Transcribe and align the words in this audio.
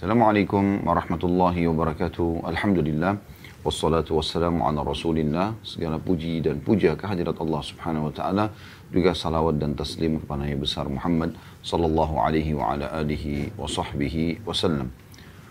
Assalamualaikum 0.00 0.80
warahmatullahi 0.88 1.68
wabarakatuh. 1.68 2.48
Alhamdulillah. 2.48 3.20
Wassalatu 3.60 4.16
wassalamu 4.16 4.64
ala 4.64 4.80
rasulillah. 4.80 5.60
Segala 5.60 6.00
puji 6.00 6.40
dan 6.40 6.56
puja 6.56 6.96
kehadirat 6.96 7.36
Allah 7.36 7.60
subhanahu 7.60 8.08
wa 8.08 8.12
ta'ala. 8.16 8.48
Juga 8.88 9.12
salawat 9.12 9.60
dan 9.60 9.76
taslim 9.76 10.16
kepada 10.24 10.48
Nabi 10.48 10.56
besar 10.56 10.88
Muhammad 10.88 11.36
sallallahu 11.60 12.16
alaihi 12.16 12.56
wa 12.56 12.72
ala 12.72 12.88
alihi 12.96 13.52
wa 13.60 13.68
sahbihi 13.68 14.40
wasallam. 14.48 14.88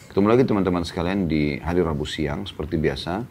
Ketemu 0.10 0.26
lagi 0.26 0.44
teman-teman 0.50 0.82
sekalian 0.82 1.30
di 1.30 1.62
hari 1.62 1.86
Rabu 1.86 2.10
siang. 2.10 2.50
Seperti 2.50 2.82
biasa, 2.82 3.22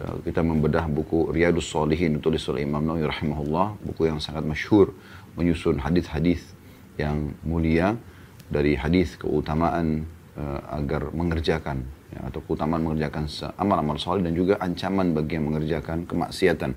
eh, 0.00 0.16
kita 0.24 0.40
membedah 0.40 0.88
buku 0.88 1.28
Riyadus 1.28 1.68
Solihin 1.68 2.16
ditulis 2.16 2.40
oleh 2.48 2.64
Imam 2.64 2.80
Nawawi 2.80 3.04
rahimahullah. 3.04 3.84
Buku 3.84 4.08
yang 4.08 4.16
sangat 4.16 4.48
masyhur 4.48 4.96
menyusun 5.36 5.84
hadis-hadis 5.84 6.56
yang 6.96 7.36
mulia 7.44 8.00
dari 8.48 8.80
hadis 8.80 9.20
keutamaan 9.20 10.08
uh, 10.38 10.60
agar 10.74 11.10
mengerjakan 11.14 11.86
ya, 12.14 12.30
atau 12.30 12.40
keutamaan 12.42 12.82
mengerjakan 12.82 13.26
amal-amal 13.58 13.98
soleh 13.98 14.22
dan 14.22 14.34
juga 14.34 14.58
ancaman 14.62 15.14
bagi 15.14 15.38
yang 15.38 15.50
mengerjakan 15.50 16.06
kemaksiatan. 16.06 16.72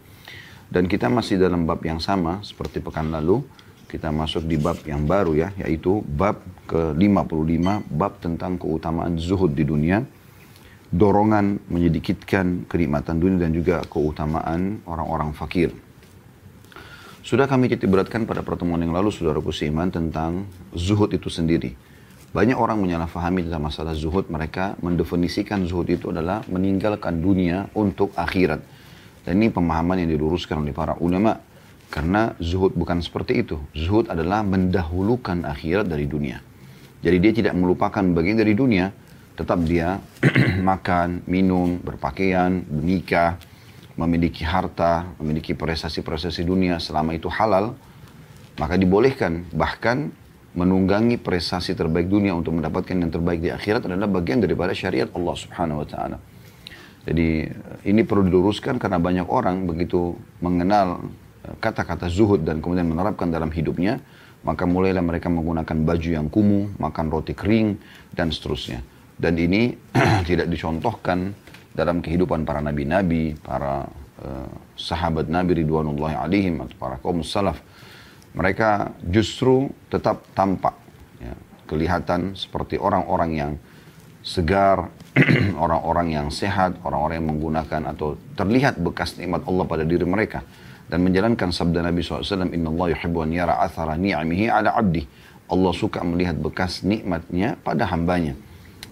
Dan 0.68 0.84
kita 0.92 1.08
masih 1.08 1.40
dalam 1.40 1.64
bab 1.64 1.80
yang 1.86 2.04
sama 2.04 2.44
seperti 2.44 2.84
pekan 2.84 3.08
lalu. 3.12 3.44
Kita 3.88 4.12
masuk 4.12 4.44
di 4.44 4.60
bab 4.60 4.84
yang 4.84 5.08
baru 5.08 5.32
ya, 5.32 5.50
yaitu 5.64 6.04
bab 6.04 6.44
ke-55, 6.68 7.88
bab 7.88 8.20
tentang 8.20 8.60
keutamaan 8.60 9.16
zuhud 9.16 9.56
di 9.56 9.64
dunia, 9.64 10.04
dorongan 10.92 11.64
menyedikitkan 11.72 12.68
kenikmatan 12.68 13.16
dunia 13.16 13.48
dan 13.48 13.56
juga 13.56 13.80
keutamaan 13.88 14.84
orang-orang 14.84 15.32
fakir. 15.32 15.72
Sudah 17.24 17.48
kami 17.48 17.72
titik 17.72 17.88
beratkan 17.88 18.28
pada 18.28 18.44
pertemuan 18.44 18.84
yang 18.84 18.92
lalu, 18.92 19.08
saudara 19.08 19.40
seiman, 19.56 19.88
tentang 19.88 20.52
zuhud 20.76 21.12
itu 21.16 21.32
sendiri. 21.32 21.87
Banyak 22.38 22.54
orang 22.54 22.86
menyalahfahami 22.86 23.50
tentang 23.50 23.66
masalah 23.66 23.98
zuhud. 23.98 24.30
Mereka 24.30 24.78
mendefinisikan 24.86 25.66
zuhud 25.66 25.90
itu 25.90 26.14
adalah 26.14 26.46
meninggalkan 26.46 27.18
dunia 27.18 27.66
untuk 27.74 28.14
akhirat. 28.14 28.62
Dan 29.26 29.42
ini 29.42 29.50
pemahaman 29.50 30.06
yang 30.06 30.14
diluruskan 30.14 30.62
oleh 30.62 30.70
para 30.70 30.94
ulama. 31.02 31.42
Karena 31.90 32.38
zuhud 32.38 32.78
bukan 32.78 33.02
seperti 33.02 33.42
itu. 33.42 33.58
Zuhud 33.74 34.14
adalah 34.14 34.46
mendahulukan 34.46 35.50
akhirat 35.50 35.90
dari 35.90 36.06
dunia. 36.06 36.38
Jadi 37.02 37.18
dia 37.18 37.34
tidak 37.34 37.58
melupakan 37.58 38.06
bagian 38.06 38.38
dari 38.38 38.54
dunia. 38.54 38.94
Tetap 39.34 39.58
dia 39.66 39.98
makan, 40.70 41.26
minum, 41.26 41.82
berpakaian, 41.82 42.54
menikah, 42.70 43.42
memiliki 43.98 44.46
harta, 44.46 45.10
memiliki 45.18 45.58
prestasi-prestasi 45.58 46.46
dunia 46.46 46.78
selama 46.78 47.18
itu 47.18 47.34
halal. 47.34 47.74
Maka 48.62 48.78
dibolehkan. 48.78 49.50
Bahkan 49.50 50.27
menunggangi 50.58 51.22
prestasi 51.22 51.78
terbaik 51.78 52.10
dunia 52.10 52.34
untuk 52.34 52.58
mendapatkan 52.58 52.98
yang 52.98 53.14
terbaik 53.14 53.46
di 53.46 53.54
akhirat 53.54 53.86
adalah 53.86 54.10
bagian 54.10 54.42
daripada 54.42 54.74
syariat 54.74 55.06
Allah 55.14 55.36
Subhanahu 55.38 55.86
wa 55.86 55.88
taala. 55.88 56.18
Jadi 57.06 57.46
ini 57.86 58.02
perlu 58.02 58.26
diluruskan 58.26 58.82
karena 58.82 58.98
banyak 58.98 59.30
orang 59.30 59.70
begitu 59.70 60.18
mengenal 60.42 61.08
eh, 61.46 61.56
kata-kata 61.62 62.10
zuhud 62.10 62.42
dan 62.42 62.58
kemudian 62.60 62.90
menerapkan 62.90 63.30
dalam 63.30 63.54
hidupnya, 63.54 64.02
maka 64.42 64.66
mulailah 64.66 65.06
mereka 65.06 65.30
menggunakan 65.30 65.78
baju 65.86 66.10
yang 66.10 66.28
kumuh, 66.28 66.74
makan 66.82 67.06
roti 67.14 67.38
kering 67.38 67.78
dan 68.18 68.34
seterusnya. 68.34 68.82
Dan 69.14 69.38
ini 69.38 69.78
tidak 70.30 70.50
dicontohkan 70.50 71.38
dalam 71.78 72.02
kehidupan 72.02 72.50
para 72.50 72.66
nabi-nabi, 72.66 73.38
para 73.46 73.86
uh, 74.26 74.50
sahabat 74.74 75.30
Nabi 75.30 75.62
ridwanullahi 75.62 76.18
alaihim 76.18 76.66
atau 76.66 76.76
para 76.82 76.96
kaum 76.98 77.22
salaf 77.22 77.62
mereka 78.36 78.92
justru 79.08 79.72
tetap 79.88 80.28
tampak 80.36 80.76
ya, 81.22 81.34
kelihatan 81.68 82.36
seperti 82.36 82.76
orang-orang 82.80 83.32
yang 83.36 83.52
segar, 84.28 84.92
orang-orang 85.64 86.08
yang 86.12 86.28
sehat, 86.28 86.84
orang-orang 86.84 87.24
yang 87.24 87.30
menggunakan 87.32 87.82
atau 87.96 88.20
terlihat 88.36 88.76
bekas 88.84 89.16
nikmat 89.16 89.48
Allah 89.48 89.64
pada 89.64 89.84
diri 89.88 90.04
mereka. 90.04 90.44
Dan 90.88 91.04
menjalankan 91.04 91.52
sabda 91.52 91.84
Nabi 91.84 92.00
SAW 92.00 92.48
Inna 92.48 92.72
Allah 92.72 92.96
yuhibbu 92.96 93.20
an 93.20 93.32
yara 93.36 93.60
athara 93.60 94.00
ni'amihi 94.00 94.48
ala 94.48 94.72
abdi. 94.72 95.04
Allah 95.48 95.72
suka 95.76 96.00
melihat 96.04 96.40
bekas 96.40 96.84
nikmatnya 96.84 97.60
pada 97.60 97.88
hambanya. 97.92 98.36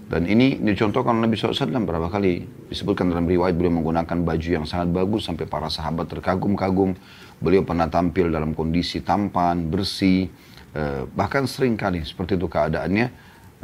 Dan 0.05 0.29
ini 0.29 0.61
dicontohkan 0.61 1.17
oleh 1.17 1.27
Nabi 1.27 1.35
SAW 1.39 1.81
berapa 1.81 2.07
kali 2.13 2.45
disebutkan 2.69 3.09
dalam 3.09 3.25
riwayat 3.25 3.57
beliau 3.57 3.81
menggunakan 3.81 4.21
baju 4.21 4.49
yang 4.61 4.65
sangat 4.69 4.93
bagus 4.93 5.25
sampai 5.25 5.49
para 5.49 5.65
sahabat 5.65 6.05
terkagum-kagum 6.11 6.93
Beliau 7.39 7.67
pernah 7.67 7.91
tampil 7.91 8.31
dalam 8.31 8.55
kondisi 8.55 9.03
tampan, 9.03 9.67
bersih, 9.67 10.31
eh, 10.71 11.03
bahkan 11.11 11.43
sering 11.45 11.75
kali 11.75 12.03
seperti 12.07 12.39
itu 12.39 12.47
keadaannya. 12.47 13.07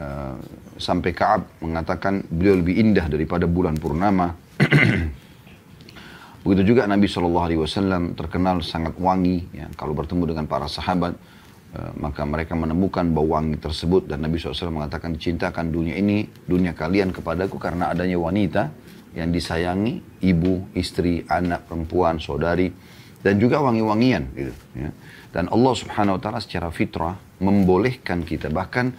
Eh, 0.02 0.36
sampai 0.82 1.12
Kaab 1.14 1.62
mengatakan 1.62 2.26
beliau 2.26 2.58
lebih 2.58 2.74
indah 2.74 3.06
daripada 3.06 3.46
bulan 3.46 3.78
purnama. 3.78 4.34
Begitu 6.42 6.74
juga 6.74 6.90
Nabi 6.90 7.06
Shallallahu 7.06 7.46
Alaihi 7.46 7.62
Wasallam 7.62 8.18
terkenal 8.18 8.66
sangat 8.66 8.98
wangi. 8.98 9.46
Ya, 9.54 9.70
kalau 9.78 9.94
bertemu 9.94 10.34
dengan 10.34 10.50
para 10.50 10.66
sahabat, 10.66 11.14
eh, 11.78 11.92
maka 12.02 12.26
mereka 12.26 12.58
menemukan 12.58 13.06
bau 13.14 13.38
wangi 13.38 13.62
tersebut 13.62 14.10
dan 14.10 14.26
Nabi 14.26 14.42
SAW 14.42 14.74
mengatakan 14.74 15.16
cintakan 15.22 15.70
dunia 15.70 15.94
ini, 15.96 16.26
dunia 16.50 16.74
kalian 16.74 17.14
kepadaku 17.14 17.62
karena 17.62 17.94
adanya 17.94 18.18
wanita 18.18 18.74
yang 19.14 19.30
disayangi, 19.30 20.24
ibu, 20.24 20.72
istri, 20.74 21.22
anak, 21.30 21.68
perempuan, 21.70 22.18
saudari 22.18 22.72
dan 23.22 23.38
juga 23.38 23.62
wangi-wangian 23.62 24.24
gitu 24.34 24.54
ya. 24.78 24.90
Dan 25.32 25.48
Allah 25.48 25.74
Subhanahu 25.78 26.20
wa 26.20 26.22
taala 26.22 26.44
secara 26.44 26.68
fitrah 26.76 27.16
membolehkan 27.40 28.28
kita 28.28 28.52
bahkan 28.52 28.92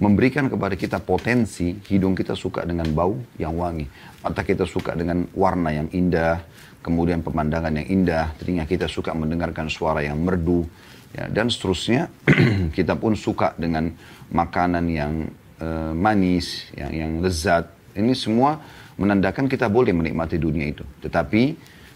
memberikan 0.00 0.48
kepada 0.48 0.78
kita 0.78 1.02
potensi 1.02 1.76
hidung 1.90 2.16
kita 2.16 2.32
suka 2.32 2.64
dengan 2.64 2.88
bau 2.94 3.20
yang 3.36 3.58
wangi, 3.58 3.84
mata 4.24 4.40
kita 4.40 4.64
suka 4.64 4.96
dengan 4.96 5.28
warna 5.36 5.74
yang 5.76 5.88
indah, 5.92 6.40
kemudian 6.80 7.20
pemandangan 7.20 7.74
yang 7.76 7.88
indah, 7.88 8.32
telinga 8.40 8.64
kita 8.64 8.88
suka 8.88 9.12
mendengarkan 9.12 9.68
suara 9.68 10.00
yang 10.00 10.16
merdu 10.24 10.64
ya, 11.12 11.28
dan 11.28 11.52
seterusnya 11.52 12.08
kita 12.76 12.96
pun 12.96 13.12
suka 13.12 13.52
dengan 13.60 13.92
makanan 14.32 14.84
yang 14.88 15.12
uh, 15.60 15.92
manis, 15.92 16.72
yang 16.72 16.92
yang 16.94 17.12
lezat. 17.20 17.68
Ini 17.92 18.14
semua 18.16 18.56
menandakan 18.96 19.50
kita 19.50 19.68
boleh 19.68 19.92
menikmati 19.92 20.40
dunia 20.40 20.70
itu. 20.70 20.86
Tetapi 21.04 21.42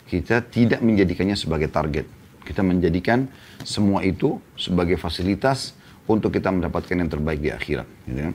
kita 0.09 0.44
tidak 0.44 0.81
menjadikannya 0.84 1.37
sebagai 1.37 1.69
target. 1.72 2.06
Kita 2.44 2.60
menjadikan 2.60 3.25
semua 3.65 4.04
itu 4.04 4.37
sebagai 4.54 5.00
fasilitas 5.00 5.72
untuk 6.04 6.37
kita 6.37 6.53
mendapatkan 6.53 6.92
yang 6.92 7.09
terbaik 7.09 7.41
di 7.41 7.48
akhirat. 7.48 7.88
Gitu 8.04 8.20
ya. 8.20 8.32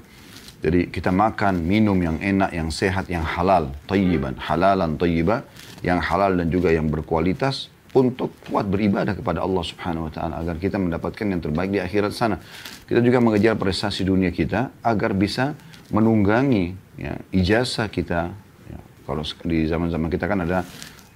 Jadi 0.60 0.92
kita 0.92 1.16
makan, 1.16 1.64
minum 1.64 1.96
yang 1.96 2.20
enak, 2.20 2.52
yang 2.52 2.68
sehat, 2.68 3.08
yang 3.08 3.24
halal, 3.24 3.72
tayyiban, 3.88 4.36
halalan 4.36 5.00
tayyiba, 5.00 5.48
yang 5.80 6.04
halal 6.04 6.36
dan 6.36 6.52
juga 6.52 6.68
yang 6.76 6.92
berkualitas 6.92 7.72
untuk 7.96 8.36
kuat 8.46 8.68
beribadah 8.70 9.16
kepada 9.18 9.42
Allah 9.42 9.64
Subhanahu 9.66 10.10
wa 10.10 10.14
taala 10.14 10.34
agar 10.44 10.62
kita 10.62 10.78
mendapatkan 10.78 11.26
yang 11.26 11.42
terbaik 11.42 11.72
di 11.74 11.80
akhirat 11.82 12.12
sana. 12.14 12.38
Kita 12.86 13.00
juga 13.02 13.24
mengejar 13.24 13.56
prestasi 13.56 14.06
dunia 14.06 14.30
kita 14.30 14.70
agar 14.84 15.16
bisa 15.16 15.56
menunggangi 15.90 16.76
ya, 17.00 17.18
ijazah 17.34 17.88
kita. 17.90 18.30
Ya, 18.70 18.80
kalau 19.08 19.24
di 19.48 19.66
zaman-zaman 19.66 20.12
kita 20.12 20.28
kan 20.28 20.44
ada 20.44 20.68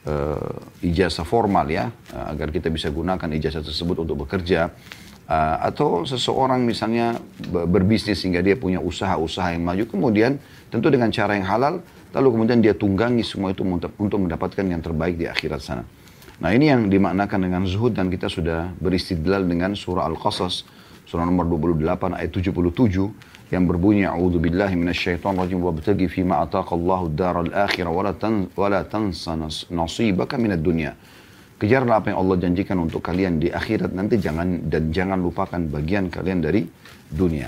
uh, 0.08 0.84
ijazah 0.84 1.28
formal 1.28 1.68
ya, 1.68 1.92
uh, 2.14 2.32
agar 2.32 2.52
kita 2.52 2.68
bisa 2.72 2.92
gunakan 2.92 3.28
ijazah 3.40 3.64
tersebut 3.64 4.04
untuk 4.04 4.28
bekerja. 4.28 4.72
Uh, 5.24 5.58
atau 5.64 6.04
seseorang 6.04 6.68
misalnya 6.68 7.16
berbisnis 7.48 8.20
sehingga 8.20 8.44
dia 8.44 8.60
punya 8.60 8.84
usaha-usaha 8.84 9.56
yang 9.56 9.64
maju, 9.64 9.84
kemudian 9.88 10.36
tentu 10.68 10.92
dengan 10.92 11.08
cara 11.16 11.40
yang 11.40 11.48
halal, 11.48 11.80
lalu 12.12 12.28
kemudian 12.36 12.60
dia 12.60 12.76
tunggangi 12.76 13.24
semua 13.24 13.56
itu 13.56 13.64
untuk 13.64 14.20
mendapatkan 14.20 14.66
yang 14.68 14.84
terbaik 14.84 15.16
di 15.16 15.26
akhirat 15.26 15.62
sana. 15.64 15.84
Nah 16.44 16.52
ini 16.52 16.68
yang 16.68 16.92
dimaknakan 16.92 17.40
dengan 17.40 17.64
zuhud 17.64 17.96
dan 17.96 18.12
kita 18.12 18.28
sudah 18.28 18.76
beristidlal 18.84 19.48
dengan 19.48 19.80
surah 19.80 20.12
Al-Qasas, 20.12 20.68
surah 21.08 21.24
nomor 21.24 21.48
28 21.48 22.20
ayat 22.20 22.32
77, 22.36 23.33
yang 23.54 23.70
berbunyi 23.70 24.10
a'udzu 24.10 24.42
billahi 24.42 24.74
minasyaitonir 24.74 25.46
rajim 25.46 25.62
wabtaghi 25.62 26.10
fima 26.10 26.42
ataqallahu 26.42 27.14
daral 27.14 27.54
akhirah 27.54 27.94
wala 27.94 28.18
tan 28.18 28.50
wala 28.58 28.82
tansa 28.82 29.38
nasibaka 29.70 30.42
minad 30.42 30.66
dunya. 30.66 30.98
Kejarlah 31.62 32.02
apa 32.02 32.10
yang 32.10 32.20
Allah 32.26 32.42
janjikan 32.42 32.82
untuk 32.82 33.06
kalian 33.06 33.38
di 33.38 33.54
akhirat 33.54 33.94
nanti 33.94 34.18
jangan 34.18 34.68
dan 34.74 34.90
jangan 34.90 35.22
lupakan 35.22 35.62
bagian 35.70 36.10
kalian 36.10 36.42
dari 36.42 36.66
dunia. 37.14 37.46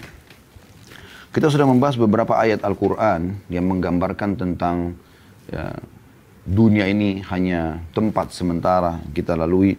Kita 1.33 1.49
sudah 1.51 1.67
membahas 1.67 1.99
beberapa 1.99 2.37
ayat 2.37 2.63
Al-Quran 2.63 3.35
yang 3.51 3.65
menggambarkan 3.67 4.39
tentang 4.39 4.95
ya, 5.51 5.73
dunia 6.47 6.87
ini 6.87 7.25
hanya 7.27 7.81
tempat 7.91 8.31
sementara 8.31 9.01
kita 9.11 9.35
lalui. 9.35 9.75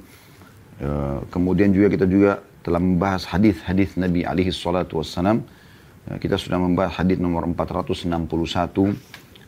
Uh, 0.76 1.24
kemudian 1.32 1.72
juga 1.72 1.88
kita 1.88 2.04
juga 2.04 2.44
telah 2.60 2.76
membahas 2.76 3.24
hadis-hadis 3.24 3.96
Nabi 3.96 4.28
alaihi 4.28 4.52
salatu 4.52 5.00
wassalam 5.00 5.40
kita 6.22 6.38
sudah 6.38 6.62
membahas 6.62 7.02
hadis 7.02 7.18
nomor 7.18 7.42
461, 7.50 8.94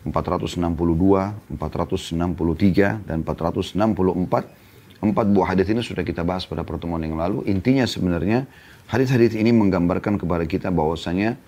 462, 0.08 0.10
463, 0.10 3.06
dan 3.06 3.22
464. 3.22 4.98
Empat 4.98 5.26
buah 5.30 5.54
hadis 5.54 5.70
ini 5.70 5.78
sudah 5.78 6.02
kita 6.02 6.26
bahas 6.26 6.42
pada 6.42 6.66
pertemuan 6.66 6.98
yang 6.98 7.14
lalu. 7.14 7.46
Intinya 7.46 7.86
sebenarnya 7.86 8.50
hadis-hadis 8.90 9.38
ini 9.38 9.54
menggambarkan 9.54 10.18
kepada 10.18 10.42
kita 10.42 10.74
bahwasanya 10.74 11.38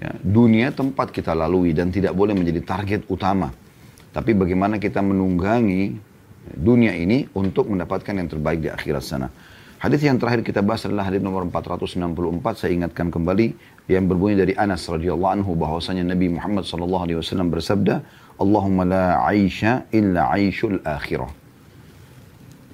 Ya, 0.00 0.16
dunia 0.24 0.72
tempat 0.72 1.12
kita 1.12 1.36
lalui 1.36 1.76
dan 1.76 1.92
tidak 1.92 2.16
boleh 2.16 2.32
menjadi 2.32 2.64
target 2.64 3.04
utama. 3.12 3.52
Tapi 4.16 4.32
bagaimana 4.32 4.80
kita 4.80 5.04
menunggangi 5.04 5.92
dunia 6.56 6.96
ini 6.96 7.28
untuk 7.36 7.68
mendapatkan 7.68 8.16
yang 8.16 8.24
terbaik 8.24 8.64
di 8.64 8.72
akhirat 8.72 9.04
sana. 9.04 9.28
Hadis 9.80 10.04
yang 10.04 10.20
terakhir 10.20 10.44
kita 10.44 10.60
bahas 10.60 10.84
adalah 10.84 11.08
hadis 11.08 11.24
nomor 11.24 11.48
464. 11.48 12.04
Saya 12.52 12.76
ingatkan 12.76 13.08
kembali 13.08 13.56
yang 13.88 14.04
berbunyi 14.04 14.36
dari 14.36 14.52
Anas 14.52 14.84
radhiyallahu 14.84 15.40
anhu 15.40 15.56
bahwasanya 15.56 16.04
Nabi 16.04 16.28
Muhammad 16.28 16.68
sallallahu 16.68 17.08
alaihi 17.08 17.16
wasallam 17.16 17.48
bersabda, 17.48 18.04
"Allahumma 18.36 18.84
la 18.84 19.24
'aisha 19.24 19.88
illa 19.88 20.28
'aishul 20.36 20.84
akhirah." 20.84 21.32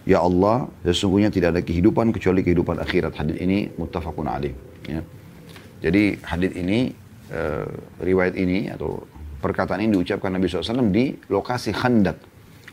Ya 0.03 0.19
Allah, 0.19 0.67
sesungguhnya 0.83 1.31
tidak 1.31 1.55
ada 1.55 1.63
kehidupan 1.63 2.11
kecuali 2.11 2.43
kehidupan 2.43 2.83
akhirat. 2.83 3.15
Hadis 3.15 3.39
ini 3.39 3.71
muttafaqun 3.79 4.27
alaih. 4.27 4.55
Ya. 4.91 5.07
Jadi 5.87 6.19
hadis 6.27 6.59
ini 6.59 6.91
uh, 7.31 7.71
riwayat 8.03 8.35
ini 8.35 8.67
atau 8.67 9.07
perkataan 9.39 9.79
ini 9.79 9.95
diucapkan 9.95 10.35
Nabi 10.35 10.51
SAW 10.51 10.91
di 10.91 11.15
lokasi 11.31 11.71
Khandak 11.71 12.19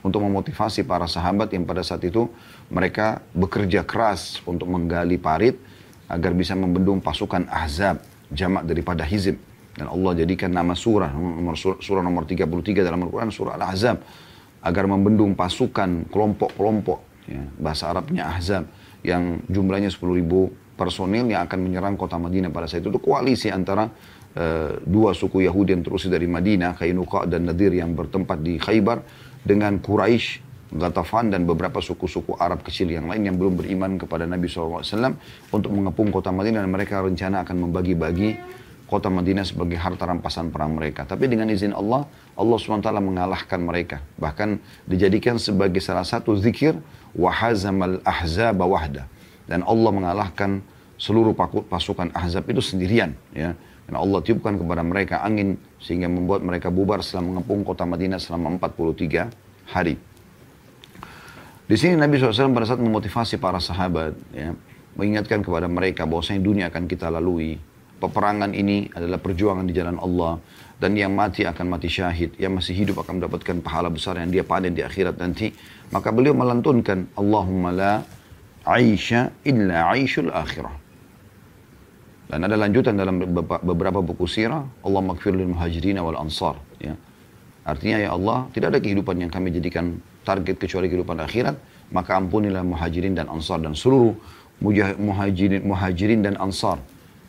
untuk 0.04 0.20
memotivasi 0.20 0.84
para 0.84 1.08
sahabat 1.08 1.50
yang 1.56 1.64
pada 1.64 1.82
saat 1.82 2.04
itu 2.04 2.28
mereka 2.68 3.24
bekerja 3.32 3.88
keras 3.88 4.44
untuk 4.44 4.68
menggali 4.68 5.16
parit 5.16 5.56
agar 6.12 6.36
bisa 6.36 6.54
membendung 6.54 7.00
pasukan 7.00 7.48
Ahzab 7.48 8.04
jamak 8.30 8.68
daripada 8.68 9.08
Hizib 9.08 9.40
dan 9.74 9.90
Allah 9.90 10.12
jadikan 10.22 10.54
nama 10.54 10.78
surah 10.78 11.10
nomor 11.16 11.58
surah, 11.58 11.80
surah 11.82 12.04
nomor 12.06 12.28
33 12.30 12.86
dalam 12.86 13.02
Al-Qur'an 13.08 13.34
surah 13.34 13.58
Al-Ahzab 13.58 13.98
agar 14.64 14.84
membendung 14.86 15.34
pasukan 15.34 16.08
kelompok-kelompok 16.12 17.00
ya, 17.26 17.42
bahasa 17.58 17.90
Arabnya 17.90 18.30
Ahzab 18.30 18.70
yang 19.04 19.44
jumlahnya 19.48 19.92
10 19.92 20.00
ribu 20.20 20.52
personil 20.74 21.30
yang 21.30 21.46
akan 21.46 21.60
menyerang 21.60 21.96
kota 22.00 22.18
Madinah 22.18 22.50
pada 22.50 22.66
saat 22.66 22.82
itu. 22.82 22.90
Itu 22.90 23.02
koalisi 23.04 23.52
antara 23.54 23.88
uh, 23.88 24.72
dua 24.82 25.14
suku 25.14 25.46
Yahudi 25.46 25.78
yang 25.78 25.84
terus 25.86 26.10
dari 26.10 26.26
Madinah, 26.26 26.74
Kainuqa 26.74 27.30
dan 27.30 27.46
Nadir 27.46 27.76
yang 27.76 27.94
bertempat 27.94 28.42
di 28.42 28.58
Khaybar 28.58 29.04
dengan 29.44 29.80
Quraisy, 29.80 30.42
Ghatafan 30.74 31.30
dan 31.30 31.45
beberapa 31.45 31.78
suku-suku 31.78 32.34
Arab 32.42 32.66
kecil 32.66 32.90
yang 32.90 33.06
lain 33.06 33.30
yang 33.30 33.38
belum 33.38 33.62
beriman 33.62 34.01
kepada 34.01 34.25
Nabi 34.25 34.50
SAW 34.50 34.81
untuk 35.54 35.69
mengepung 35.69 36.10
kota 36.10 36.34
Madinah 36.34 36.66
dan 36.66 36.72
mereka 36.74 36.98
rencana 37.06 37.45
akan 37.45 37.69
membagi-bagi 37.69 38.42
kota 38.90 39.13
Madinah 39.13 39.45
sebagai 39.45 39.78
harta 39.78 40.10
rampasan 40.10 40.50
perang 40.50 40.74
mereka. 40.74 41.06
Tapi 41.06 41.30
dengan 41.30 41.45
izin 41.54 41.78
Allah, 41.78 42.10
Allah 42.34 42.57
SWT 42.57 42.90
mengalahkan 42.90 43.62
mereka. 43.62 44.01
Bahkan 44.18 44.57
dijadikan 44.90 45.38
sebagai 45.38 45.78
salah 45.78 46.06
satu 46.06 46.34
zikir, 46.34 46.74
wahazamal 47.13 48.01
ahzab 48.01 48.57
wahda 48.66 49.06
dan 49.48 49.62
Allah 49.68 49.92
mengalahkan 49.92 50.63
seluruh 50.95 51.36
pasukan 51.68 52.13
Ahzab 52.16 52.48
itu 52.48 52.63
sendirian 52.63 53.18
ya 53.36 53.57
karena 53.88 54.00
Allah 54.00 54.19
tiupkan 54.24 54.56
kepada 54.56 54.81
mereka 54.81 55.19
angin 55.24 55.59
sehingga 55.80 56.07
membuat 56.07 56.39
mereka 56.44 56.71
bubar 56.71 57.03
setelah 57.03 57.35
mengepung 57.35 57.68
kota 57.68 57.83
Madinah 57.83 58.19
selama 58.19 58.56
43 58.59 59.71
hari. 59.71 59.95
Di 61.63 61.75
sini 61.80 61.95
Nabi 61.95 62.19
SAW 62.19 62.51
pada 62.51 62.68
saat 62.68 62.83
memotivasi 62.83 63.39
para 63.39 63.59
sahabat 63.59 64.15
ya, 64.35 64.51
mengingatkan 65.00 65.39
kepada 65.39 65.71
mereka 65.71 66.03
bahwasanya 66.03 66.41
dunia 66.44 66.65
akan 66.68 66.83
kita 66.88 67.07
lalui. 67.07 67.56
Peperangan 68.03 68.51
ini 68.51 68.91
adalah 68.91 69.15
perjuangan 69.15 69.63
di 69.63 69.71
jalan 69.71 69.95
Allah 69.95 70.35
dan 70.75 70.91
yang 71.00 71.15
mati 71.15 71.47
akan 71.47 71.71
mati 71.71 71.88
syahid, 71.88 72.35
yang 72.35 72.59
masih 72.59 72.75
hidup 72.75 73.00
akan 73.00 73.24
mendapatkan 73.24 73.63
pahala 73.63 73.88
besar 73.88 74.19
yang 74.19 74.27
dia 74.27 74.44
panen 74.44 74.75
di 74.75 74.83
akhirat 74.83 75.15
nanti. 75.15 75.56
Maka 75.95 76.12
beliau 76.12 76.35
melantunkan 76.35 77.07
Allahumma 77.15 77.71
la 77.71 77.94
Aisha 78.68 79.31
illa 79.47 79.88
Aishul 79.95 80.27
akhirah. 80.35 80.82
Dan 82.33 82.50
ada 82.50 82.57
lanjutan 82.57 82.97
dalam 82.97 83.21
beberapa 83.62 84.01
buku 84.01 84.25
sirah, 84.25 84.65
Allah 84.81 85.01
makfir 85.06 85.38
lil 85.38 85.53
muhajirin 85.53 86.01
wal 86.01 86.18
ansar. 86.18 86.57
Ya. 86.81 86.97
Artinya 87.62 88.01
ya 88.01 88.09
Allah, 88.18 88.50
tidak 88.57 88.74
ada 88.74 88.80
kehidupan 88.81 89.21
yang 89.21 89.30
kami 89.30 89.53
jadikan 89.53 90.01
target 90.25 90.57
kecuali 90.57 90.89
kehidupan 90.89 91.21
akhirat, 91.21 91.53
maka 91.94 92.18
ampunilah 92.18 92.65
muhajirin 92.65 93.13
dan 93.13 93.30
ansar 93.30 93.62
dan 93.62 93.77
seluruh 93.77 94.18
muhajirin, 94.97 95.62
muhajirin 95.62 96.25
dan 96.25 96.33
ansar. 96.41 96.81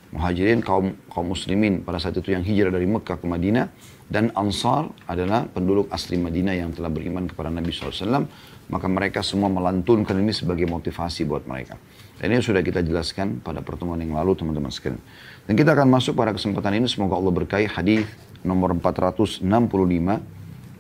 Muhajirin 0.09 0.65
kaum 0.65 0.97
kaum 1.13 1.37
muslimin 1.37 1.85
pada 1.85 2.01
saat 2.01 2.17
itu 2.17 2.33
yang 2.33 2.41
hijrah 2.41 2.73
dari 2.73 2.89
Mekah 2.89 3.21
ke 3.21 3.27
Madinah 3.29 3.67
dan 4.09 4.33
ansar 4.39 4.89
adalah 5.11 5.45
penduduk 5.51 5.91
asli 5.91 6.17
Madinah 6.17 6.55
yang 6.55 6.71
telah 6.71 6.87
beriman 6.87 7.27
kepada 7.27 7.51
Nabi 7.51 7.75
SAW 7.75 8.25
maka 8.71 8.87
mereka 8.89 9.21
semua 9.21 9.51
melantunkan 9.53 10.17
ini 10.17 10.33
sebagai 10.33 10.65
motivasi 10.65 11.29
buat 11.29 11.45
mereka. 11.45 11.77
Dan 12.19 12.31
ini 12.31 12.41
sudah 12.41 12.63
kita 12.63 12.81
jelaskan 12.81 13.43
pada 13.43 13.59
pertemuan 13.61 13.99
yang 13.99 14.15
lalu 14.15 14.39
teman-teman 14.39 14.71
sekalian. 14.71 15.03
Dan 15.45 15.55
kita 15.59 15.75
akan 15.75 15.91
masuk 15.91 16.15
pada 16.15 16.31
kesempatan 16.31 16.79
ini 16.79 16.87
semoga 16.87 17.19
Allah 17.19 17.33
berkahi 17.35 17.67
hadis 17.67 18.07
nomor 18.47 18.73
465 18.77 19.43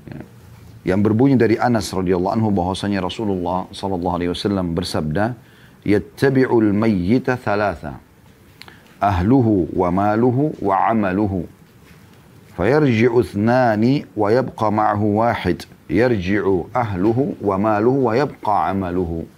ya, 0.08 0.20
yang 0.84 1.00
berbunyi 1.00 1.34
dari 1.34 1.56
Anas 1.58 1.90
radhiyallahu 1.90 2.32
anhu 2.38 2.48
bahwasanya 2.54 3.02
Rasulullah 3.02 3.66
sallallahu 3.72 4.14
alaihi 4.14 4.30
wasallam 4.30 4.72
bersabda 4.76 5.34
yattabi'ul 5.84 6.70
mayyita 6.72 7.36
thalatha 7.40 7.98
ahluhu 9.00 9.68
wa 9.74 9.92
maluhu 9.92 10.56
wa 10.64 10.88
amaluhu 10.88 11.44
fayarji'u 12.56 13.20
ithnani 13.20 14.08
wa 14.16 14.32
yabqa 14.32 14.70
ma'ahu 14.72 15.20
wahid 15.20 15.66
yarji'u 15.90 16.72
ahluhu 16.72 17.36
wa 17.40 17.58
maluhu 17.60 18.08
wa 18.08 18.16
yabqa 18.16 18.72
amaluhu. 18.72 19.28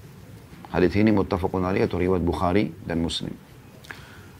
Hadis 0.76 0.92
ini 1.00 1.08
muttafaqun 1.08 1.64
alaih 1.64 1.88
atau 1.88 1.96
riwayat 1.96 2.20
Bukhari 2.20 2.68
dan 2.84 3.00
Muslim. 3.00 3.32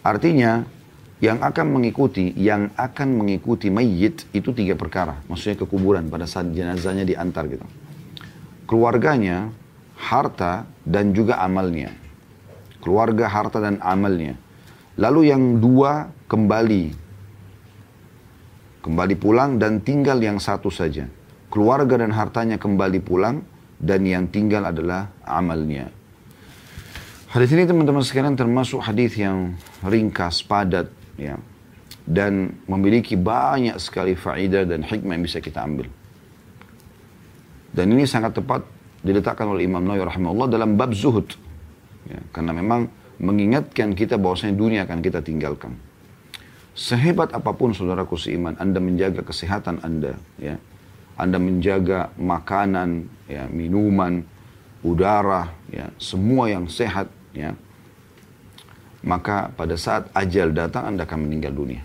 Artinya 0.05 0.69
yang 1.25 1.41
akan 1.41 1.73
mengikuti 1.73 2.37
yang 2.37 2.69
akan 2.77 3.17
mengikuti 3.17 3.73
mayit 3.73 4.29
itu 4.37 4.53
tiga 4.53 4.77
perkara. 4.77 5.17
Maksudnya 5.33 5.56
ke 5.56 5.65
kuburan 5.65 6.12
pada 6.12 6.29
saat 6.29 6.53
jenazahnya 6.53 7.09
diantar 7.09 7.49
gitu. 7.49 7.65
Keluarganya, 8.69 9.49
harta 9.97 10.69
dan 10.85 11.17
juga 11.17 11.41
amalnya. 11.41 11.97
Keluarga, 12.85 13.32
harta 13.32 13.56
dan 13.56 13.81
amalnya. 13.81 14.37
Lalu 15.00 15.32
yang 15.32 15.56
dua 15.56 16.12
kembali 16.29 17.09
kembali 18.85 19.15
pulang 19.17 19.56
dan 19.56 19.81
tinggal 19.81 20.21
yang 20.21 20.37
satu 20.37 20.69
saja 20.69 21.09
keluarga 21.56 21.97
dan 21.97 22.12
hartanya 22.12 22.61
kembali 22.61 23.00
pulang 23.00 23.41
dan 23.81 24.05
yang 24.05 24.29
tinggal 24.29 24.69
adalah 24.69 25.09
amalnya. 25.25 25.95
Hadis 27.37 27.53
ini 27.53 27.69
teman-teman 27.69 28.00
sekalian 28.00 28.33
termasuk 28.33 28.81
hadis 28.81 29.12
yang 29.12 29.61
ringkas, 29.85 30.41
padat, 30.41 30.88
ya, 31.21 31.37
dan 32.09 32.56
memiliki 32.65 33.12
banyak 33.12 33.77
sekali 33.77 34.17
faedah 34.17 34.65
dan 34.65 34.81
hikmah 34.81 35.21
yang 35.21 35.25
bisa 35.29 35.44
kita 35.44 35.61
ambil. 35.61 35.85
Dan 37.77 37.93
ini 37.93 38.08
sangat 38.08 38.41
tepat 38.41 38.65
diletakkan 39.05 39.53
oleh 39.53 39.69
Imam 39.69 39.84
Nawawi 39.84 40.08
rahimahullah 40.08 40.49
dalam 40.49 40.81
bab 40.81 40.96
zuhud. 40.96 41.29
Ya, 42.08 42.25
karena 42.32 42.56
memang 42.56 42.89
mengingatkan 43.20 43.93
kita 43.93 44.17
bahwasanya 44.17 44.56
dunia 44.56 44.81
akan 44.89 45.05
kita 45.05 45.20
tinggalkan. 45.20 45.77
Sehebat 46.72 47.37
apa 47.37 47.53
pun 47.53 47.77
saudaraku 47.77 48.17
seiman, 48.17 48.56
Anda 48.56 48.81
menjaga 48.81 49.20
kesehatan 49.20 49.84
Anda, 49.84 50.17
ya, 50.41 50.56
anda 51.20 51.37
menjaga 51.37 52.17
makanan, 52.17 53.13
ya, 53.29 53.44
minuman, 53.53 54.25
udara, 54.81 55.53
ya, 55.69 55.93
semua 56.01 56.49
yang 56.49 56.65
sehat, 56.72 57.13
ya, 57.36 57.52
maka 59.05 59.52
pada 59.52 59.76
saat 59.76 60.08
ajal 60.16 60.56
datang 60.56 60.88
Anda 60.88 61.05
akan 61.05 61.28
meninggal 61.28 61.52
dunia. 61.52 61.84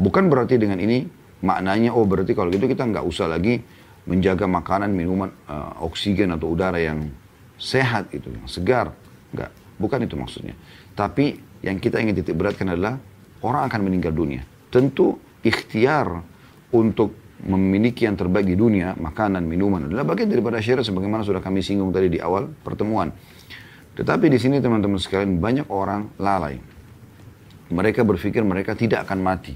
Bukan 0.00 0.32
berarti 0.32 0.56
dengan 0.56 0.80
ini 0.80 1.04
maknanya, 1.44 1.92
oh 1.92 2.08
berarti 2.08 2.32
kalau 2.32 2.48
gitu 2.48 2.64
kita 2.66 2.88
nggak 2.88 3.04
usah 3.04 3.28
lagi 3.28 3.60
menjaga 4.08 4.48
makanan, 4.48 4.90
minuman, 4.90 5.28
uh, 5.46 5.84
oksigen 5.84 6.32
atau 6.32 6.50
udara 6.50 6.80
yang 6.80 7.12
sehat 7.60 8.08
itu, 8.16 8.32
yang 8.32 8.48
segar. 8.48 8.96
Enggak, 9.30 9.52
bukan 9.76 10.08
itu 10.08 10.16
maksudnya. 10.16 10.56
Tapi 10.96 11.36
yang 11.60 11.76
kita 11.76 12.00
ingin 12.00 12.16
titik 12.16 12.34
beratkan 12.34 12.72
adalah 12.72 12.96
orang 13.44 13.68
akan 13.68 13.80
meninggal 13.86 14.10
dunia. 14.16 14.42
Tentu 14.72 15.20
ikhtiar 15.44 16.24
untuk 16.72 17.16
memiliki 17.40 18.04
yang 18.04 18.16
terbaik 18.20 18.44
di 18.44 18.56
dunia, 18.56 18.92
makanan, 18.96 19.44
minuman 19.48 19.88
adalah 19.88 20.04
bagian 20.04 20.28
daripada 20.28 20.60
syariat 20.60 20.84
sebagaimana 20.84 21.24
sudah 21.24 21.40
kami 21.40 21.64
singgung 21.64 21.88
tadi 21.88 22.12
di 22.12 22.20
awal 22.20 22.52
pertemuan. 22.60 23.12
Tetapi 24.00 24.32
di 24.32 24.40
sini 24.40 24.64
teman-teman 24.64 24.96
sekalian 24.96 25.36
banyak 25.36 25.68
orang 25.68 26.08
lalai. 26.16 26.56
Mereka 27.68 28.00
berpikir 28.00 28.40
mereka 28.40 28.72
tidak 28.72 29.04
akan 29.04 29.20
mati. 29.20 29.52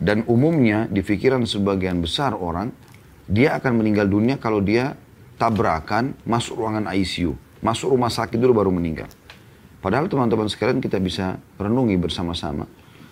Dan 0.00 0.24
umumnya 0.24 0.88
di 0.88 1.04
pikiran 1.04 1.44
sebagian 1.44 2.00
besar 2.00 2.32
orang, 2.32 2.72
dia 3.28 3.52
akan 3.60 3.84
meninggal 3.84 4.08
dunia 4.08 4.40
kalau 4.40 4.64
dia 4.64 4.96
tabrakan 5.36 6.16
masuk 6.24 6.64
ruangan 6.64 6.88
ICU. 6.88 7.36
Masuk 7.60 7.92
rumah 7.92 8.08
sakit 8.08 8.40
dulu 8.40 8.64
baru 8.64 8.72
meninggal. 8.72 9.12
Padahal 9.84 10.08
teman-teman 10.08 10.48
sekalian 10.48 10.80
kita 10.80 10.96
bisa 10.96 11.36
renungi 11.60 12.00
bersama-sama. 12.00 12.64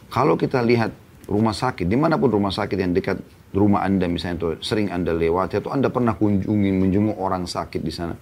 Kalau 0.08 0.40
kita 0.40 0.64
lihat 0.64 0.96
rumah 1.28 1.52
sakit, 1.52 1.84
di 1.84 1.94
mana 2.00 2.16
pun 2.16 2.32
rumah 2.32 2.50
sakit 2.50 2.75
yang 2.80 2.96
dekat 2.96 3.20
rumah 3.52 3.84
Anda 3.84 4.08
misalnya 4.08 4.40
atau 4.40 4.50
sering 4.64 4.88
Anda 4.88 5.12
lewati 5.12 5.60
atau 5.60 5.76
Anda 5.76 5.92
pernah 5.92 6.16
kunjungi 6.16 6.70
menjenguk 6.72 7.20
orang 7.20 7.44
sakit 7.44 7.84
di 7.84 7.92
sana. 7.92 8.16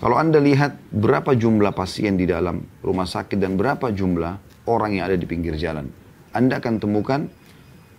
Kalau 0.00 0.16
Anda 0.16 0.40
lihat 0.40 0.80
berapa 0.88 1.36
jumlah 1.36 1.76
pasien 1.76 2.16
di 2.16 2.24
dalam 2.24 2.64
rumah 2.80 3.04
sakit 3.04 3.36
dan 3.36 3.60
berapa 3.60 3.92
jumlah 3.92 4.64
orang 4.64 4.96
yang 4.96 5.04
ada 5.12 5.16
di 5.20 5.28
pinggir 5.28 5.60
jalan. 5.60 5.92
Anda 6.32 6.56
akan 6.56 6.80
temukan 6.80 7.28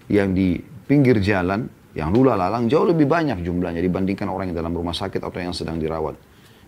yang 0.10 0.34
di 0.34 0.58
pinggir 0.90 1.22
jalan, 1.22 1.70
yang 1.94 2.10
lula 2.10 2.34
lalang 2.34 2.66
jauh 2.66 2.90
lebih 2.90 3.06
banyak 3.06 3.46
jumlahnya 3.46 3.86
dibandingkan 3.86 4.26
orang 4.34 4.50
yang 4.50 4.58
dalam 4.66 4.74
rumah 4.74 4.98
sakit 4.98 5.22
atau 5.22 5.40
yang 5.46 5.54
sedang 5.54 5.78
dirawat. 5.78 6.18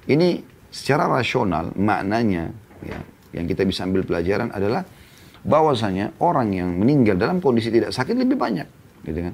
Ini 0.06 0.46
secara 0.70 1.10
rasional 1.10 1.74
maknanya 1.82 2.54
ya, 2.86 3.02
yang 3.34 3.50
kita 3.50 3.66
bisa 3.66 3.90
ambil 3.90 4.06
pelajaran 4.06 4.54
adalah 4.54 4.86
bahwasanya 5.42 6.14
orang 6.22 6.54
yang 6.54 6.70
meninggal 6.78 7.18
dalam 7.18 7.42
kondisi 7.42 7.74
tidak 7.74 7.90
sakit 7.90 8.14
lebih 8.14 8.38
banyak. 8.38 8.70
Gitu 9.02 9.18
kan? 9.18 9.34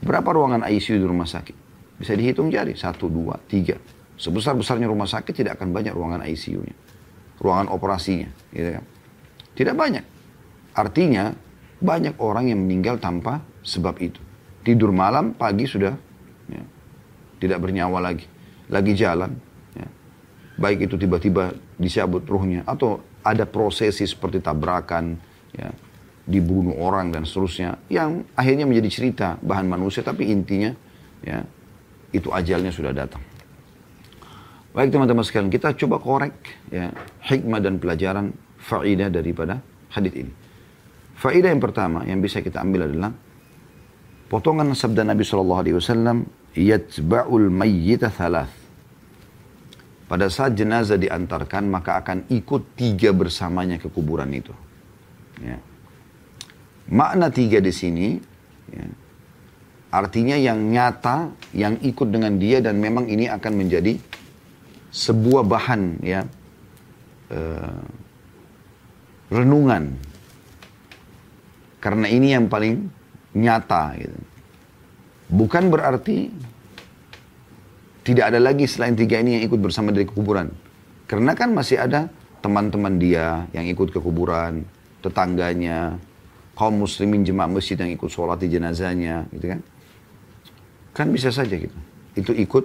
Berapa 0.00 0.28
ruangan 0.32 0.64
ICU 0.72 0.96
di 0.96 1.04
rumah 1.04 1.28
sakit? 1.28 1.56
Bisa 2.00 2.16
dihitung 2.16 2.48
jari, 2.48 2.72
satu, 2.72 3.12
dua, 3.12 3.36
tiga. 3.44 3.76
Sebesar-besarnya 4.14 4.86
rumah 4.86 5.10
sakit 5.10 5.34
tidak 5.34 5.58
akan 5.58 5.74
banyak 5.74 5.90
ruangan 5.90 6.22
ICU-nya. 6.22 6.76
Ruangan 7.42 7.66
operasinya. 7.74 8.30
Gitu 8.54 8.78
kan? 8.78 8.84
Tidak 9.54 9.74
banyak. 9.74 10.04
Artinya 10.74 11.34
banyak 11.82 12.18
orang 12.22 12.50
yang 12.50 12.62
meninggal 12.62 12.98
tanpa 13.02 13.42
sebab 13.66 13.98
itu. 13.98 14.22
Tidur 14.64 14.94
malam, 14.94 15.34
pagi 15.34 15.68
sudah 15.68 15.92
ya, 16.48 16.62
tidak 17.42 17.58
bernyawa 17.60 17.98
lagi. 18.00 18.26
Lagi 18.70 18.92
jalan. 18.96 19.34
Ya. 19.76 19.88
Baik 20.56 20.88
itu 20.88 20.94
tiba-tiba 20.96 21.52
dicabut 21.76 22.22
ruhnya. 22.24 22.62
Atau 22.64 23.02
ada 23.20 23.44
prosesi 23.44 24.06
seperti 24.06 24.40
tabrakan, 24.40 25.18
ya, 25.52 25.68
dibunuh 26.24 26.78
orang 26.78 27.10
dan 27.12 27.26
seterusnya. 27.26 27.76
Yang 27.90 28.24
akhirnya 28.38 28.64
menjadi 28.64 28.90
cerita 28.90 29.28
bahan 29.42 29.66
manusia. 29.68 30.00
Tapi 30.00 30.32
intinya 30.32 30.72
ya, 31.20 31.44
itu 32.14 32.30
ajalnya 32.32 32.70
sudah 32.72 32.94
datang. 32.94 33.33
Baik 34.74 34.90
teman-teman 34.90 35.22
sekalian, 35.22 35.54
kita 35.54 35.70
coba 35.78 36.02
korek 36.02 36.34
ya, 36.66 36.90
hikmah 37.30 37.62
dan 37.62 37.78
pelajaran 37.78 38.34
faidah 38.58 39.06
daripada 39.06 39.62
hadis 39.94 40.10
ini. 40.18 40.32
Faidah 41.14 41.54
yang 41.54 41.62
pertama 41.62 42.02
yang 42.02 42.18
bisa 42.18 42.42
kita 42.42 42.58
ambil 42.58 42.90
adalah 42.90 43.14
potongan 44.26 44.74
sabda 44.74 45.06
Nabi 45.06 45.22
Shallallahu 45.22 45.60
Alaihi 45.62 45.76
Wasallam, 45.78 46.26
"Yatba'ul 46.58 47.54
mayyita 47.54 48.10
thalath." 48.10 48.50
Pada 50.10 50.26
saat 50.26 50.58
jenazah 50.58 50.98
diantarkan, 50.98 51.70
maka 51.70 52.02
akan 52.02 52.26
ikut 52.34 52.74
tiga 52.74 53.14
bersamanya 53.14 53.78
ke 53.78 53.86
kuburan 53.86 54.34
itu. 54.34 54.50
Ya. 55.38 55.62
Makna 56.90 57.30
tiga 57.30 57.62
di 57.62 57.70
sini, 57.70 58.18
ya, 58.74 58.86
artinya 59.94 60.34
yang 60.34 60.66
nyata, 60.66 61.30
yang 61.54 61.78
ikut 61.78 62.10
dengan 62.10 62.42
dia 62.42 62.58
dan 62.58 62.82
memang 62.82 63.06
ini 63.06 63.30
akan 63.30 63.54
menjadi 63.54 63.96
sebuah 64.94 65.42
bahan 65.42 65.98
ya 66.06 66.22
uh, 67.34 67.82
renungan 69.34 69.98
karena 71.82 72.06
ini 72.06 72.32
yang 72.32 72.46
paling 72.46 72.86
nyata 73.34 73.98
gitu. 73.98 74.18
Bukan 75.34 75.68
berarti 75.68 76.30
tidak 78.06 78.30
ada 78.30 78.38
lagi 78.38 78.70
selain 78.70 78.94
tiga 78.94 79.18
ini 79.18 79.40
yang 79.40 79.44
ikut 79.50 79.58
bersama 79.58 79.90
dari 79.90 80.06
kuburan. 80.06 80.48
Karena 81.10 81.34
kan 81.34 81.50
masih 81.50 81.82
ada 81.82 82.08
teman-teman 82.40 82.96
dia 82.96 83.44
yang 83.52 83.66
ikut 83.68 83.90
ke 83.90 83.98
kuburan, 83.98 84.64
tetangganya, 85.02 85.98
kaum 86.54 86.84
muslimin 86.84 87.24
jemaah 87.26 87.50
masjid 87.50 87.76
yang 87.76 87.92
ikut 87.92 88.08
sholat 88.08 88.40
di 88.40 88.48
jenazahnya, 88.52 89.28
gitu 89.32 89.56
kan. 89.56 89.60
Kan 90.94 91.06
bisa 91.10 91.32
saja 91.34 91.56
gitu. 91.56 91.76
Itu 92.14 92.32
ikut 92.36 92.64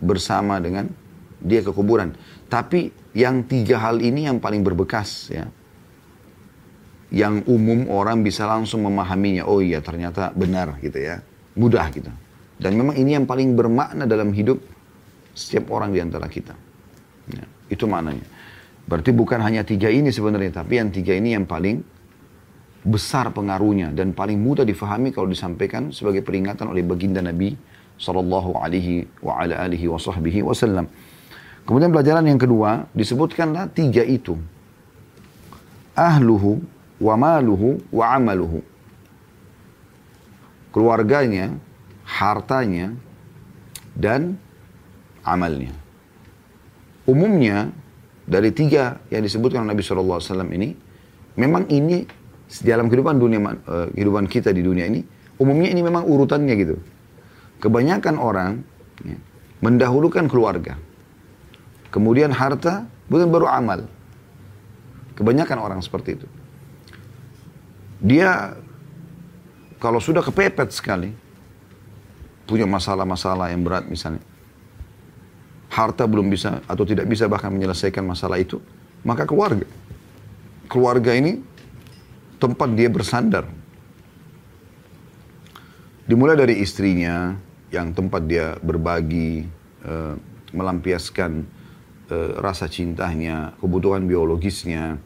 bersama 0.00 0.60
dengan 0.60 0.88
dia 1.40 1.64
ke 1.64 1.72
kuburan. 1.72 2.14
Tapi 2.46 2.92
yang 3.16 3.42
tiga 3.48 3.80
hal 3.80 3.98
ini 3.98 4.28
yang 4.28 4.38
paling 4.38 4.60
berbekas 4.62 5.32
ya. 5.32 5.48
Yang 7.10 7.42
umum 7.50 7.90
orang 7.90 8.22
bisa 8.22 8.46
langsung 8.46 8.86
memahaminya. 8.86 9.48
Oh 9.48 9.58
iya 9.58 9.82
ternyata 9.82 10.30
benar 10.30 10.78
gitu 10.78 11.00
ya. 11.00 11.18
Mudah 11.58 11.90
gitu. 11.90 12.12
Dan 12.60 12.76
memang 12.76 12.94
ini 12.94 13.16
yang 13.16 13.24
paling 13.24 13.56
bermakna 13.56 14.04
dalam 14.04 14.30
hidup 14.36 14.60
setiap 15.32 15.72
orang 15.72 15.96
di 15.96 15.98
antara 16.04 16.28
kita. 16.28 16.54
Ya, 17.32 17.44
itu 17.72 17.88
maknanya. 17.88 18.22
Berarti 18.84 19.10
bukan 19.16 19.40
hanya 19.40 19.64
tiga 19.64 19.88
ini 19.88 20.12
sebenarnya. 20.12 20.60
Tapi 20.62 20.76
yang 20.76 20.92
tiga 20.92 21.16
ini 21.16 21.32
yang 21.34 21.48
paling 21.48 21.80
besar 22.84 23.32
pengaruhnya. 23.32 23.90
Dan 23.96 24.12
paling 24.12 24.36
mudah 24.36 24.68
difahami 24.68 25.10
kalau 25.10 25.26
disampaikan 25.26 25.90
sebagai 25.90 26.20
peringatan 26.20 26.68
oleh 26.68 26.84
baginda 26.84 27.24
Nabi 27.24 27.56
Sallallahu 28.00 28.56
alaihi 28.56 29.04
wa 29.20 29.44
ala 29.44 29.60
alihi 29.68 29.84
wa 29.88 30.00
sahbihi 30.00 30.40
wasallam. 30.40 30.88
Kemudian 31.70 31.94
pelajaran 31.94 32.26
yang 32.26 32.34
kedua 32.34 32.90
disebutkanlah 32.90 33.70
tiga 33.70 34.02
itu. 34.02 34.34
Ahluhu 35.94 36.58
wa 36.98 37.14
maluhu 37.14 37.78
wa 37.94 38.10
amaluhu. 38.10 38.58
Keluarganya, 40.74 41.54
hartanya, 42.02 42.90
dan 43.94 44.34
amalnya. 45.22 45.70
Umumnya 47.06 47.70
dari 48.26 48.50
tiga 48.50 48.98
yang 49.06 49.22
disebutkan 49.22 49.62
Nabi 49.62 49.86
SAW 49.86 50.18
ini, 50.50 50.74
memang 51.38 51.70
ini 51.70 52.02
dalam 52.66 52.90
kehidupan 52.90 53.14
dunia 53.14 53.38
eh, 53.46 53.86
kehidupan 53.94 54.26
kita 54.26 54.50
di 54.50 54.66
dunia 54.66 54.90
ini, 54.90 55.06
umumnya 55.38 55.70
ini 55.70 55.86
memang 55.86 56.02
urutannya 56.02 56.54
gitu. 56.58 56.82
Kebanyakan 57.62 58.18
orang 58.18 58.58
ya, 59.06 59.14
mendahulukan 59.62 60.26
keluarga 60.26 60.89
kemudian 61.90 62.30
harta, 62.30 62.86
bukan 63.10 63.28
baru 63.28 63.46
amal. 63.50 63.86
Kebanyakan 65.18 65.58
orang 65.60 65.80
seperti 65.84 66.16
itu. 66.16 66.26
Dia 68.00 68.56
kalau 69.76 70.00
sudah 70.00 70.24
kepepet 70.24 70.72
sekali, 70.72 71.12
punya 72.48 72.64
masalah-masalah 72.64 73.52
yang 73.52 73.60
berat 73.60 73.84
misalnya, 73.88 74.24
harta 75.68 76.08
belum 76.08 76.32
bisa 76.32 76.64
atau 76.64 76.84
tidak 76.88 77.06
bisa 77.08 77.28
bahkan 77.28 77.52
menyelesaikan 77.52 78.04
masalah 78.04 78.40
itu, 78.40 78.60
maka 79.04 79.28
keluarga. 79.28 79.68
Keluarga 80.68 81.12
ini 81.12 81.40
tempat 82.40 82.68
dia 82.72 82.88
bersandar. 82.88 83.44
Dimulai 86.08 86.34
dari 86.34 86.58
istrinya, 86.58 87.38
yang 87.70 87.94
tempat 87.94 88.26
dia 88.26 88.58
berbagi, 88.60 89.46
uh, 89.86 90.18
melampiaskan 90.50 91.46
Eh, 92.10 92.34
rasa 92.42 92.66
cintanya, 92.66 93.54
kebutuhan 93.62 94.02
biologisnya, 94.02 94.98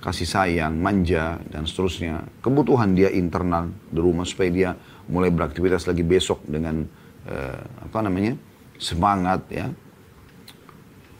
kasih 0.00 0.24
sayang, 0.24 0.80
manja, 0.80 1.36
dan 1.52 1.68
seterusnya. 1.68 2.24
Kebutuhan 2.40 2.96
dia 2.96 3.12
internal 3.12 3.68
di 3.92 4.00
rumah 4.00 4.24
supaya 4.24 4.48
dia 4.48 4.70
mulai 5.04 5.28
beraktivitas 5.28 5.84
lagi 5.84 6.00
besok 6.00 6.40
dengan 6.48 6.88
uh, 7.28 7.60
apa 7.60 7.98
namanya 8.00 8.40
semangat 8.80 9.44
ya. 9.52 9.68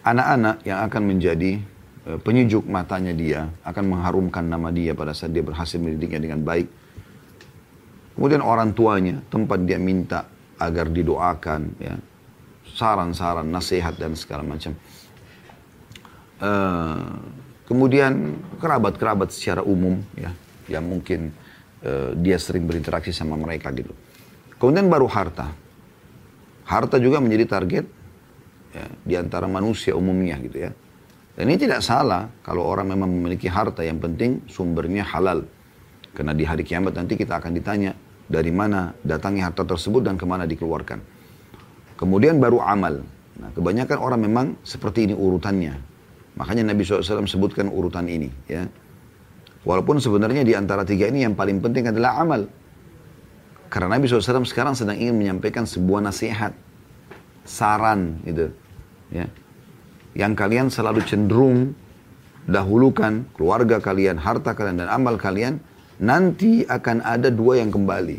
Anak-anak 0.09 0.65
yang 0.65 0.81
akan 0.89 1.03
menjadi 1.05 1.61
uh, 2.09 2.17
penyejuk 2.17 2.65
matanya 2.65 3.13
dia 3.13 3.53
akan 3.61 3.93
mengharumkan 3.93 4.49
nama 4.49 4.73
dia 4.73 4.97
pada 4.97 5.13
saat 5.13 5.37
dia 5.37 5.45
berhasil 5.45 5.77
mendidiknya 5.77 6.33
dengan 6.33 6.41
baik. 6.41 6.73
Kemudian 8.17 8.41
orang 8.41 8.73
tuanya 8.73 9.21
tempat 9.29 9.69
dia 9.69 9.77
minta 9.77 10.25
agar 10.57 10.89
didoakan 10.89 11.77
ya 11.77 12.01
saran-saran, 12.73 13.53
nasihat 13.53 14.01
dan 14.01 14.17
segala 14.17 14.41
macam. 14.43 14.73
Uh, 16.37 17.17
kemudian 17.65 18.37
kerabat-kerabat 18.61 19.33
secara 19.33 19.65
umum 19.65 20.05
ya, 20.13 20.37
yang 20.69 20.85
mungkin 20.85 21.33
uh, 21.81 22.13
dia 22.13 22.37
sering 22.37 22.69
berinteraksi 22.69 23.09
sama 23.11 23.41
mereka 23.41 23.73
gitu. 23.73 23.97
Kemudian 24.61 24.89
baru 24.89 25.09
harta. 25.09 25.53
Harta 26.67 26.97
juga 27.01 27.23
menjadi 27.25 27.45
target 27.49 27.87
ya, 28.77 28.87
di 29.01 29.15
antara 29.17 29.49
manusia 29.49 29.97
umumnya 29.97 30.37
gitu 30.45 30.69
ya. 30.69 30.71
Dan 31.37 31.53
ini 31.53 31.61
tidak 31.61 31.85
salah 31.85 32.33
kalau 32.41 32.65
orang 32.65 32.97
memang 32.97 33.13
memiliki 33.13 33.49
harta 33.49 33.85
yang 33.85 34.01
penting 34.01 34.45
sumbernya 34.49 35.05
halal. 35.05 35.45
Karena 36.17 36.33
di 36.33 36.49
hari 36.49 36.65
kiamat 36.65 36.97
nanti 36.97 37.13
kita 37.13 37.37
akan 37.37 37.53
ditanya 37.53 37.93
dari 38.25 38.49
mana 38.49 38.97
datangnya 39.05 39.53
harta 39.53 39.69
tersebut 39.69 40.01
dan 40.01 40.17
ke 40.17 40.25
mana 40.25 40.49
dikeluarkan. 40.49 40.99
Kemudian 42.01 42.41
baru 42.41 42.65
amal. 42.65 43.05
Nah, 43.37 43.53
kebanyakan 43.53 43.99
orang 44.01 44.21
memang 44.25 44.47
seperti 44.65 45.13
ini 45.13 45.15
urutannya. 45.17 45.96
Makanya 46.37 46.69
Nabi 46.69 46.85
SAW 46.85 47.25
sebutkan 47.25 47.73
urutan 47.73 48.05
ini. 48.07 48.29
ya. 48.45 48.69
Walaupun 49.67 49.99
sebenarnya 49.99 50.47
di 50.47 50.55
antara 50.55 50.87
tiga 50.87 51.11
ini 51.11 51.27
yang 51.27 51.35
paling 51.35 51.59
penting 51.59 51.91
adalah 51.91 52.23
amal. 52.23 52.47
Karena 53.67 53.99
Nabi 53.99 54.07
SAW 54.07 54.47
sekarang 54.47 54.79
sedang 54.79 54.95
ingin 54.95 55.17
menyampaikan 55.17 55.67
sebuah 55.67 56.05
nasihat. 56.05 56.55
Saran 57.43 58.23
gitu. 58.23 58.53
Ya. 59.11 59.27
Yang 60.15 60.33
kalian 60.39 60.67
selalu 60.71 61.03
cenderung 61.03 61.75
dahulukan 62.47 63.27
keluarga 63.35 63.83
kalian, 63.83 64.21
harta 64.21 64.55
kalian, 64.55 64.87
dan 64.87 64.89
amal 64.93 65.19
kalian. 65.19 65.59
Nanti 65.97 66.63
akan 66.69 67.01
ada 67.01 67.33
dua 67.33 67.59
yang 67.59 67.73
kembali. 67.73 68.19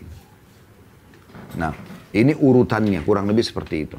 Nah, 1.61 1.71
ini 2.11 2.33
urutannya 2.33 3.05
kurang 3.05 3.29
lebih 3.29 3.45
seperti 3.45 3.85
itu. 3.85 3.97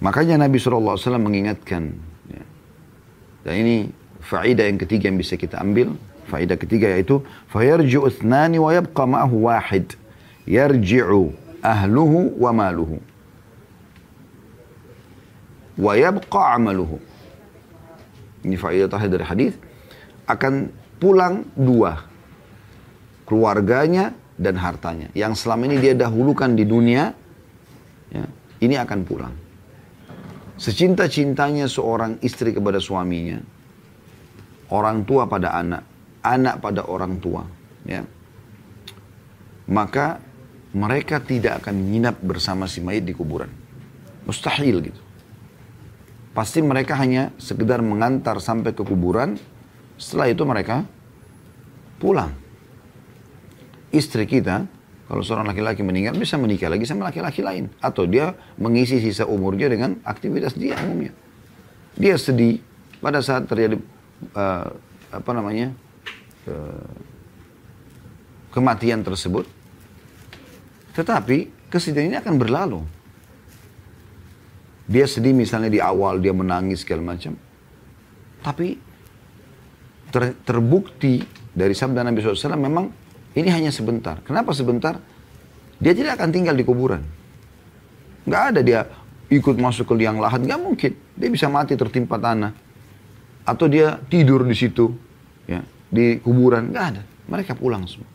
Makanya 0.00 0.40
Nabi 0.40 0.56
SAW 0.56 0.96
mengingatkan. 1.20 1.92
Ya. 2.32 2.44
Dan 3.44 3.54
ini 3.60 3.76
faedah 4.24 4.64
yang 4.64 4.80
ketiga 4.80 5.12
yang 5.12 5.20
bisa 5.20 5.36
kita 5.36 5.60
ambil. 5.60 5.92
Faedah 6.28 6.56
ketiga 6.56 6.88
yaitu 6.88 7.20
fayarji'u 7.52 8.08
ithnani 8.08 8.56
wa 8.56 8.72
yabqa 8.72 9.04
ma'ahu 9.04 9.44
wahid. 9.44 9.92
Yarji'u 10.48 11.36
ahluhu 11.60 12.32
wa 12.40 12.50
maluhu. 12.50 12.96
Wa 15.76 15.92
yabqa 15.96 16.56
amaluhu. 16.56 16.96
Ini 18.40 18.56
faedah 18.56 18.88
terakhir 18.88 19.10
dari 19.12 19.26
hadis 19.28 19.52
akan 20.24 20.72
pulang 20.96 21.44
dua. 21.52 22.08
Keluarganya 23.28 24.16
dan 24.40 24.56
hartanya. 24.56 25.12
Yang 25.12 25.44
selama 25.44 25.68
ini 25.68 25.76
dia 25.78 25.94
dahulukan 25.94 26.50
di 26.56 26.64
dunia, 26.64 27.12
ya, 28.10 28.24
ini 28.64 28.74
akan 28.80 28.98
pulang. 29.04 29.34
Secinta-cintanya 30.60 31.64
seorang 31.64 32.20
istri 32.20 32.52
kepada 32.52 32.76
suaminya, 32.76 33.40
orang 34.68 35.08
tua 35.08 35.24
pada 35.24 35.56
anak, 35.56 35.82
anak 36.20 36.60
pada 36.60 36.84
orang 36.84 37.16
tua, 37.16 37.48
ya. 37.88 38.04
Maka 39.72 40.20
mereka 40.76 41.16
tidak 41.24 41.64
akan 41.64 41.80
menginap 41.80 42.20
bersama 42.20 42.68
si 42.68 42.84
mayit 42.84 43.08
di 43.08 43.16
kuburan. 43.16 43.48
Mustahil 44.28 44.84
gitu. 44.84 45.00
Pasti 46.36 46.60
mereka 46.60 46.92
hanya 47.00 47.32
sekedar 47.40 47.80
mengantar 47.80 48.36
sampai 48.38 48.76
ke 48.76 48.84
kuburan, 48.84 49.40
setelah 49.96 50.28
itu 50.28 50.44
mereka 50.44 50.84
pulang. 51.96 52.36
Istri 53.96 54.28
kita, 54.28 54.68
kalau 55.10 55.26
seorang 55.26 55.50
laki-laki 55.50 55.82
meninggal 55.82 56.14
bisa 56.14 56.38
menikah 56.38 56.70
lagi 56.70 56.86
sama 56.86 57.10
laki-laki 57.10 57.42
lain. 57.42 57.66
Atau 57.82 58.06
dia 58.06 58.30
mengisi 58.54 59.02
sisa 59.02 59.26
umurnya 59.26 59.66
dengan 59.66 59.98
aktivitas 60.06 60.54
dia 60.54 60.78
umumnya. 60.86 61.10
Dia 61.98 62.14
sedih 62.14 62.62
pada 63.02 63.18
saat 63.18 63.50
terjadi 63.50 63.82
uh, 64.38 64.70
apa 65.10 65.30
namanya 65.34 65.74
uh, 66.46 66.94
kematian 68.54 69.02
tersebut. 69.02 69.50
Tetapi 70.94 71.66
kesedihan 71.66 72.14
ini 72.14 72.16
akan 72.22 72.38
berlalu. 72.38 72.86
Dia 74.86 75.10
sedih 75.10 75.34
misalnya 75.34 75.74
di 75.74 75.82
awal 75.82 76.22
dia 76.22 76.30
menangis 76.30 76.86
segala 76.86 77.18
macam. 77.18 77.34
Tapi 78.46 78.78
ter, 80.14 80.38
terbukti 80.46 81.18
dari 81.50 81.74
sabda 81.74 82.06
Nabi 82.06 82.22
SAW 82.22 82.54
memang 82.54 82.99
ini 83.34 83.48
hanya 83.48 83.70
sebentar. 83.70 84.18
Kenapa 84.26 84.50
sebentar? 84.50 84.98
Dia 85.78 85.94
tidak 85.94 86.18
akan 86.18 86.30
tinggal 86.34 86.54
di 86.58 86.66
kuburan. 86.66 87.02
Nggak 88.26 88.42
ada 88.52 88.60
dia 88.60 88.80
ikut 89.30 89.56
masuk 89.56 89.88
ke 89.90 89.94
liang 90.02 90.18
lahat. 90.18 90.42
Nggak 90.42 90.60
mungkin. 90.60 90.92
Dia 91.14 91.28
bisa 91.30 91.46
mati 91.46 91.78
tertimpa 91.78 92.18
tanah. 92.18 92.52
Atau 93.46 93.70
dia 93.70 94.02
tidur 94.10 94.42
di 94.42 94.54
situ. 94.58 94.90
ya 95.46 95.62
Di 95.88 96.18
kuburan. 96.18 96.74
Nggak 96.74 96.84
ada. 96.94 97.02
Mereka 97.30 97.54
pulang 97.54 97.86
semua. 97.86 98.10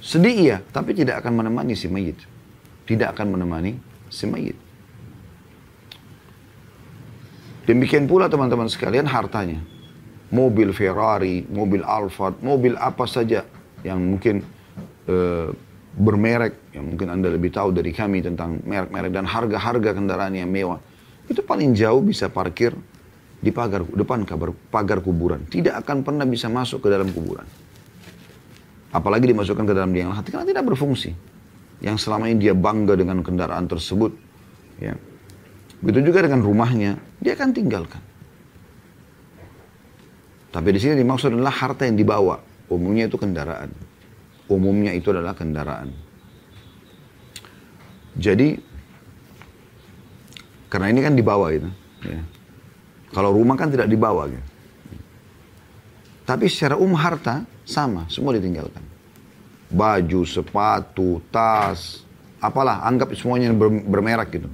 Sedih 0.00 0.32
iya, 0.32 0.58
tapi 0.72 0.96
tidak 0.96 1.20
akan 1.24 1.44
menemani 1.44 1.76
si 1.76 1.88
mayit. 1.88 2.16
Tidak 2.88 3.08
akan 3.12 3.36
menemani 3.36 3.76
si 4.08 4.24
mayit. 4.24 4.56
Demikian 7.68 8.08
pula 8.08 8.28
teman-teman 8.28 8.68
sekalian 8.68 9.04
hartanya. 9.08 9.60
Mobil 10.32 10.72
Ferrari, 10.72 11.44
mobil 11.48 11.84
Alphard, 11.84 12.40
mobil 12.40 12.78
apa 12.80 13.04
saja 13.04 13.44
yang 13.84 13.98
mungkin 13.98 14.44
uh, 15.08 15.48
bermerek, 15.96 16.72
yang 16.76 16.86
mungkin 16.94 17.10
Anda 17.10 17.28
lebih 17.34 17.50
tahu 17.50 17.74
dari 17.74 17.90
kami 17.90 18.22
tentang 18.22 18.62
merek-merek 18.62 19.10
dan 19.10 19.26
harga-harga 19.26 19.90
kendaraan 19.96 20.34
yang 20.38 20.50
mewah. 20.50 20.78
Itu 21.26 21.42
paling 21.42 21.74
jauh 21.74 22.02
bisa 22.02 22.30
parkir 22.30 22.74
di 23.40 23.50
pagar 23.50 23.82
depan 23.88 24.22
kabar, 24.28 24.52
pagar 24.70 25.00
kuburan. 25.00 25.46
Tidak 25.48 25.72
akan 25.72 26.04
pernah 26.04 26.26
bisa 26.28 26.46
masuk 26.52 26.84
ke 26.84 26.88
dalam 26.92 27.10
kuburan. 27.10 27.46
Apalagi 28.90 29.30
dimasukkan 29.30 29.64
ke 29.64 29.74
dalam 29.74 29.94
liang 29.94 30.10
lahat 30.10 30.26
karena 30.28 30.46
tidak 30.46 30.66
berfungsi. 30.66 31.14
Yang 31.80 32.04
selama 32.04 32.28
ini 32.28 32.42
dia 32.42 32.52
bangga 32.52 32.92
dengan 32.98 33.24
kendaraan 33.24 33.64
tersebut, 33.64 34.12
ya. 34.82 34.92
Begitu 35.80 36.12
juga 36.12 36.28
dengan 36.28 36.44
rumahnya, 36.44 37.00
dia 37.24 37.32
akan 37.32 37.56
tinggalkan. 37.56 38.02
Tapi 40.50 40.68
di 40.74 40.78
sini 40.82 40.98
dimaksud 40.98 41.32
adalah 41.32 41.54
harta 41.54 41.86
yang 41.88 41.96
dibawa. 41.96 42.49
Umumnya 42.70 43.10
itu 43.10 43.18
kendaraan. 43.18 43.74
Umumnya 44.46 44.94
itu 44.94 45.10
adalah 45.10 45.34
kendaraan. 45.34 45.90
Jadi, 48.14 48.58
karena 50.70 50.86
ini 50.90 51.00
kan 51.02 51.14
dibawa 51.18 51.50
itu. 51.50 51.70
Ya. 52.06 52.22
Kalau 53.10 53.34
rumah 53.34 53.58
kan 53.58 53.70
tidak 53.70 53.90
dibawa. 53.90 54.30
Gitu. 54.30 54.46
Tapi 56.24 56.46
secara 56.46 56.78
umum 56.78 56.94
harta 56.94 57.42
sama, 57.66 58.06
semua 58.06 58.38
ditinggalkan. 58.38 58.82
Baju, 59.70 60.22
sepatu, 60.26 61.18
tas, 61.30 62.06
apalah, 62.38 62.86
anggap 62.86 63.14
semuanya 63.18 63.50
bermerek 63.86 64.38
gitu 64.38 64.50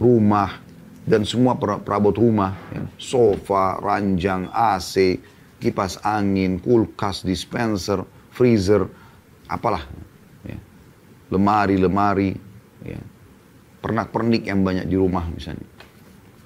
rumah, 0.00 0.64
dan 1.04 1.28
semua 1.28 1.54
perabot 1.60 2.16
rumah, 2.16 2.56
ya. 2.72 2.88
sofa, 2.96 3.76
ranjang, 3.84 4.48
AC, 4.48 5.20
kipas 5.60 6.00
angin, 6.02 6.58
kulkas, 6.58 7.22
dispenser, 7.22 8.02
freezer, 8.32 8.88
apalah, 9.46 9.84
ya. 10.42 10.56
lemari-lemari, 11.28 12.32
ya. 12.82 13.00
pernak-pernik 13.84 14.48
yang 14.48 14.64
banyak 14.64 14.88
di 14.88 14.96
rumah 14.96 15.28
misalnya, 15.28 15.68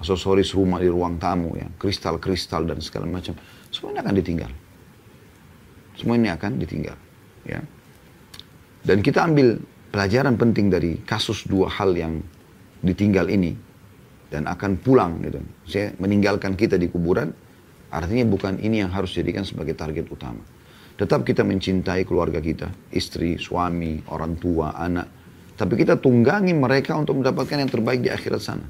aksesoris 0.03 0.51
rumah 0.51 0.83
di 0.83 0.91
ruang 0.91 1.15
tamu, 1.15 1.55
ya, 1.55 1.71
kristal-kristal 1.79 2.67
dan 2.67 2.83
segala 2.83 3.07
macam, 3.07 3.33
semuanya 3.71 4.03
akan 4.03 4.15
ditinggal, 4.19 4.51
semua 5.95 6.19
ini 6.19 6.27
akan 6.27 6.51
ditinggal, 6.59 6.97
ya. 7.47 7.59
Dan 8.85 9.01
kita 9.01 9.25
ambil 9.25 9.57
pelajaran 9.89 10.35
penting 10.35 10.67
dari 10.69 10.99
kasus 11.07 11.47
dua 11.47 11.71
hal 11.71 11.95
yang 11.95 12.19
ditinggal 12.83 13.31
ini 13.31 13.55
dan 14.29 14.45
akan 14.45 14.77
pulang 14.77 15.23
gitu. 15.23 15.39
Saya 15.65 15.95
meninggalkan 15.97 16.53
kita 16.59 16.75
di 16.75 16.91
kuburan, 16.91 17.31
artinya 17.95 18.27
bukan 18.27 18.59
ini 18.59 18.83
yang 18.83 18.91
harus 18.91 19.15
dijadikan 19.15 19.47
sebagai 19.47 19.73
target 19.73 20.05
utama. 20.11 20.43
Tetap 20.95 21.27
kita 21.27 21.43
mencintai 21.43 22.07
keluarga 22.07 22.39
kita, 22.39 22.71
istri, 22.91 23.35
suami, 23.35 23.99
orang 24.11 24.39
tua, 24.39 24.75
anak. 24.75 25.07
Tapi 25.55 25.73
kita 25.75 25.99
tunggangi 25.99 26.55
mereka 26.55 26.95
untuk 26.95 27.19
mendapatkan 27.19 27.59
yang 27.59 27.71
terbaik 27.71 28.03
di 28.03 28.11
akhirat 28.11 28.41
sana. 28.43 28.67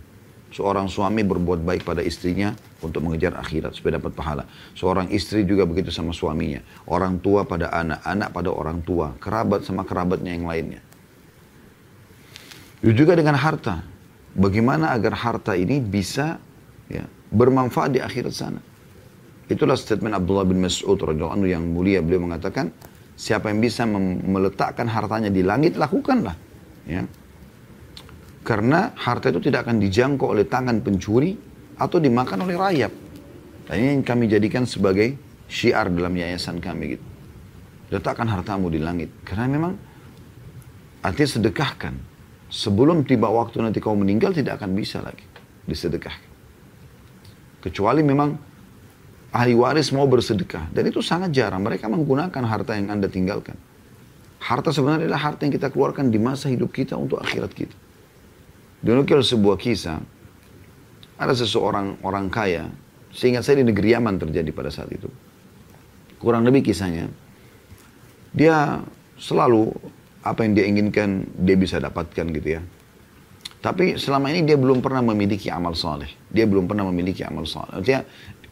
Seorang 0.54 0.88
suami 0.88 1.26
berbuat 1.26 1.62
baik 1.66 1.84
pada 1.84 2.00
istrinya 2.00 2.56
untuk 2.80 3.04
mengejar 3.04 3.36
akhirat 3.36 3.76
supaya 3.76 4.00
dapat 4.00 4.16
pahala. 4.16 4.44
Seorang 4.78 5.12
istri 5.12 5.44
juga 5.44 5.68
begitu 5.68 5.92
sama 5.92 6.16
suaminya. 6.16 6.64
Orang 6.88 7.20
tua 7.20 7.44
pada 7.44 7.70
anak, 7.74 8.00
anak 8.06 8.30
pada 8.32 8.50
orang 8.54 8.80
tua, 8.86 9.14
kerabat 9.20 9.68
sama 9.68 9.84
kerabatnya 9.84 10.32
yang 10.32 10.48
lainnya. 10.48 10.82
Itu 12.80 12.94
juga 12.94 13.18
dengan 13.18 13.36
harta 13.36 13.82
bagaimana 14.36 14.92
agar 14.92 15.16
harta 15.16 15.56
ini 15.56 15.80
bisa 15.80 16.38
ya, 16.92 17.08
bermanfaat 17.32 17.96
di 17.96 18.00
akhirat 18.04 18.34
sana. 18.36 18.62
Itulah 19.46 19.78
statement 19.78 20.18
Abdullah 20.18 20.46
bin 20.50 20.58
Mas'ud 20.62 20.98
radhiyallahu 20.98 21.46
yang 21.46 21.70
mulia 21.70 22.02
beliau 22.02 22.26
mengatakan 22.26 22.74
siapa 23.14 23.54
yang 23.54 23.62
bisa 23.62 23.86
meletakkan 23.86 24.90
hartanya 24.90 25.30
di 25.30 25.46
langit 25.46 25.78
lakukanlah 25.78 26.34
ya. 26.90 27.06
Karena 28.46 28.94
harta 28.94 29.34
itu 29.34 29.50
tidak 29.50 29.66
akan 29.66 29.82
dijangkau 29.82 30.34
oleh 30.38 30.46
tangan 30.46 30.82
pencuri 30.82 31.34
atau 31.82 31.98
dimakan 31.98 32.46
oleh 32.46 32.56
rayap. 32.58 32.94
Dan 33.66 33.76
ini 33.82 33.90
yang 33.98 34.04
kami 34.06 34.30
jadikan 34.30 34.70
sebagai 34.70 35.18
syiar 35.50 35.90
dalam 35.90 36.14
yayasan 36.14 36.62
kami 36.62 36.98
gitu. 36.98 37.06
Letakkan 37.90 38.30
hartamu 38.30 38.70
di 38.70 38.78
langit. 38.78 39.10
Karena 39.26 39.50
memang 39.50 39.74
artinya 41.02 41.30
sedekahkan 41.42 41.94
sebelum 42.54 43.02
tiba 43.02 43.34
waktu 43.34 43.66
nanti 43.66 43.82
kau 43.82 43.98
meninggal 43.98 44.30
tidak 44.34 44.62
akan 44.62 44.78
bisa 44.78 45.02
lagi 45.02 45.26
disedekahkan. 45.66 46.34
Kecuali 47.66 48.06
memang 48.06 48.38
ahli 49.36 49.52
waris 49.52 49.92
mau 49.92 50.08
bersedekah. 50.08 50.72
Dan 50.72 50.88
itu 50.88 51.04
sangat 51.04 51.36
jarang. 51.36 51.60
Mereka 51.60 51.92
menggunakan 51.92 52.44
harta 52.48 52.80
yang 52.80 52.88
Anda 52.88 53.12
tinggalkan. 53.12 53.60
Harta 54.40 54.72
sebenarnya 54.72 55.12
adalah 55.12 55.22
harta 55.28 55.44
yang 55.44 55.52
kita 55.52 55.68
keluarkan 55.76 56.08
di 56.08 56.16
masa 56.16 56.48
hidup 56.48 56.72
kita 56.72 56.96
untuk 56.96 57.20
akhirat 57.20 57.52
kita. 57.52 57.76
Dinukil 58.80 59.20
sebuah 59.20 59.60
kisah. 59.60 60.00
Ada 61.20 61.36
seseorang 61.36 62.00
orang 62.00 62.32
kaya. 62.32 62.72
Sehingga 63.12 63.44
saya 63.44 63.60
di 63.60 63.68
negeri 63.68 63.92
Yaman 63.92 64.16
terjadi 64.24 64.52
pada 64.56 64.72
saat 64.72 64.88
itu. 64.96 65.12
Kurang 66.16 66.48
lebih 66.48 66.64
kisahnya. 66.64 67.12
Dia 68.32 68.80
selalu 69.20 69.72
apa 70.24 70.44
yang 70.44 70.54
dia 70.58 70.66
inginkan 70.68 71.24
dia 71.40 71.56
bisa 71.56 71.80
dapatkan 71.80 72.26
gitu 72.36 72.60
ya. 72.60 72.62
Tapi 73.66 73.98
selama 73.98 74.30
ini 74.30 74.46
dia 74.46 74.62
belum 74.62 74.78
pernah 74.78 75.02
memiliki 75.02 75.50
amal 75.50 75.74
soleh. 75.74 76.06
Dia 76.30 76.46
belum 76.46 76.70
pernah 76.70 76.86
memiliki 76.86 77.26
amal 77.26 77.50
soleh. 77.50 77.74
Artinya 77.74 78.06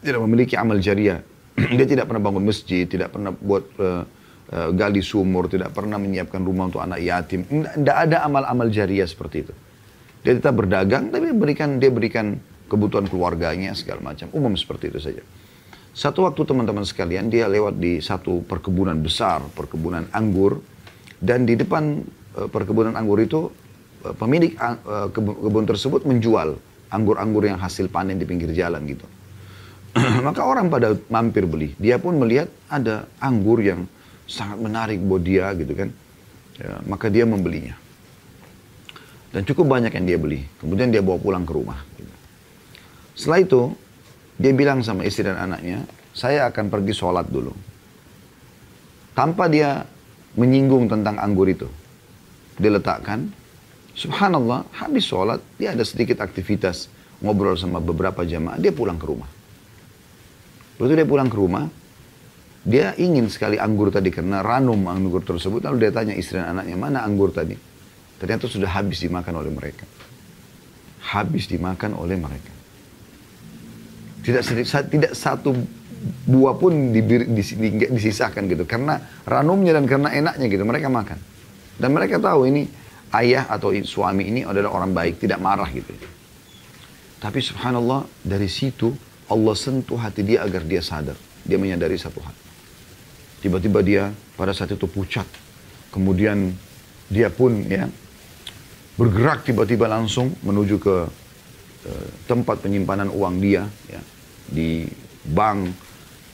tidak 0.04 0.20
memiliki 0.20 0.54
amal 0.54 0.76
jariah. 0.76 1.24
dia 1.78 1.86
tidak 1.88 2.12
pernah 2.12 2.22
bangun 2.28 2.44
masjid, 2.44 2.84
tidak 2.84 3.16
pernah 3.16 3.32
buat 3.32 3.64
uh, 3.80 4.04
uh, 4.52 4.70
gali 4.76 5.00
sumur, 5.00 5.48
tidak 5.48 5.72
pernah 5.72 5.96
menyiapkan 5.96 6.44
rumah 6.44 6.68
untuk 6.68 6.84
anak 6.84 7.00
yatim. 7.00 7.48
Tidak 7.48 7.96
ada 7.96 8.28
amal-amal 8.28 8.68
jariah 8.68 9.08
seperti 9.08 9.48
itu. 9.48 9.54
Dia 10.20 10.36
tetap 10.36 10.60
berdagang, 10.60 11.08
tapi 11.08 11.32
berikan 11.32 11.80
dia 11.80 11.88
berikan 11.88 12.36
kebutuhan 12.68 13.08
keluarganya 13.08 13.72
segala 13.72 14.12
macam. 14.12 14.28
Umum 14.36 14.52
seperti 14.56 14.92
itu 14.92 15.00
saja. 15.00 15.22
Satu 15.94 16.26
waktu 16.26 16.42
teman-teman 16.42 16.82
sekalian, 16.82 17.30
dia 17.30 17.46
lewat 17.46 17.78
di 17.78 18.02
satu 18.02 18.42
perkebunan 18.42 18.98
besar, 18.98 19.46
perkebunan 19.54 20.10
anggur. 20.10 20.60
Dan 21.22 21.46
di 21.48 21.54
depan 21.56 22.02
uh, 22.36 22.48
perkebunan 22.50 22.98
anggur 22.98 23.22
itu, 23.22 23.48
pemilik 24.04 24.52
kebun 25.16 25.64
tersebut 25.64 26.04
menjual 26.04 26.60
anggur-anggur 26.92 27.48
yang 27.48 27.56
hasil 27.56 27.88
panen 27.88 28.20
di 28.20 28.28
pinggir 28.28 28.52
jalan 28.52 28.84
gitu. 28.84 29.08
Maka 30.26 30.42
orang 30.42 30.66
pada 30.70 30.98
mampir 31.06 31.46
beli. 31.46 31.72
Dia 31.78 32.02
pun 32.02 32.18
melihat 32.18 32.50
ada 32.66 33.06
anggur 33.22 33.62
yang 33.62 33.86
sangat 34.26 34.58
menarik 34.58 34.98
buat 35.00 35.22
dia 35.22 35.52
gitu 35.54 35.72
kan. 35.76 35.90
Ya, 36.54 36.78
maka 36.86 37.10
dia 37.10 37.26
membelinya. 37.26 37.74
Dan 39.34 39.42
cukup 39.42 39.66
banyak 39.66 39.90
yang 39.90 40.06
dia 40.06 40.18
beli. 40.18 40.46
Kemudian 40.62 40.94
dia 40.94 41.02
bawa 41.02 41.18
pulang 41.18 41.42
ke 41.42 41.50
rumah. 41.50 41.82
Gitu. 41.98 42.14
Setelah 43.18 43.42
itu, 43.42 43.62
dia 44.38 44.54
bilang 44.54 44.78
sama 44.86 45.02
istri 45.02 45.26
dan 45.26 45.34
anaknya, 45.34 45.82
saya 46.14 46.46
akan 46.46 46.70
pergi 46.70 46.94
sholat 46.94 47.26
dulu. 47.26 47.50
Tanpa 49.18 49.50
dia 49.50 49.82
menyinggung 50.38 50.86
tentang 50.86 51.18
anggur 51.18 51.50
itu. 51.50 51.66
Dia 52.54 52.70
letakkan, 52.70 53.34
subhanallah, 53.98 54.62
habis 54.78 55.10
sholat, 55.10 55.42
dia 55.58 55.74
ada 55.74 55.82
sedikit 55.82 56.22
aktivitas 56.22 56.86
ngobrol 57.18 57.58
sama 57.58 57.82
beberapa 57.82 58.22
jamaah, 58.22 58.62
dia 58.62 58.70
pulang 58.70 58.98
ke 58.98 59.06
rumah. 59.10 59.33
Begitu 60.78 60.94
dia 60.98 61.06
pulang 61.06 61.30
ke 61.30 61.36
rumah, 61.38 61.70
dia 62.64 62.96
ingin 62.96 63.28
sekali 63.28 63.60
anggur 63.60 63.92
tadi 63.92 64.08
karena 64.08 64.40
ranum 64.40 64.88
anggur 64.88 65.20
tersebut. 65.20 65.62
Lalu 65.68 65.76
dia 65.84 65.92
tanya 65.92 66.14
istri 66.16 66.40
dan 66.40 66.56
anaknya, 66.56 66.76
mana 66.80 67.04
anggur 67.04 67.30
tadi? 67.30 67.54
Ternyata 68.16 68.48
sudah 68.48 68.72
habis 68.72 69.04
dimakan 69.04 69.44
oleh 69.44 69.52
mereka. 69.52 69.84
Habis 71.12 71.44
dimakan 71.44 71.92
oleh 72.00 72.16
mereka. 72.16 72.52
Tidak 74.24 74.40
tidak 74.88 75.12
satu 75.12 75.52
buah 76.24 76.56
pun 76.56 76.96
di, 76.96 77.04
di, 77.04 77.16
di, 77.28 77.68
disisakan 77.92 78.48
gitu. 78.48 78.64
Karena 78.64 78.96
ranumnya 79.28 79.76
dan 79.76 79.84
karena 79.84 80.08
enaknya 80.16 80.46
gitu. 80.48 80.64
Mereka 80.64 80.88
makan. 80.88 81.18
Dan 81.76 81.92
mereka 81.92 82.16
tahu 82.16 82.48
ini 82.48 82.64
ayah 83.12 83.44
atau 83.52 83.76
suami 83.84 84.32
ini 84.32 84.40
adalah 84.48 84.72
orang 84.72 84.96
baik. 84.96 85.20
Tidak 85.20 85.36
marah 85.36 85.68
gitu. 85.68 85.92
Tapi 87.20 87.38
subhanallah 87.44 88.08
dari 88.24 88.48
situ 88.48 88.88
Allah 89.34 89.54
sentuh 89.58 89.98
hati 89.98 90.22
dia 90.22 90.46
agar 90.46 90.62
dia 90.62 90.78
sadar. 90.78 91.18
Dia 91.42 91.58
menyadari 91.58 91.98
satu 91.98 92.22
hal. 92.22 92.34
Tiba-tiba 93.42 93.82
dia 93.82 94.02
pada 94.38 94.54
saat 94.54 94.72
itu 94.72 94.86
pucat. 94.86 95.26
Kemudian 95.90 96.54
dia 97.10 97.28
pun 97.28 97.66
ya 97.66 97.90
bergerak 98.94 99.44
tiba-tiba 99.44 99.90
langsung 99.90 100.32
menuju 100.40 100.76
ke 100.80 100.96
uh, 101.90 102.08
tempat 102.30 102.62
penyimpanan 102.62 103.10
uang 103.12 103.42
dia. 103.42 103.66
Ya 103.90 104.00
di 104.48 104.84
bank, 105.24 105.72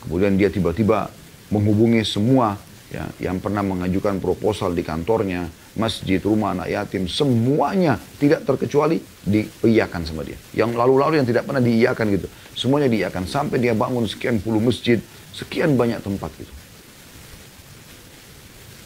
kemudian 0.03 0.35
dia 0.35 0.51
tiba-tiba 0.51 1.11
menghubungi 1.51 2.03
semua 2.03 2.59
ya, 2.91 3.07
yang 3.23 3.39
pernah 3.39 3.63
mengajukan 3.63 4.19
proposal 4.19 4.75
di 4.75 4.83
kantornya, 4.83 5.47
masjid, 5.79 6.19
rumah 6.23 6.55
anak 6.57 6.69
yatim, 6.71 7.07
semuanya 7.07 7.99
tidak 8.19 8.43
terkecuali 8.43 8.99
diiyakan 9.23 10.03
sama 10.03 10.27
dia. 10.27 10.39
Yang 10.55 10.75
lalu-lalu 10.75 11.23
yang 11.23 11.29
tidak 11.29 11.47
pernah 11.47 11.63
diiyakan 11.63 12.07
gitu, 12.17 12.27
semuanya 12.59 12.89
diiyakan 12.91 13.25
sampai 13.27 13.63
dia 13.63 13.75
bangun 13.75 14.07
sekian 14.07 14.43
puluh 14.43 14.59
masjid, 14.59 14.99
sekian 15.31 15.79
banyak 15.79 16.03
tempat 16.03 16.31
gitu. 16.39 16.53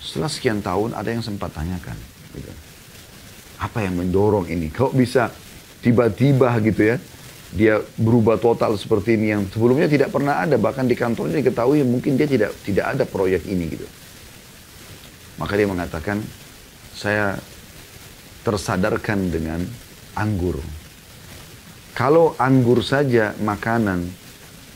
Setelah 0.04 0.30
sekian 0.30 0.60
tahun 0.60 0.92
ada 0.92 1.08
yang 1.10 1.24
sempat 1.24 1.50
tanyakan, 1.56 1.96
gitu. 2.36 2.52
apa 3.58 3.78
yang 3.80 3.96
mendorong 3.96 4.46
ini? 4.52 4.68
Kau 4.68 4.92
bisa 4.92 5.32
tiba-tiba 5.80 6.52
gitu 6.60 6.82
ya, 6.84 6.96
dia 7.54 7.78
berubah 7.96 8.36
total 8.36 8.74
seperti 8.74 9.14
ini 9.14 9.30
yang 9.30 9.42
sebelumnya 9.46 9.86
tidak 9.86 10.10
pernah 10.10 10.42
ada 10.42 10.58
bahkan 10.58 10.84
di 10.90 10.98
kantornya 10.98 11.38
diketahui 11.38 11.86
mungkin 11.86 12.18
dia 12.18 12.26
tidak 12.26 12.50
tidak 12.66 12.84
ada 12.98 13.06
proyek 13.06 13.46
ini 13.46 13.70
gitu 13.70 13.86
maka 15.38 15.54
dia 15.54 15.70
mengatakan 15.70 16.18
saya 16.94 17.36
tersadarkan 18.46 19.30
dengan 19.30 19.60
anggur 20.14 20.58
kalau 21.94 22.38
anggur 22.38 22.80
saja 22.80 23.34
makanan 23.42 24.06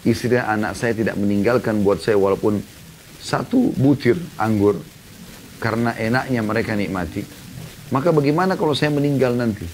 istri 0.07 0.35
dan 0.35 0.61
anak 0.61 0.79
saya 0.79 0.95
tidak 0.95 1.15
meninggalkan 1.19 1.83
buat 1.87 2.03
saya 2.03 2.19
walaupun 2.19 2.63
satu 3.19 3.75
butir 3.75 4.19
anggur 4.39 4.79
karena 5.59 5.95
enaknya 5.95 6.43
mereka 6.43 6.75
nikmati 6.75 7.23
maka 7.95 8.13
bagaimana 8.13 8.55
kalau 8.59 8.75
saya 8.75 8.93
meninggal 8.95 9.35
nanti 9.35 9.67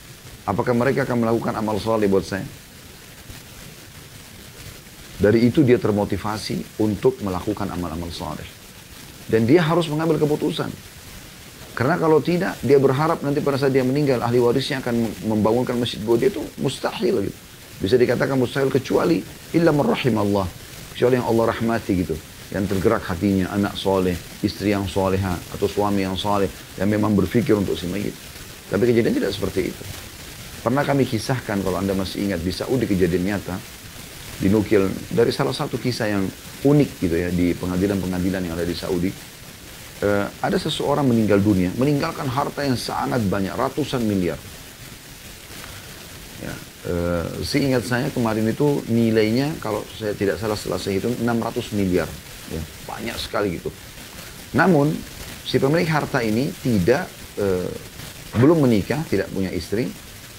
apakah 0.45 0.73
mereka 0.77 1.09
akan 1.09 1.25
melakukan 1.25 1.55
amal 1.57 1.77
soleh 1.81 2.09
buat 2.09 2.25
saya 2.25 2.45
dari 5.15 5.47
itu 5.47 5.63
dia 5.63 5.79
termotivasi 5.79 6.83
untuk 6.83 7.23
melakukan 7.23 7.71
amal-amal 7.71 8.11
soleh. 8.11 8.47
Dan 9.25 9.47
dia 9.47 9.63
harus 9.63 9.87
mengambil 9.89 10.19
keputusan. 10.19 10.69
Karena 11.75 11.99
kalau 11.99 12.23
tidak, 12.23 12.55
dia 12.63 12.79
berharap 12.79 13.19
nanti 13.27 13.43
pada 13.43 13.59
saat 13.59 13.75
dia 13.75 13.83
meninggal, 13.83 14.23
ahli 14.23 14.39
warisnya 14.39 14.79
akan 14.79 15.27
membangunkan 15.27 15.75
masjid 15.75 15.99
buat 16.07 16.23
dia 16.23 16.31
itu 16.31 16.39
mustahil 16.63 17.27
gitu. 17.27 17.39
Bisa 17.83 17.99
dikatakan 17.99 18.39
mustahil 18.39 18.71
kecuali 18.71 19.19
illa 19.51 19.75
merrahim 19.75 20.23
Allah. 20.23 20.47
Kecuali 20.95 21.19
yang 21.19 21.27
Allah 21.27 21.51
rahmati 21.51 21.93
gitu. 21.99 22.15
Yang 22.55 22.79
tergerak 22.79 23.03
hatinya, 23.11 23.51
anak 23.51 23.75
soleh, 23.75 24.15
istri 24.47 24.71
yang 24.71 24.87
soleha, 24.87 25.35
atau 25.51 25.67
suami 25.67 26.07
yang 26.07 26.15
soleh, 26.15 26.47
yang 26.79 26.87
memang 26.87 27.19
berpikir 27.19 27.59
untuk 27.59 27.75
si 27.75 27.91
mayit. 27.91 28.15
Tapi 28.71 28.95
kejadian 28.95 29.19
tidak 29.19 29.35
seperti 29.35 29.75
itu. 29.75 29.83
Pernah 30.63 30.87
kami 30.87 31.03
kisahkan 31.03 31.59
kalau 31.59 31.83
anda 31.83 31.93
masih 31.99 32.31
ingat 32.31 32.41
di 32.47 32.55
Saudi 32.55 32.87
kejadian 32.87 33.35
nyata, 33.35 33.59
dinukil 34.39 34.87
dari 35.11 35.35
salah 35.35 35.53
satu 35.53 35.75
kisah 35.75 36.07
yang 36.07 36.25
unik 36.63 36.91
gitu 37.03 37.17
ya 37.19 37.29
di 37.35 37.53
pengadilan-pengadilan 37.59 38.41
yang 38.47 38.55
ada 38.55 38.63
di 38.63 38.79
Saudi. 38.79 39.34
Uh, 40.05 40.29
ada 40.45 40.61
seseorang 40.61 41.09
meninggal 41.09 41.41
dunia, 41.41 41.73
meninggalkan 41.81 42.29
harta 42.29 42.61
yang 42.61 42.77
sangat 42.77 43.25
banyak, 43.25 43.57
ratusan 43.57 44.05
miliar. 44.05 44.37
Ya, 46.45 46.53
uh, 46.93 47.25
seingat 47.41 47.89
saya 47.89 48.13
kemarin 48.13 48.45
itu 48.45 48.85
nilainya 48.85 49.57
kalau 49.65 49.81
saya 49.97 50.13
tidak 50.13 50.37
salah 50.37 50.61
setelah 50.61 50.77
saya 50.77 51.01
hitung 51.01 51.17
600 51.25 51.73
miliar. 51.73 52.05
Ya, 52.53 52.61
banyak 52.85 53.17
sekali 53.17 53.57
gitu. 53.57 53.73
Namun 54.53 54.93
si 55.49 55.57
pemilik 55.57 55.89
harta 55.89 56.21
ini 56.21 56.53
tidak 56.61 57.09
uh, 57.41 57.73
belum 58.37 58.61
menikah, 58.61 59.01
tidak 59.09 59.33
punya 59.33 59.49
istri, 59.57 59.89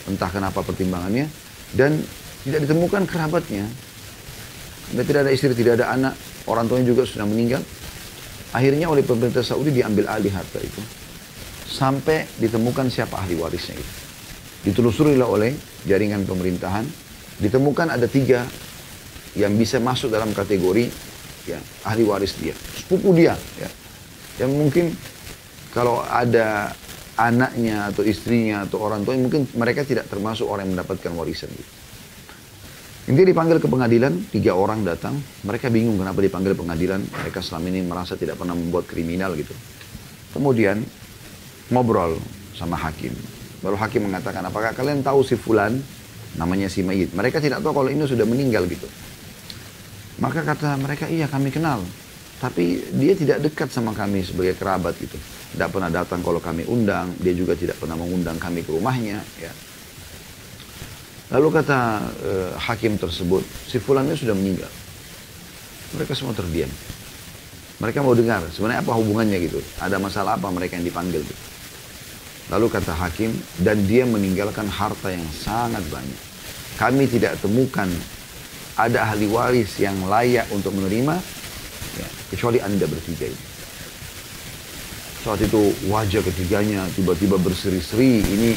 entah 0.05 0.29
kenapa 0.29 0.61
pertimbangannya, 0.61 1.25
dan 1.73 1.97
tidak 2.45 2.69
ditemukan 2.69 3.09
kerabatnya. 3.09 3.65
Dan 4.93 5.03
tidak 5.09 5.25
ada 5.25 5.31
istri, 5.33 5.57
tidak 5.57 5.81
ada 5.81 5.89
anak. 5.89 6.13
Orang 6.45 6.69
tuanya 6.69 6.85
juga 6.85 7.09
sudah 7.09 7.25
meninggal. 7.25 7.65
Akhirnya 8.55 8.87
oleh 8.87 9.03
pemerintah 9.03 9.43
Saudi 9.43 9.75
diambil 9.75 10.07
alih 10.07 10.31
harta 10.31 10.63
itu. 10.63 10.79
Sampai 11.67 12.23
ditemukan 12.39 12.87
siapa 12.87 13.19
ahli 13.19 13.35
warisnya 13.35 13.75
itu. 13.75 13.93
Ditelusurilah 14.71 15.27
oleh 15.27 15.51
jaringan 15.83 16.23
pemerintahan. 16.23 16.87
Ditemukan 17.43 17.91
ada 17.91 18.07
tiga 18.07 18.47
yang 19.35 19.51
bisa 19.59 19.83
masuk 19.83 20.07
dalam 20.07 20.31
kategori 20.31 20.87
ya, 21.51 21.59
ahli 21.83 22.07
waris 22.07 22.39
dia. 22.39 22.55
Sepupu 22.55 23.11
dia. 23.11 23.35
Ya. 23.59 23.69
Yang 24.39 24.51
mungkin 24.55 24.85
kalau 25.75 25.99
ada 26.07 26.71
anaknya 27.19 27.91
atau 27.91 28.07
istrinya 28.07 28.63
atau 28.63 28.79
orang 28.79 29.03
tua 29.03 29.19
mungkin 29.19 29.47
mereka 29.55 29.83
tidak 29.83 30.07
termasuk 30.07 30.47
orang 30.47 30.67
yang 30.67 30.79
mendapatkan 30.79 31.11
warisan 31.11 31.51
gitu. 31.51 31.84
Intinya 33.05 33.29
dipanggil 33.29 33.61
ke 33.61 33.69
pengadilan, 33.69 34.33
tiga 34.33 34.57
orang 34.57 34.81
datang. 34.81 35.13
Mereka 35.45 35.69
bingung 35.69 36.01
kenapa 36.01 36.25
dipanggil 36.25 36.57
pengadilan. 36.57 37.05
Mereka 37.05 37.37
selama 37.37 37.65
ini 37.69 37.85
merasa 37.85 38.17
tidak 38.17 38.41
pernah 38.41 38.57
membuat 38.57 38.89
kriminal 38.89 39.37
gitu. 39.37 39.53
Kemudian 40.33 40.81
ngobrol 41.69 42.17
sama 42.57 42.73
hakim. 42.81 43.13
Baru 43.61 43.77
hakim 43.77 44.09
mengatakan, 44.09 44.41
apakah 44.49 44.73
kalian 44.73 45.05
tahu 45.05 45.21
si 45.21 45.37
Fulan, 45.37 45.77
namanya 46.33 46.65
si 46.65 46.81
Mayit. 46.81 47.13
Mereka 47.13 47.37
tidak 47.37 47.61
tahu 47.61 47.77
kalau 47.77 47.89
ini 47.93 48.09
sudah 48.09 48.25
meninggal 48.25 48.65
gitu. 48.65 48.89
Maka 50.17 50.41
kata 50.41 50.73
mereka, 50.81 51.05
iya 51.05 51.29
kami 51.29 51.53
kenal. 51.53 51.85
Tapi 52.41 52.89
dia 52.99 53.13
tidak 53.13 53.41
dekat 53.45 53.69
sama 53.69 53.93
kami 53.93 54.25
sebagai 54.25 54.57
kerabat 54.57 54.97
gitu. 54.97 55.15
Tidak 55.55 55.69
pernah 55.71 55.93
datang 55.93 56.19
kalau 56.25 56.41
kami 56.41 56.67
undang. 56.67 57.13
Dia 57.21 57.31
juga 57.31 57.53
tidak 57.53 57.77
pernah 57.79 57.95
mengundang 57.95 58.35
kami 58.41 58.65
ke 58.65 58.73
rumahnya. 58.75 59.23
Ya. 59.39 59.53
Lalu 61.35 61.47
kata 61.51 61.99
uh, 61.99 62.51
hakim 62.55 62.95
tersebut, 62.95 63.43
si 63.67 63.75
fulan 63.75 64.07
ini 64.07 64.15
sudah 64.15 64.31
meninggal. 64.31 64.71
Mereka 65.99 66.15
semua 66.15 66.31
terdiam. 66.31 66.71
Mereka 67.83 67.99
mau 67.99 68.15
dengar, 68.15 68.39
sebenarnya 68.55 68.79
apa 68.79 68.95
hubungannya 68.95 69.43
gitu. 69.43 69.59
Ada 69.83 69.99
masalah 69.99 70.39
apa 70.39 70.47
mereka 70.47 70.79
yang 70.79 70.87
dipanggil 70.87 71.19
gitu. 71.19 71.43
Lalu 72.55 72.71
kata 72.71 72.95
hakim, 72.95 73.35
dan 73.59 73.83
dia 73.83 74.07
meninggalkan 74.07 74.63
harta 74.71 75.11
yang 75.11 75.27
sangat 75.35 75.83
banyak. 75.91 76.21
Kami 76.79 77.03
tidak 77.11 77.35
temukan 77.43 77.91
ada 78.79 79.03
ahli 79.03 79.27
waris 79.27 79.75
yang 79.75 79.95
layak 80.07 80.47
untuk 80.55 80.71
menerima, 80.71 81.19
ya, 81.99 82.07
kecuali 82.31 82.63
anda 82.63 82.87
bertiga 82.87 83.27
ini. 83.27 83.43
Saat 85.27 85.43
itu 85.43 85.73
wajah 85.91 86.23
ketiganya 86.23 86.87
tiba-tiba 86.95 87.35
berseri-seri, 87.43 88.23
ini 88.23 88.55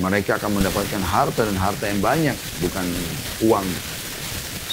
mereka 0.00 0.38
akan 0.40 0.60
mendapatkan 0.60 1.02
harta 1.02 1.42
dan 1.46 1.56
harta 1.56 1.84
yang 1.88 2.00
banyak, 2.02 2.36
bukan 2.60 2.86
uang. 3.46 3.66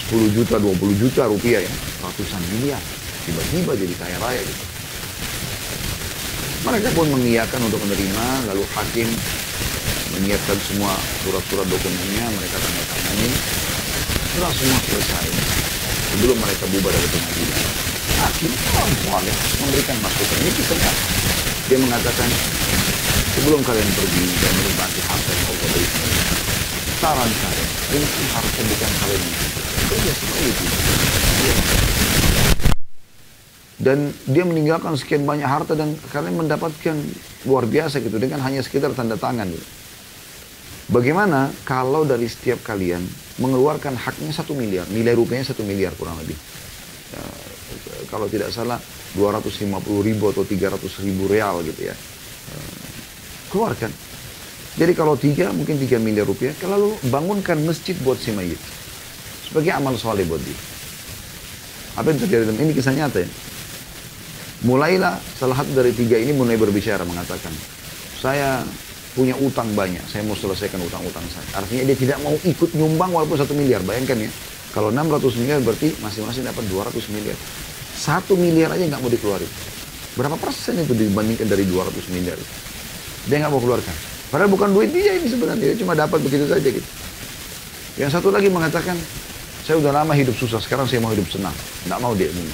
10 0.10 0.26
juta, 0.34 0.58
20 0.58 0.98
juta 0.98 1.30
rupiah 1.30 1.62
ya, 1.62 1.74
ratusan 2.02 2.42
miliar. 2.58 2.82
Tiba-tiba 3.30 3.78
jadi 3.78 3.94
kaya 3.94 4.18
raya 4.18 4.42
gitu. 4.42 4.64
Mereka 6.66 6.90
pun 6.98 7.08
mengiyakan 7.14 7.62
untuk 7.70 7.78
menerima, 7.86 8.26
lalu 8.50 8.66
hakim 8.74 9.08
menyiapkan 10.18 10.58
semua 10.66 10.92
surat-surat 11.22 11.68
dokumennya, 11.70 12.26
mereka 12.36 12.58
tanda 12.58 12.84
tangani. 12.90 13.30
Setelah 14.34 14.52
semua 14.58 14.80
selesai, 14.82 15.28
sebelum 16.10 16.38
mereka 16.42 16.64
bubar 16.74 16.92
dari 16.92 17.10
pengadilan, 17.14 17.62
hakim 18.20 18.52
orang 18.76 18.92
soleh 19.06 19.36
memberikan 19.62 19.98
masukan. 20.02 20.38
Ini 20.42 20.52
kisahnya. 20.58 20.92
Dia 21.70 21.78
mengatakan, 21.78 22.30
sebelum 23.40 23.64
kalian 23.64 23.90
pergi 23.96 24.26
dan 24.44 24.52
menikmati 24.52 25.00
harta 25.08 25.32
yang 25.32 25.48
Allah 25.48 25.68
berikan, 25.72 26.08
saran 27.00 27.32
saya, 27.40 27.66
ini 27.96 28.08
harusnya 28.36 28.64
bukan 28.68 28.92
kalian. 29.00 29.24
Kerja 29.90 30.12
seperti 30.12 30.44
itu. 30.44 30.66
Dia 31.40 31.54
dan 33.80 34.12
dia 34.28 34.44
meninggalkan 34.44 34.92
sekian 35.00 35.24
banyak 35.24 35.48
harta 35.48 35.72
dan 35.72 35.96
kalian 36.12 36.36
mendapatkan 36.36 37.00
luar 37.48 37.64
biasa 37.64 38.04
gitu 38.04 38.20
dengan 38.20 38.44
hanya 38.44 38.60
sekitar 38.60 38.92
tanda 38.92 39.16
tangan 39.16 39.48
gitu. 39.48 39.68
Bagaimana 40.92 41.48
kalau 41.64 42.04
dari 42.04 42.28
setiap 42.28 42.60
kalian 42.60 43.00
mengeluarkan 43.40 43.96
haknya 43.96 44.36
satu 44.36 44.52
miliar, 44.52 44.84
nilai 44.92 45.16
rupiahnya 45.16 45.56
satu 45.56 45.64
miliar 45.64 45.96
kurang 45.96 46.20
lebih. 46.20 46.36
Ya, 47.16 47.24
kalau 48.12 48.28
tidak 48.28 48.52
salah 48.52 48.84
250 49.16 49.80
ribu 50.04 50.28
atau 50.28 50.44
300 50.44 50.76
ribu 51.08 51.32
real 51.32 51.64
gitu 51.64 51.88
ya. 51.88 51.96
Keluarkan. 53.50 53.92
Jadi 54.80 54.94
kalau 54.96 55.18
tiga 55.20 55.52
mungkin 55.52 55.76
tiga 55.82 55.98
miliar 56.00 56.24
rupiah, 56.24 56.56
kalau 56.62 56.96
bangunkan 57.10 57.60
masjid 57.66 57.98
buat 58.06 58.16
si 58.22 58.32
mayit. 58.32 58.62
Sebagai 59.50 59.74
amal 59.74 59.98
soleh 59.98 60.24
buat 60.30 60.40
dia. 60.40 60.56
Apa 61.98 62.14
yang 62.14 62.20
terjadi 62.22 62.48
dalam 62.48 62.62
ini 62.62 62.72
kisah 62.72 62.94
nyata 62.94 63.26
ya? 63.26 63.30
Mulailah 64.64 65.18
salah 65.36 65.58
satu 65.60 65.72
dari 65.74 65.92
tiga 65.92 66.16
ini 66.22 66.32
mulai 66.32 66.56
berbicara 66.56 67.02
mengatakan, 67.04 67.52
saya 68.22 68.62
punya 69.18 69.34
utang 69.42 69.68
banyak, 69.74 70.04
saya 70.06 70.22
mau 70.24 70.38
selesaikan 70.38 70.80
utang-utang 70.80 71.26
saya. 71.28 71.64
Artinya 71.64 71.84
dia 71.90 71.98
tidak 71.98 72.18
mau 72.22 72.36
ikut 72.40 72.70
nyumbang 72.78 73.10
walaupun 73.12 73.36
satu 73.36 73.58
miliar. 73.58 73.82
Bayangkan 73.84 74.22
ya, 74.22 74.32
kalau 74.72 74.94
600 74.94 75.42
miliar 75.42 75.60
berarti 75.66 75.92
masing-masing 76.00 76.46
dapat 76.46 76.64
200 76.70 76.94
miliar. 77.12 77.36
Satu 78.00 78.38
miliar 78.38 78.70
aja 78.72 78.86
nggak 78.86 79.02
mau 79.02 79.12
dikeluarin. 79.12 79.50
Berapa 80.14 80.38
persen 80.38 80.78
itu 80.78 80.94
dibandingkan 80.94 81.50
dari 81.50 81.66
200 81.66 82.16
miliar? 82.16 82.38
Dia 83.30 83.46
nggak 83.46 83.54
mau 83.54 83.62
keluarkan. 83.62 83.96
Padahal 84.34 84.50
bukan 84.50 84.70
duit 84.74 84.90
dia 84.90 85.18
ini 85.18 85.30
sebenarnya, 85.30 85.74
dia 85.74 85.78
cuma 85.78 85.94
dapat 85.94 86.18
begitu 86.22 86.50
saja 86.50 86.66
gitu. 86.66 86.90
Yang 87.98 88.18
satu 88.18 88.34
lagi 88.34 88.50
mengatakan, 88.50 88.98
saya 89.66 89.78
udah 89.78 90.02
lama 90.02 90.14
hidup 90.18 90.34
susah, 90.34 90.58
sekarang 90.58 90.90
saya 90.90 91.02
mau 91.02 91.14
hidup 91.14 91.30
senang. 91.30 91.54
Nggak 91.86 92.00
mau 92.02 92.14
dia 92.18 92.30
ini. 92.30 92.54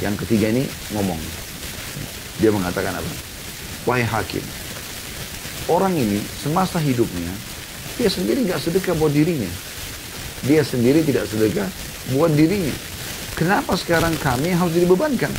Yang 0.00 0.24
ketiga 0.24 0.52
ini 0.52 0.64
ngomong. 0.96 1.20
Dia 2.40 2.48
mengatakan 2.48 2.96
apa? 2.96 3.10
Wahai 3.84 4.04
hakim, 4.04 4.44
orang 5.68 5.96
ini 5.96 6.20
semasa 6.38 6.76
hidupnya, 6.76 7.32
dia 7.96 8.08
sendiri 8.12 8.44
nggak 8.44 8.60
sedekah 8.60 8.94
buat 8.96 9.10
dirinya. 9.10 9.48
Dia 10.44 10.62
sendiri 10.62 11.02
tidak 11.02 11.26
sedekah 11.26 11.66
buat 12.14 12.30
dirinya. 12.30 12.70
Kenapa 13.34 13.74
sekarang 13.74 14.14
kami 14.20 14.54
harus 14.54 14.74
dibebankan? 14.76 15.32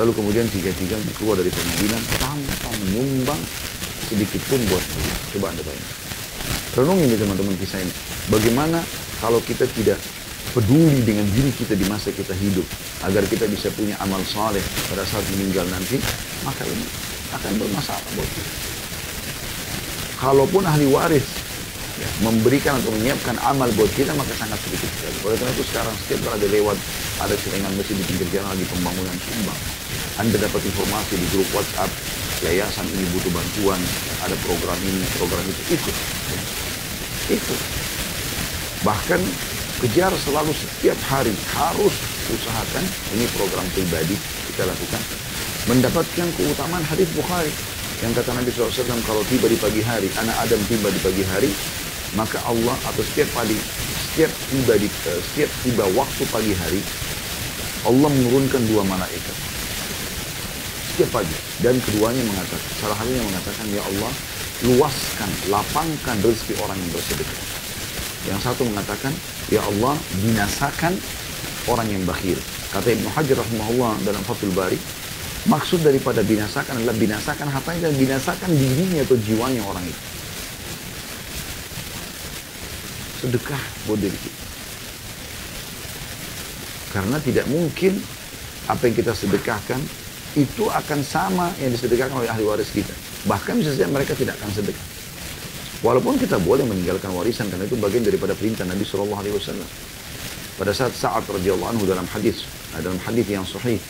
Lalu 0.00 0.10
kemudian 0.16 0.48
tiga-tiga 0.48 0.96
keluar 1.20 1.36
dari 1.36 1.52
pengadilan 1.52 2.02
tanpa 2.16 2.70
menyumbang 2.80 3.40
sedikit 4.08 4.40
pun 4.48 4.60
buat 4.72 4.80
dia. 4.80 5.16
Coba 5.36 5.52
anda 5.52 5.62
bayangkan. 5.64 5.96
Renungi 6.72 7.04
ini 7.12 7.16
teman-teman 7.20 7.54
kisah 7.60 7.80
ini. 7.84 7.92
Bagaimana 8.32 8.80
kalau 9.20 9.44
kita 9.44 9.68
tidak 9.76 10.00
peduli 10.52 11.00
dengan 11.06 11.24
diri 11.32 11.52
kita 11.54 11.72
di 11.78 11.86
masa 11.88 12.12
kita 12.12 12.34
hidup 12.36 12.64
agar 13.08 13.24
kita 13.24 13.48
bisa 13.48 13.72
punya 13.72 13.96
amal 14.04 14.20
saleh 14.26 14.60
pada 14.92 15.06
saat 15.06 15.24
meninggal 15.36 15.64
nanti 15.72 15.96
maka 16.44 16.66
ini 16.68 16.86
akan 17.32 17.52
bermasalah 17.56 18.10
buat 18.18 18.28
kita 18.28 18.52
kalaupun 20.20 20.62
ahli 20.68 20.86
waris 20.92 21.24
ya, 22.00 22.08
memberikan 22.24 22.78
atau 22.78 22.92
menyiapkan 22.94 23.36
amal 23.44 23.68
buat 23.74 23.90
kita 23.92 24.14
maka 24.14 24.32
sangat 24.38 24.56
sedikit 24.64 24.88
sekali. 24.96 25.16
Oleh 25.26 25.36
karena 25.36 25.52
itu 25.52 25.64
sekarang 25.66 25.94
setiap 26.06 26.20
kali 26.28 26.34
ada 26.40 26.48
lewat 26.48 26.76
ada 27.20 27.34
selingan 27.36 27.72
mesin 27.74 27.96
di 28.00 28.04
pinggir 28.08 28.28
jalan 28.32 28.48
lagi 28.52 28.64
pembangunan 28.70 29.16
sumbang 29.20 29.60
anda 30.20 30.36
dapat 30.36 30.60
informasi 30.60 31.16
di 31.16 31.26
grup 31.32 31.48
WhatsApp 31.56 31.88
yayasan 32.44 32.84
ini 32.84 33.06
butuh 33.16 33.32
bantuan 33.32 33.80
ada 34.20 34.36
program 34.44 34.76
ini 34.84 35.00
program 35.16 35.40
itu 35.48 35.62
ikut. 35.78 35.96
Ya. 36.28 36.42
ikut. 37.38 37.60
Bahkan 38.84 39.20
kejar 39.80 40.12
selalu 40.12 40.52
setiap 40.52 40.98
hari 41.08 41.32
harus 41.56 41.94
usahakan 42.28 42.84
ini 43.16 43.24
program 43.32 43.64
pribadi 43.72 44.18
kita 44.52 44.68
lakukan 44.68 45.00
mendapatkan 45.70 46.28
keutamaan 46.36 46.84
hadis 46.84 47.08
Bukhari. 47.16 47.52
Yang 48.02 48.18
kata 48.18 48.34
Nabi 48.34 48.50
SAW 48.50 48.98
kalau 49.06 49.22
tiba 49.30 49.46
di 49.46 49.54
pagi 49.54 49.78
hari 49.80 50.10
anak 50.18 50.34
Adam 50.42 50.58
tiba 50.66 50.90
di 50.90 51.00
pagi 51.00 51.22
hari 51.22 51.50
maka 52.14 52.38
Allah 52.44 52.76
atau 52.88 53.02
setiap 53.02 53.28
pagi 53.36 53.58
setiap 54.12 54.32
tiba 54.52 54.74
di 54.76 54.88
eh, 54.88 55.20
setiap 55.32 55.50
tiba 55.64 55.84
waktu 55.96 56.22
pagi 56.28 56.52
hari 56.56 56.80
Allah 57.88 58.08
menurunkan 58.12 58.62
dua 58.68 58.82
malaikat 58.86 59.36
setiap 60.92 61.22
pagi 61.22 61.36
dan 61.64 61.74
keduanya 61.82 62.22
mengatakan 62.28 62.70
salah 62.78 62.96
satunya 63.00 63.22
mengatakan 63.24 63.64
ya 63.72 63.82
Allah 63.82 64.12
luaskan 64.62 65.30
lapangkan 65.50 66.16
rezeki 66.20 66.54
orang 66.62 66.76
yang 66.78 66.90
bersedekah 66.94 67.40
yang 68.30 68.38
satu 68.38 68.62
mengatakan 68.62 69.10
Ya 69.52 69.60
Allah, 69.68 69.92
binasakan 70.24 70.96
orang 71.68 71.88
yang 71.92 72.00
bakhil. 72.08 72.40
Kata 72.72 72.88
Ibnu 72.88 73.08
Hajar 73.12 73.36
rahimahullah 73.36 74.00
dalam 74.06 74.22
Fathul 74.24 74.54
Bari, 74.56 74.80
maksud 75.44 75.84
daripada 75.84 76.24
binasakan 76.24 76.80
adalah 76.80 76.96
binasakan 76.96 77.52
hartanya 77.52 77.90
dan 77.90 77.94
binasakan 78.00 78.48
dirinya 78.48 79.04
atau 79.04 79.16
jiwanya 79.20 79.60
orang 79.66 79.84
itu. 79.84 80.11
Sedekah 83.22 83.62
buat 83.86 83.98
diri 84.02 84.18
kita. 84.18 84.42
Karena 86.92 87.16
tidak 87.22 87.46
mungkin 87.48 87.96
apa 88.68 88.82
yang 88.90 88.94
kita 88.98 89.14
sedekahkan 89.16 89.80
itu 90.36 90.64
akan 90.68 91.00
sama 91.00 91.48
yang 91.62 91.72
disedekahkan 91.72 92.18
oleh 92.18 92.28
ahli 92.28 92.44
waris 92.44 92.74
kita. 92.74 92.92
Bahkan 93.30 93.62
bisa 93.62 93.72
saja 93.72 93.88
mereka 93.88 94.12
tidak 94.18 94.36
akan 94.42 94.50
sedekah. 94.52 94.86
Walaupun 95.82 96.14
kita 96.18 96.38
boleh 96.42 96.62
meninggalkan 96.66 97.10
warisan 97.14 97.50
karena 97.50 97.66
itu 97.66 97.74
bagian 97.78 98.06
daripada 98.06 98.34
perintah 98.38 98.62
Nabi 98.66 98.86
Shallallahu 98.86 99.18
Alaihi 99.18 99.34
Wasallam. 99.34 99.68
Pada 100.60 100.70
saat 100.70 100.94
saat 100.94 101.24
radhiyallahu 101.26 101.74
anhu 101.74 101.84
dalam 101.88 102.06
hadis, 102.12 102.44
dalam 102.76 103.00
hadis 103.02 103.26
yang 103.26 103.42
sahih 103.42 103.80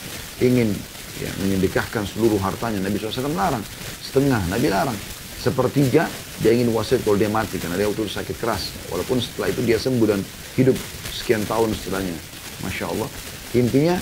ingin 0.41 0.73
ya, 1.21 1.31
menyedekahkan 1.43 2.03
seluruh 2.07 2.39
hartanya 2.41 2.83
Nabi 2.83 2.99
SAW 2.99 3.35
larang 3.35 3.63
setengah 4.03 4.41
Nabi 4.51 4.67
larang 4.73 4.99
sepertiga 5.43 6.07
dia 6.39 6.55
ingin 6.55 6.71
wasiat 6.71 7.03
kalau 7.03 7.19
dia 7.19 7.27
mati 7.27 7.59
karena 7.59 7.75
dia 7.75 7.91
waktu 7.91 8.07
sakit 8.07 8.37
keras. 8.39 8.71
Walaupun 8.95 9.19
setelah 9.19 9.51
itu 9.51 9.61
dia 9.67 9.79
sembuh 9.83 10.07
dan 10.07 10.23
hidup 10.55 10.79
sekian 11.11 11.43
tahun 11.51 11.75
setelahnya. 11.75 12.15
Masya 12.63 12.87
Allah. 12.87 13.11
Intinya 13.59 13.99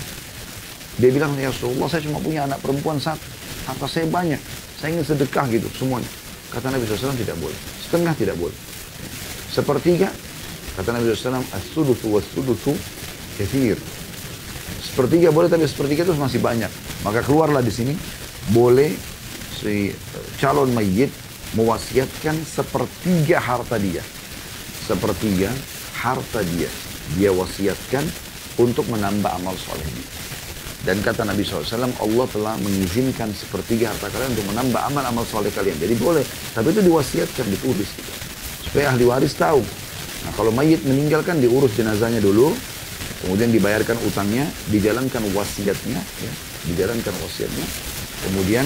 dia 1.01 1.11
bilang 1.11 1.33
ya 1.41 1.49
Rasulullah 1.49 1.89
saya 1.89 2.05
cuma 2.05 2.21
punya 2.21 2.45
anak 2.45 2.61
perempuan 2.61 3.01
satu. 3.01 3.25
Harta 3.65 3.89
saya 3.89 4.05
banyak. 4.05 4.41
Saya 4.77 4.97
ingin 4.97 5.05
sedekah 5.05 5.49
gitu 5.49 5.69
semuanya. 5.73 6.09
Kata 6.53 6.69
Nabi 6.69 6.85
SAW 6.85 7.17
tidak 7.17 7.41
boleh. 7.41 7.57
Setengah 7.81 8.13
tidak 8.17 8.37
boleh. 8.37 8.57
Sepertiga, 9.51 10.09
kata 10.79 10.95
Nabi 10.95 11.11
SAW, 11.11 11.43
as-sudusu 11.43 12.07
was-sudusu 12.11 12.73
kefir. 13.39 13.79
Sepertiga 14.83 15.31
boleh, 15.31 15.47
tapi 15.47 15.67
sepertiga 15.67 16.07
itu 16.07 16.15
masih 16.19 16.43
banyak. 16.43 16.71
Maka 17.07 17.23
keluarlah 17.23 17.63
di 17.63 17.71
sini, 17.71 17.95
boleh 18.51 18.95
si 19.61 19.93
calon 20.41 20.73
mayit 20.73 21.13
mewasiatkan 21.59 22.37
sepertiga 22.47 23.43
harta 23.43 23.77
dia. 23.77 24.03
Sepertiga 24.87 25.51
harta 25.99 26.41
dia. 26.55 26.71
Dia 27.19 27.35
wasiatkan 27.35 28.07
untuk 28.63 28.87
menambah 28.87 29.31
amal 29.31 29.57
soleh 29.59 29.87
Dan 30.81 31.03
kata 31.05 31.27
Nabi 31.29 31.45
SAW, 31.45 31.93
Allah 31.93 32.27
telah 32.31 32.55
mengizinkan 32.63 33.29
sepertiga 33.37 33.93
harta 33.93 34.09
kalian 34.09 34.33
untuk 34.33 34.47
menambah 34.55 34.81
amal-amal 34.81 35.27
soleh 35.29 35.53
kalian. 35.53 35.77
Jadi 35.77 35.95
boleh, 35.99 36.25
tapi 36.57 36.73
itu 36.73 36.81
diwasiatkan, 36.87 37.47
ditulis. 37.53 37.89
Gitu. 37.91 38.13
Supaya 38.71 38.95
ahli 38.95 39.05
waris 39.05 39.35
tahu. 39.37 39.61
Nah 40.25 40.33
kalau 40.37 40.53
mayit 40.55 40.81
meninggalkan 40.87 41.41
diurus 41.43 41.75
jenazahnya 41.77 42.23
dulu, 42.23 42.55
kemudian 43.25 43.53
dibayarkan 43.53 43.97
utangnya, 44.09 44.49
dijalankan 44.73 45.21
wasiatnya, 45.37 46.01
ya, 46.01 46.33
dijalankan 46.73 47.15
wasiatnya, 47.21 47.67
kemudian 48.25 48.65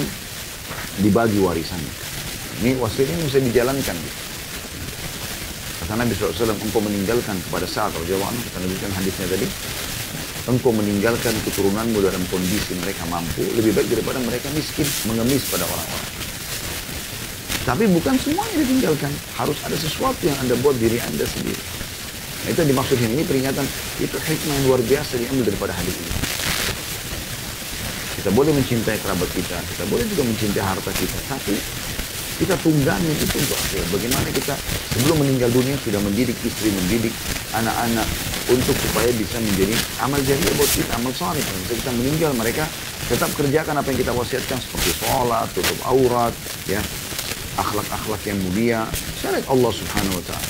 dibagi 1.03 1.39
warisannya. 1.43 2.04
Ini 2.63 2.79
wasiat 2.79 3.07
ini 3.11 3.21
bisa 3.27 3.39
dijalankan. 3.43 3.95
Gitu. 3.99 4.19
Kata 5.85 6.01
Nabi 6.01 6.13
SAW, 6.15 6.55
engkau 6.55 6.81
meninggalkan 6.81 7.35
pada 7.51 7.67
saat 7.67 7.91
Rasulullah, 7.93 8.31
kita 8.31 8.57
lanjutkan 8.63 8.91
hadisnya 8.95 9.27
tadi, 9.27 9.47
engkau 10.47 10.71
meninggalkan 10.71 11.33
keturunanmu 11.45 11.99
dalam 11.99 12.23
kondisi 12.31 12.73
mereka 12.79 13.03
mampu 13.11 13.43
lebih 13.53 13.75
baik 13.75 13.91
daripada 13.91 14.17
mereka 14.23 14.47
miskin 14.55 14.87
mengemis 15.05 15.45
pada 15.51 15.67
orang-orang. 15.67 16.13
Tapi 17.65 17.83
bukan 17.89 18.15
semuanya 18.21 18.55
ditinggalkan. 18.61 19.09
Harus 19.41 19.57
ada 19.65 19.73
sesuatu 19.73 20.21
yang 20.21 20.37
anda 20.41 20.53
buat 20.61 20.77
diri 20.77 21.01
anda 21.01 21.25
sendiri. 21.25 21.57
Nah, 22.45 22.53
itu 22.53 22.61
yang 22.61 22.71
dimaksud 22.77 22.97
ini, 23.01 23.25
peringatan 23.25 23.65
itu 23.97 24.17
hikmah 24.21 24.53
yang 24.53 24.65
luar 24.69 24.81
biasa 24.85 25.17
diambil 25.17 25.49
daripada 25.49 25.73
hadis 25.73 25.97
ini. 25.97 26.13
Kita 28.21 28.29
boleh 28.33 28.53
mencintai 28.53 28.97
kerabat 29.01 29.29
kita, 29.33 29.57
kita 29.65 29.83
boleh 29.89 30.05
juga 30.13 30.23
mencintai 30.29 30.61
harta 30.61 30.91
kita, 30.93 31.17
tapi 31.25 31.57
kita 32.35 32.55
tunggangi 32.59 33.11
itu 33.15 33.37
untuk 33.39 33.55
apa? 33.55 33.79
Bagaimana 33.95 34.27
kita 34.35 34.53
sebelum 34.95 35.23
meninggal 35.23 35.49
dunia 35.55 35.75
sudah 35.79 36.01
mendidik 36.03 36.35
istri, 36.43 36.67
mendidik 36.71 37.15
anak-anak 37.55 38.07
untuk 38.51 38.75
supaya 38.75 39.07
bisa 39.15 39.39
menjadi 39.39 39.75
amal 40.03 40.19
jariah 40.21 40.53
buat 40.59 40.71
kita, 40.75 40.91
amal 40.99 41.13
saleh. 41.15 41.39
Ketika 41.41 41.75
kita 41.87 41.91
meninggal 41.95 42.31
mereka 42.35 42.63
tetap 43.07 43.31
kerjakan 43.39 43.79
apa 43.79 43.87
yang 43.93 43.99
kita 44.03 44.11
wasiatkan 44.11 44.57
seperti 44.59 44.91
sholat, 44.99 45.47
tutup 45.55 45.79
aurat, 45.87 46.33
ya, 46.67 46.83
akhlak-akhlak 47.55 48.21
yang 48.27 48.37
mulia, 48.51 48.83
syariat 49.23 49.45
Allah 49.47 49.71
Subhanahu 49.71 50.19
wa 50.19 50.23
taala. 50.27 50.49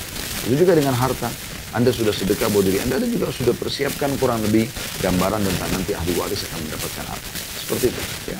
Itu 0.49 0.55
juga 0.57 0.73
dengan 0.73 0.97
harta. 0.97 1.29
Anda 1.75 1.91
sudah 1.91 2.15
sedekah 2.15 2.47
buat 2.55 2.63
diri 2.63 2.79
Anda 2.79 3.03
dan 3.03 3.11
juga 3.11 3.27
sudah 3.35 3.51
persiapkan 3.51 4.15
kurang 4.15 4.39
lebih 4.47 4.63
gambaran 5.03 5.43
tentang 5.43 5.69
nanti 5.75 5.91
ahli 5.91 6.15
waris 6.15 6.47
akan 6.47 6.59
mendapatkan 6.63 7.05
apa. 7.11 7.27
Seperti 7.59 7.85
itu. 7.91 8.01
Ya. 8.31 8.39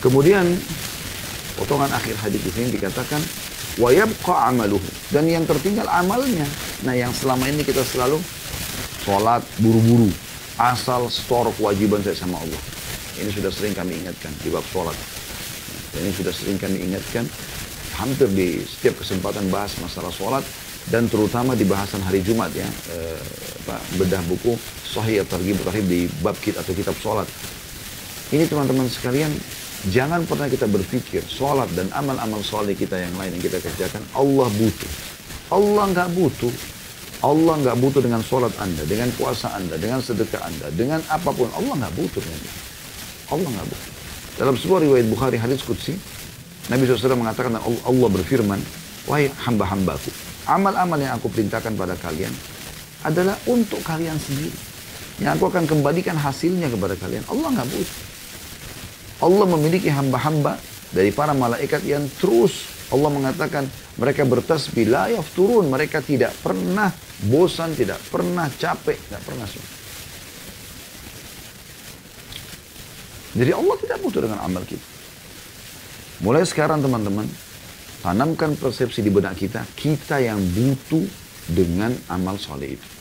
Kemudian 0.00 0.44
potongan 1.56 1.90
akhir 1.90 2.14
hadis 2.18 2.40
di 2.42 2.50
sini 2.50 2.68
dikatakan 2.74 3.20
wayabqa 3.78 4.50
amaluhu 4.50 4.86
dan 5.10 5.26
yang 5.26 5.46
tertinggal 5.46 5.86
amalnya. 5.90 6.46
Nah 6.86 6.94
yang 6.94 7.10
selama 7.14 7.46
ini 7.50 7.62
kita 7.62 7.82
selalu 7.82 8.18
sholat 9.02 9.42
buru-buru 9.60 10.10
asal 10.58 11.10
store 11.10 11.50
kewajiban 11.58 12.02
saya 12.02 12.14
sama 12.14 12.38
Allah. 12.38 12.62
Ini 13.18 13.30
sudah 13.30 13.50
sering 13.50 13.74
kami 13.74 13.94
ingatkan 14.02 14.30
di 14.42 14.50
bab 14.50 14.66
sholat. 14.70 14.94
Ini 15.94 16.10
sudah 16.10 16.34
sering 16.34 16.58
kami 16.58 16.82
ingatkan 16.82 17.26
hampir 17.94 18.26
di 18.34 18.58
setiap 18.66 18.98
kesempatan 18.98 19.46
bahas 19.54 19.70
masalah 19.78 20.10
sholat 20.10 20.42
dan 20.90 21.06
terutama 21.06 21.54
di 21.54 21.62
bahasan 21.62 22.02
hari 22.02 22.20
Jumat 22.20 22.50
ya 22.50 22.66
eh, 22.90 23.20
bedah 23.96 24.20
buku 24.26 24.58
Sahih 24.82 25.22
Targhib 25.24 25.56
Tarhib 25.62 25.86
di 25.86 26.10
bab 26.20 26.34
kita 26.42 26.60
atau 26.60 26.74
kitab 26.74 26.96
sholat. 26.98 27.28
Ini 28.34 28.50
teman-teman 28.50 28.90
sekalian 28.90 29.30
jangan 29.92 30.24
pernah 30.24 30.48
kita 30.48 30.64
berpikir 30.70 31.20
sholat 31.24 31.68
dan 31.76 31.90
amal-amal 31.92 32.40
sholat 32.40 32.72
kita 32.76 32.96
yang 32.96 33.12
lain 33.20 33.36
yang 33.36 33.44
kita 33.44 33.58
kerjakan 33.60 34.00
Allah 34.16 34.48
butuh. 34.54 34.92
Allah 35.52 35.84
nggak 35.92 36.08
butuh. 36.16 36.54
Allah 37.24 37.54
nggak 37.56 37.76
butuh 37.80 38.00
dengan 38.04 38.20
sholat 38.20 38.52
Anda, 38.60 38.84
dengan 38.84 39.08
puasa 39.16 39.48
Anda, 39.56 39.80
dengan 39.80 40.04
sedekah 40.04 40.44
Anda, 40.44 40.68
dengan 40.76 41.00
apa 41.08 41.32
pun. 41.32 41.48
Allah 41.56 41.72
nggak 41.84 41.94
butuh 41.96 42.20
dengan. 42.20 42.40
Allah 43.32 43.48
nggak 43.48 43.66
butuh. 43.68 43.92
Dalam 44.34 44.54
sebuah 44.60 44.80
riwayat 44.84 45.06
Bukhari 45.08 45.36
hadis 45.40 45.64
Qudsi, 45.64 45.96
Nabi 46.68 46.84
SAW 46.84 47.16
mengatakan 47.16 47.56
Allah 47.60 48.08
berfirman, 48.12 48.60
Wahai 49.04 49.28
hamba-hambaku, 49.44 50.08
amal-amal 50.48 50.96
yang 50.96 51.16
aku 51.16 51.28
perintahkan 51.28 51.76
pada 51.76 51.92
kalian 52.00 52.32
adalah 53.04 53.36
untuk 53.44 53.80
kalian 53.84 54.16
sendiri. 54.16 54.56
Yang 55.20 55.38
aku 55.38 55.44
akan 55.52 55.64
kembalikan 55.68 56.16
hasilnya 56.16 56.72
kepada 56.72 56.96
kalian. 56.96 57.22
Allah 57.28 57.48
nggak 57.52 57.68
butuh. 57.68 58.03
Allah 59.22 59.46
memiliki 59.46 59.90
hamba-hamba 59.92 60.58
dari 60.90 61.10
para 61.10 61.34
malaikat 61.34 61.82
yang 61.86 62.06
terus 62.18 62.70
Allah 62.90 63.10
mengatakan 63.10 63.66
mereka 63.98 64.22
bertasbih 64.26 64.90
la 64.90 65.10
yafturun 65.10 65.70
mereka 65.70 66.02
tidak 66.02 66.34
pernah 66.42 66.90
bosan 67.26 67.74
tidak 67.74 67.98
pernah 68.10 68.46
capek 68.50 68.98
tidak 69.10 69.22
pernah 69.22 69.46
semua. 69.46 69.70
Jadi 73.34 73.50
Allah 73.50 73.76
tidak 73.82 73.98
butuh 73.98 74.20
dengan 74.22 74.38
amal 74.46 74.62
kita. 74.62 74.86
Mulai 76.22 76.46
sekarang 76.46 76.78
teman-teman, 76.78 77.26
tanamkan 77.98 78.54
persepsi 78.54 79.02
di 79.02 79.10
benak 79.10 79.34
kita, 79.34 79.66
kita 79.74 80.22
yang 80.22 80.38
butuh 80.38 81.02
dengan 81.50 81.90
amal 82.06 82.38
soleh 82.38 82.78
itu. 82.78 82.93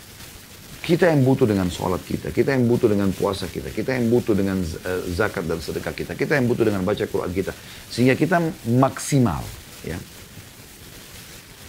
Kita 0.84 1.08
yang 1.08 1.24
butuh 1.24 1.48
dengan 1.48 1.72
sholat 1.72 2.04
kita, 2.04 2.36
kita 2.36 2.52
yang 2.52 2.68
butuh 2.68 2.92
dengan 2.92 3.08
puasa 3.16 3.48
kita, 3.48 3.72
kita 3.72 3.96
yang 3.96 4.12
butuh 4.12 4.36
dengan 4.36 4.60
uh, 4.60 5.02
zakat 5.16 5.48
dan 5.48 5.64
sedekah 5.64 5.96
kita, 5.96 6.12
kita 6.12 6.36
yang 6.36 6.44
butuh 6.44 6.68
dengan 6.68 6.84
baca 6.84 7.08
Quran 7.08 7.32
kita. 7.32 7.56
Sehingga 7.88 8.20
kita 8.20 8.44
maksimal. 8.68 9.40
Ya. 9.88 9.96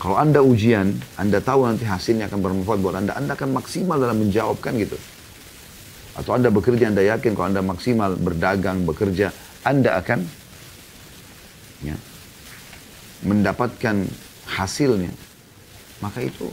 Kalau 0.03 0.19
Anda 0.19 0.43
ujian, 0.43 0.99
Anda 1.15 1.39
tahu 1.39 1.63
nanti 1.63 1.87
hasilnya 1.87 2.27
akan 2.27 2.43
bermanfaat 2.43 2.79
buat 2.83 2.99
Anda, 2.99 3.15
Anda 3.15 3.39
akan 3.39 3.55
maksimal 3.55 4.03
dalam 4.03 4.19
menjawabkan 4.19 4.75
gitu. 4.83 4.99
Atau 6.19 6.35
Anda 6.35 6.51
bekerja, 6.51 6.91
Anda 6.91 7.07
yakin 7.07 7.39
kalau 7.39 7.55
Anda 7.55 7.63
maksimal 7.63 8.19
berdagang, 8.19 8.83
bekerja, 8.83 9.31
Anda 9.63 10.03
akan 10.03 10.27
ya, 11.87 11.95
mendapatkan 13.23 14.11
hasilnya, 14.51 15.15
maka 16.03 16.19
itu 16.21 16.51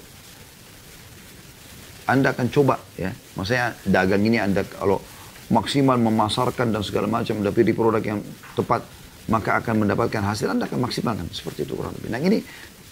Anda 2.11 2.35
akan 2.35 2.47
coba 2.51 2.75
ya. 2.99 3.15
Maksudnya 3.39 3.71
dagang 3.87 4.19
ini 4.27 4.35
Anda 4.35 4.67
kalau 4.67 4.99
maksimal 5.47 5.95
memasarkan 5.95 6.75
dan 6.75 6.83
segala 6.83 7.07
macam 7.07 7.39
mendapati 7.39 7.71
produk 7.71 8.03
yang 8.03 8.19
tepat 8.55 8.83
maka 9.31 9.63
akan 9.63 9.87
mendapatkan 9.87 10.19
hasil 10.19 10.51
Anda 10.51 10.67
akan 10.67 10.83
maksimalkan 10.83 11.31
seperti 11.31 11.63
itu 11.63 11.79
kurang 11.79 11.95
lebih. 11.95 12.11
Nah 12.11 12.19
ini 12.19 12.43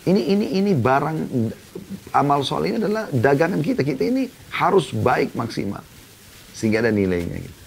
ini 0.07 0.21
ini 0.31 0.45
ini 0.63 0.71
barang 0.71 1.17
amal 2.15 2.47
soleh 2.47 2.71
ini 2.71 2.77
adalah 2.79 3.11
dagangan 3.11 3.59
kita. 3.59 3.83
Kita 3.83 4.07
ini 4.07 4.31
harus 4.55 4.95
baik 4.95 5.35
maksimal 5.35 5.83
sehingga 6.55 6.79
ada 6.79 6.91
nilainya. 6.95 7.43
Gitu. 7.43 7.57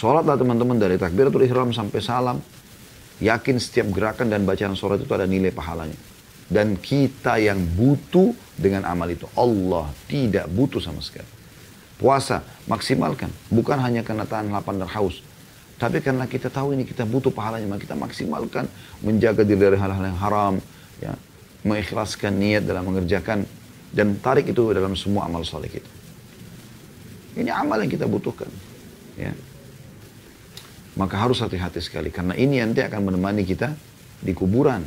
Sholatlah 0.00 0.40
teman-teman 0.40 0.80
dari 0.80 0.96
takbiratul 0.96 1.44
ihram 1.44 1.76
sampai 1.76 2.00
salam 2.00 2.40
Yakin 3.20 3.60
setiap 3.60 3.92
gerakan 3.92 4.32
dan 4.32 4.48
bacaan 4.48 4.72
sholat 4.72 5.04
itu 5.04 5.12
ada 5.12 5.28
nilai 5.28 5.52
pahalanya. 5.52 5.96
Dan 6.50 6.74
kita 6.74 7.38
yang 7.38 7.62
butuh 7.62 8.34
dengan 8.58 8.82
amal 8.82 9.06
itu. 9.06 9.30
Allah 9.38 9.86
tidak 10.10 10.50
butuh 10.50 10.82
sama 10.82 10.98
sekali. 10.98 11.26
Puasa, 11.94 12.42
maksimalkan. 12.66 13.30
Bukan 13.54 13.78
hanya 13.78 14.02
karena 14.02 14.26
tahan 14.26 14.50
lapar 14.50 14.74
dan 14.74 14.90
haus. 14.90 15.22
Tapi 15.78 16.02
karena 16.02 16.26
kita 16.26 16.50
tahu 16.50 16.74
ini 16.74 16.82
kita 16.82 17.06
butuh 17.06 17.30
pahalanya. 17.30 17.70
Maka 17.70 17.86
kita 17.86 17.94
maksimalkan. 17.94 18.66
Menjaga 19.06 19.46
diri 19.46 19.62
dari 19.62 19.78
hal-hal 19.78 20.02
yang 20.10 20.18
haram. 20.18 20.54
Ya, 20.98 21.14
mengikhlaskan 21.62 22.34
niat 22.34 22.66
dalam 22.66 22.82
mengerjakan. 22.82 23.46
Dan 23.94 24.18
tarik 24.18 24.50
itu 24.50 24.74
dalam 24.74 24.98
semua 24.98 25.30
amal 25.30 25.46
soleh 25.46 25.70
kita. 25.70 25.90
Ini 27.38 27.54
amal 27.54 27.78
yang 27.78 27.90
kita 27.94 28.10
butuhkan. 28.10 28.50
Ya. 29.14 29.30
Maka 30.98 31.14
harus 31.14 31.38
hati-hati 31.38 31.78
sekali. 31.78 32.10
Karena 32.10 32.34
ini 32.34 32.58
nanti 32.58 32.82
akan 32.82 33.06
menemani 33.06 33.46
kita 33.46 33.70
di 34.18 34.34
kuburan. 34.34 34.82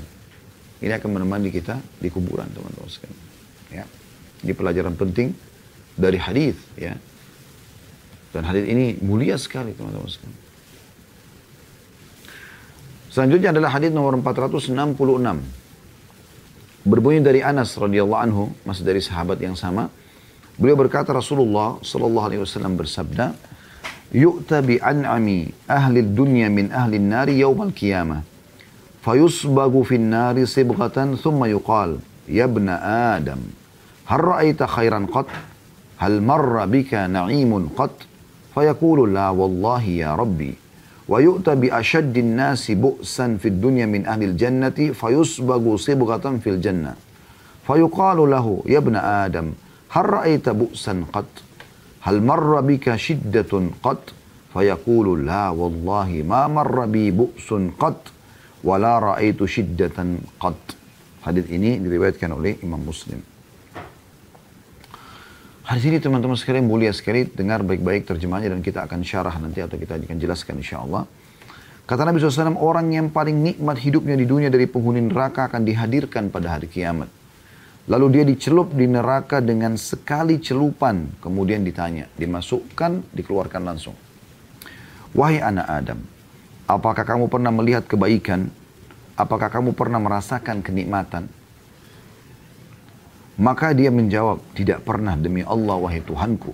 Ini 0.80 0.98
akan 0.98 1.10
menemani 1.20 1.52
kita 1.54 1.78
di 2.02 2.10
kuburan 2.10 2.50
teman-teman 2.50 2.90
sekalian. 2.90 3.20
Ya. 3.70 3.86
Ini 4.44 4.54
pelajaran 4.56 4.96
penting 4.98 5.36
dari 5.94 6.18
hadis 6.18 6.58
ya. 6.76 6.98
Dan 8.34 8.50
hadis 8.50 8.66
ini 8.66 8.98
mulia 9.00 9.38
sekali 9.38 9.78
teman-teman 9.78 10.10
sekalian. 10.10 10.42
Selanjutnya 13.14 13.54
adalah 13.54 13.70
hadis 13.78 13.94
nomor 13.94 14.18
466. 14.18 14.74
Berbunyi 16.84 17.22
dari 17.22 17.46
Anas 17.46 17.78
radhiyallahu 17.78 18.22
anhu, 18.26 18.50
masih 18.66 18.82
dari 18.82 19.06
sahabat 19.06 19.38
yang 19.38 19.54
sama. 19.54 19.94
Beliau 20.58 20.74
berkata 20.74 21.14
Rasulullah 21.14 21.78
sallallahu 21.86 22.26
alaihi 22.26 22.42
wasallam 22.42 22.74
bersabda, 22.74 23.38
"Yu'tabi 24.12 24.82
an'ami 24.82 25.54
ahli 25.70 26.02
dunya 26.02 26.50
min 26.50 26.74
ahli 26.74 26.98
nari 26.98 27.38
yaumal 27.38 27.70
qiyamah." 27.70 28.33
فيصبغ 29.06 29.84
في 29.84 29.96
النار 29.96 30.46
صبغة 30.46 31.16
ثم 31.24 31.46
يقال 31.46 31.98
يا 32.30 32.44
ابن 32.44 32.70
آدم 33.16 33.38
هل 34.06 34.20
رأيت 34.24 34.64
خيرا 34.64 35.08
قط؟ 35.12 35.26
هل 35.98 36.22
مر 36.22 36.66
بك 36.66 36.94
نعيم 36.94 37.70
قط؟ 37.78 37.96
فيقول 38.56 39.14
لا 39.14 39.30
والله 39.30 39.84
يا 39.84 40.16
ربي. 40.16 40.54
ويؤتى 41.08 41.56
بأشد 41.56 42.18
الناس 42.18 42.72
بؤسا 42.72 43.38
في 43.42 43.48
الدنيا 43.48 43.86
من 43.86 44.06
أهل 44.06 44.24
الجنة 44.24 44.80
فيصبغ 44.94 45.76
صبغة 45.76 46.26
في 46.44 46.50
الجنة. 46.50 46.94
فيقال 47.68 48.18
له 48.18 48.64
يا 48.66 48.78
ابن 48.78 48.96
آدم 48.96 49.52
هل 49.90 50.06
رأيت 50.10 50.50
بؤسا 50.50 51.04
قط؟ 51.14 51.32
hal 52.04 52.20
marra 52.20 52.60
bika 52.60 53.00
shiddatun 53.00 53.72
qat 53.80 54.12
fayaqulu 54.54 55.24
la 55.24 55.56
wallahi 55.56 56.24
ma 56.32 56.52
marra 56.52 56.84
bi 56.94 57.12
bu'sun 57.16 57.72
qat 57.80 58.12
wa 58.64 58.76
la 58.80 59.00
ra'aitu 59.00 59.44
shiddatan 59.46 60.24
qat 60.40 60.60
hadis 61.28 61.46
ini 61.52 61.78
diriwayatkan 61.84 62.32
oleh 62.32 62.58
Imam 62.64 62.80
Muslim 62.80 63.20
Hadis 65.64 65.88
ini 65.88 65.96
teman-teman 65.96 66.36
sekalian 66.36 66.68
mulia 66.68 66.92
sekali 66.92 67.24
dengar 67.24 67.64
baik-baik 67.64 68.04
terjemahnya 68.04 68.52
dan 68.52 68.60
kita 68.60 68.84
akan 68.84 69.00
syarah 69.00 69.32
nanti 69.40 69.64
atau 69.64 69.80
kita 69.80 69.96
akan 69.96 70.20
jelaskan 70.20 70.60
insya 70.60 70.84
Allah. 70.84 71.08
Kata 71.88 72.04
Nabi 72.04 72.20
SAW, 72.20 72.60
orang 72.60 72.92
yang 72.92 73.08
paling 73.16 73.40
nikmat 73.40 73.80
hidupnya 73.80 74.20
di 74.20 74.28
dunia 74.28 74.52
dari 74.52 74.68
penghuni 74.68 75.00
neraka 75.00 75.48
akan 75.48 75.64
dihadirkan 75.64 76.28
pada 76.36 76.60
hari 76.60 76.68
kiamat. 76.68 77.08
Lalu 77.88 78.06
dia 78.12 78.24
dicelup 78.28 78.76
di 78.76 78.92
neraka 78.92 79.40
dengan 79.40 79.80
sekali 79.80 80.44
celupan. 80.44 81.24
Kemudian 81.24 81.64
ditanya, 81.64 82.12
dimasukkan, 82.16 83.16
dikeluarkan 83.16 83.62
langsung. 83.64 83.96
Wahai 85.16 85.40
anak 85.40 85.68
Adam, 85.68 86.00
apakah 86.68 87.04
kamu 87.04 87.28
pernah 87.28 87.52
melihat 87.52 87.84
kebaikan? 87.88 88.48
Apakah 89.14 89.50
kamu 89.54 89.78
pernah 89.78 90.02
merasakan 90.02 90.66
kenikmatan? 90.66 91.30
Maka 93.38 93.74
dia 93.74 93.90
menjawab, 93.90 94.42
tidak 94.54 94.86
pernah 94.86 95.18
demi 95.18 95.42
Allah 95.42 95.78
wahai 95.78 96.02
Tuhanku. 96.02 96.54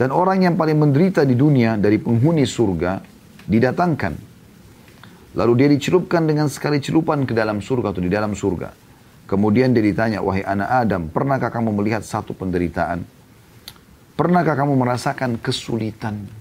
Dan 0.00 0.08
orang 0.16 0.48
yang 0.48 0.56
paling 0.56 0.80
menderita 0.80 1.28
di 1.28 1.36
dunia 1.36 1.76
dari 1.76 2.00
penghuni 2.00 2.48
surga 2.48 3.00
didatangkan. 3.44 4.14
Lalu 5.36 5.52
dia 5.60 5.68
dicelupkan 5.68 6.24
dengan 6.24 6.48
sekali 6.48 6.80
celupan 6.80 7.28
ke 7.28 7.36
dalam 7.36 7.60
surga 7.60 7.92
atau 7.92 8.00
di 8.00 8.08
dalam 8.08 8.32
surga. 8.32 8.72
Kemudian 9.28 9.76
dia 9.76 9.84
ditanya, 9.84 10.24
wahai 10.24 10.42
anak 10.42 10.68
Adam, 10.88 11.02
pernahkah 11.12 11.52
kamu 11.52 11.70
melihat 11.76 12.02
satu 12.02 12.34
penderitaan? 12.34 13.04
Pernahkah 14.16 14.58
kamu 14.58 14.74
merasakan 14.74 15.38
kesulitan? 15.38 16.39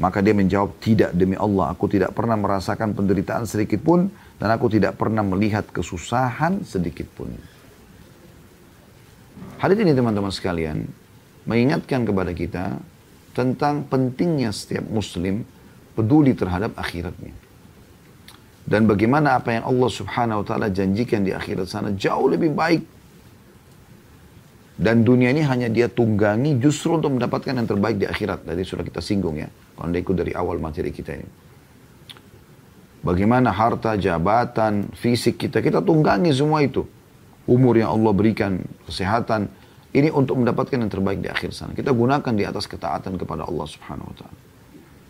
Maka 0.00 0.24
dia 0.24 0.32
menjawab, 0.32 0.80
tidak 0.80 1.12
demi 1.12 1.36
Allah, 1.36 1.68
aku 1.68 1.84
tidak 1.84 2.16
pernah 2.16 2.32
merasakan 2.32 2.96
penderitaan 2.96 3.44
sedikit 3.44 3.84
pun 3.84 4.08
dan 4.40 4.48
aku 4.48 4.72
tidak 4.72 4.96
pernah 4.96 5.20
melihat 5.20 5.68
kesusahan 5.68 6.64
sedikit 6.64 7.04
pun. 7.12 7.28
Hadis 9.60 9.76
ini 9.78 9.92
teman-teman 9.92 10.32
sekalian 10.32 10.88
mengingatkan 11.44 12.08
kepada 12.08 12.32
kita 12.32 12.64
tentang 13.36 13.84
pentingnya 13.84 14.48
setiap 14.52 14.84
muslim 14.88 15.44
peduli 15.92 16.32
terhadap 16.32 16.72
akhiratnya. 16.74 17.36
Dan 18.62 18.86
bagaimana 18.86 19.36
apa 19.42 19.58
yang 19.58 19.64
Allah 19.66 19.90
subhanahu 19.90 20.40
wa 20.40 20.46
ta'ala 20.46 20.68
janjikan 20.70 21.26
di 21.26 21.34
akhirat 21.34 21.66
sana 21.66 21.90
jauh 21.92 22.30
lebih 22.30 22.54
baik. 22.54 22.82
Dan 24.72 25.04
dunia 25.04 25.30
ini 25.30 25.44
hanya 25.44 25.68
dia 25.68 25.86
tunggangi 25.86 26.56
justru 26.56 26.96
untuk 26.96 27.16
mendapatkan 27.16 27.52
yang 27.52 27.68
terbaik 27.68 28.00
di 28.00 28.06
akhirat. 28.08 28.48
Tadi 28.48 28.62
sudah 28.64 28.84
kita 28.84 29.04
singgung 29.04 29.36
ya. 29.36 29.48
Ikut 29.78 30.14
dari 30.16 30.32
awal 30.32 30.62
materi 30.62 30.88
kita 30.88 31.12
ini. 31.12 31.28
Bagaimana 33.02 33.50
harta, 33.50 33.98
jabatan, 33.98 34.94
fisik 34.94 35.36
kita. 35.36 35.58
Kita 35.58 35.82
tunggangi 35.82 36.30
semua 36.30 36.62
itu 36.62 36.86
umur 37.50 37.74
yang 37.74 37.90
Allah 37.90 38.12
berikan, 38.14 38.62
kesehatan, 38.86 39.50
ini 39.92 40.08
untuk 40.08 40.40
mendapatkan 40.40 40.78
yang 40.78 40.88
terbaik 40.88 41.20
di 41.20 41.28
akhir 41.28 41.52
sana. 41.52 41.74
Kita 41.76 41.92
gunakan 41.92 42.32
di 42.32 42.44
atas 42.46 42.64
ketaatan 42.64 43.18
kepada 43.20 43.44
Allah 43.44 43.66
Subhanahu 43.68 44.08
wa 44.08 44.16
taala. 44.16 44.38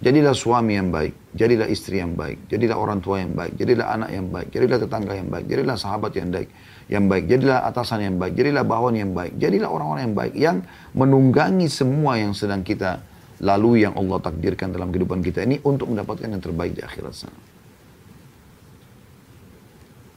Jadilah 0.02 0.34
suami 0.34 0.74
yang 0.74 0.90
baik, 0.90 1.14
jadilah 1.30 1.70
istri 1.70 2.02
yang 2.02 2.18
baik, 2.18 2.50
jadilah 2.50 2.74
orang 2.74 2.98
tua 2.98 3.22
yang 3.22 3.38
baik, 3.38 3.54
jadilah 3.54 3.86
anak 3.94 4.10
yang 4.10 4.26
baik, 4.34 4.50
jadilah 4.50 4.78
tetangga 4.82 5.14
yang 5.14 5.30
baik, 5.30 5.46
jadilah 5.46 5.76
sahabat 5.78 6.10
yang 6.18 6.34
baik, 6.34 6.50
yang 6.90 7.06
baik, 7.06 7.30
jadilah 7.30 7.62
atasan 7.66 8.02
yang 8.02 8.16
baik, 8.18 8.34
jadilah 8.34 8.64
bawahan 8.66 9.06
yang 9.06 9.12
baik, 9.14 9.38
jadilah 9.38 9.68
orang-orang 9.70 10.02
yang 10.10 10.16
baik 10.16 10.34
yang 10.34 10.56
menunggangi 10.96 11.68
semua 11.70 12.18
yang 12.18 12.34
sedang 12.34 12.66
kita 12.66 13.02
lalui 13.42 13.82
yang 13.82 13.98
Allah 13.98 14.22
takdirkan 14.22 14.70
dalam 14.70 14.94
kehidupan 14.94 15.18
kita 15.20 15.42
ini 15.42 15.58
untuk 15.66 15.90
mendapatkan 15.90 16.30
yang 16.30 16.42
terbaik 16.42 16.78
di 16.78 16.82
akhirat 16.82 17.14
sana. 17.14 17.40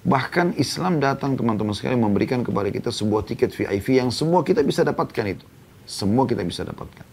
Bahkan 0.06 0.62
Islam 0.62 1.02
datang 1.02 1.34
teman-teman 1.34 1.74
sekalian 1.74 1.98
memberikan 1.98 2.46
kepada 2.46 2.70
kita 2.70 2.94
sebuah 2.94 3.26
tiket 3.26 3.50
VIP 3.50 3.98
yang 3.98 4.14
semua 4.14 4.46
kita 4.46 4.62
bisa 4.62 4.86
dapatkan 4.86 5.26
itu. 5.34 5.46
Semua 5.90 6.30
kita 6.30 6.46
bisa 6.46 6.62
dapatkan. 6.62 7.06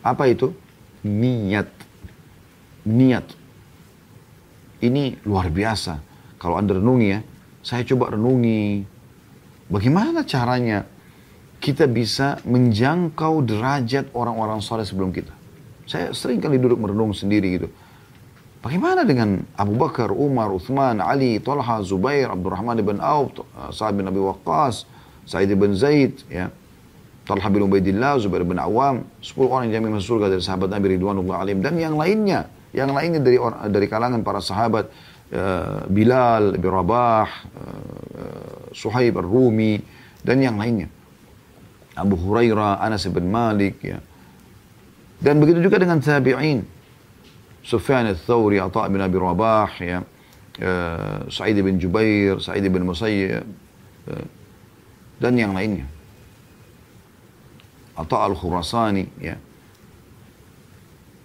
Apa 0.00 0.24
itu? 0.32 0.56
Niat. 1.04 1.68
Niat. 2.88 3.26
Ini 4.80 5.20
luar 5.28 5.52
biasa. 5.52 6.00
Kalau 6.40 6.56
Anda 6.56 6.80
renungi 6.80 7.08
ya, 7.12 7.20
saya 7.60 7.84
coba 7.84 8.16
renungi 8.16 8.84
bagaimana 9.68 10.24
caranya 10.24 10.84
kita 11.60 11.84
bisa 11.84 12.40
menjangkau 12.48 13.44
derajat 13.44 14.10
orang-orang 14.16 14.64
soleh 14.64 14.88
sebelum 14.88 15.12
kita. 15.12 15.32
Saya 15.84 16.16
sering 16.16 16.40
kali 16.40 16.56
duduk 16.56 16.80
merenung 16.80 17.12
sendiri 17.12 17.60
gitu. 17.60 17.68
Bagaimana 18.60 19.08
dengan 19.08 19.40
Abu 19.56 19.76
Bakar, 19.76 20.12
Umar, 20.12 20.52
Uthman, 20.52 21.00
Ali, 21.00 21.40
Talha, 21.40 21.80
Zubair, 21.80 22.28
Abdurrahman 22.28 22.76
bin 22.84 23.00
Auf, 23.00 23.44
Sa'ad 23.72 23.96
bin 23.96 24.04
Abi 24.04 24.20
Waqqas, 24.20 24.84
Sa'id 25.24 25.48
bin 25.56 25.72
Zaid, 25.72 26.20
ya. 26.28 26.52
Talha 27.24 27.48
bin 27.48 27.64
Ubaidillah, 27.64 28.20
Zubair 28.20 28.44
bin 28.44 28.60
Awam, 28.60 29.04
10 29.20 29.48
orang 29.48 29.68
yang 29.72 29.86
masuk 29.88 30.18
surga 30.18 30.32
dari 30.32 30.42
sahabat 30.44 30.68
Nabi 30.72 30.96
Ridwanullah 30.96 31.46
alim 31.46 31.64
dan 31.64 31.78
yang 31.80 31.96
lainnya, 31.96 32.50
yang 32.74 32.90
lainnya 32.90 33.22
dari 33.22 33.38
dari 33.70 33.86
kalangan 33.86 34.20
para 34.26 34.42
sahabat 34.42 34.90
Bilal 35.86 36.58
bin 36.58 36.70
Rabah, 36.74 37.28
uh, 37.54 38.74
Suhaib 38.74 39.14
Ar-Rumi 39.22 39.78
dan 40.26 40.42
yang 40.42 40.58
lainnya. 40.58 40.90
Abu 41.94 42.18
Hurairah, 42.18 42.82
Anas 42.82 43.06
bin 43.06 43.30
Malik, 43.30 43.78
ya. 43.78 44.02
Dan 45.22 45.38
begitu 45.38 45.62
juga 45.62 45.78
dengan 45.78 46.02
tabi'in. 46.02 46.66
Sufyan 47.62 48.10
al-Thawri, 48.10 48.58
Atta' 48.58 48.88
bin 48.90 48.98
Abi 48.98 49.18
Rabah, 49.20 49.70
ya, 49.78 49.98
uh, 50.02 51.28
Sa'id 51.30 51.60
bin 51.62 51.78
Jubair, 51.78 52.42
Sa'id 52.42 52.66
bin 52.66 52.82
Musayyib, 52.82 53.46
uh, 54.10 54.26
dan 55.20 55.38
yang 55.38 55.54
lainnya. 55.54 55.86
Atta' 57.94 58.18
al-Khurasani, 58.18 59.06
ya. 59.22 59.36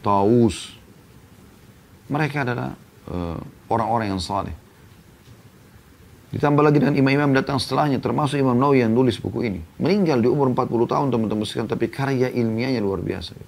Taus. 0.05 0.77
Mereka 2.05 2.45
adalah 2.45 2.77
eh, 2.77 2.84
orang-orang 3.69 4.07
uh, 4.09 4.11
yang 4.17 4.21
saleh. 4.21 4.55
Ditambah 6.35 6.67
lagi 6.67 6.83
dengan 6.83 6.99
imam-imam 6.99 7.31
datang 7.31 7.61
setelahnya, 7.61 8.03
termasuk 8.03 8.35
Imam 8.35 8.59
Nawawi 8.59 8.83
yang 8.83 8.91
nulis 8.91 9.15
buku 9.23 9.47
ini. 9.47 9.61
Meninggal 9.79 10.19
di 10.19 10.27
umur 10.27 10.51
40 10.51 10.67
tahun 10.83 11.07
teman-teman 11.07 11.47
sekalian, 11.47 11.69
tapi 11.71 11.87
karya 11.87 12.27
ilmiahnya 12.27 12.83
luar 12.83 12.99
biasa. 12.99 13.39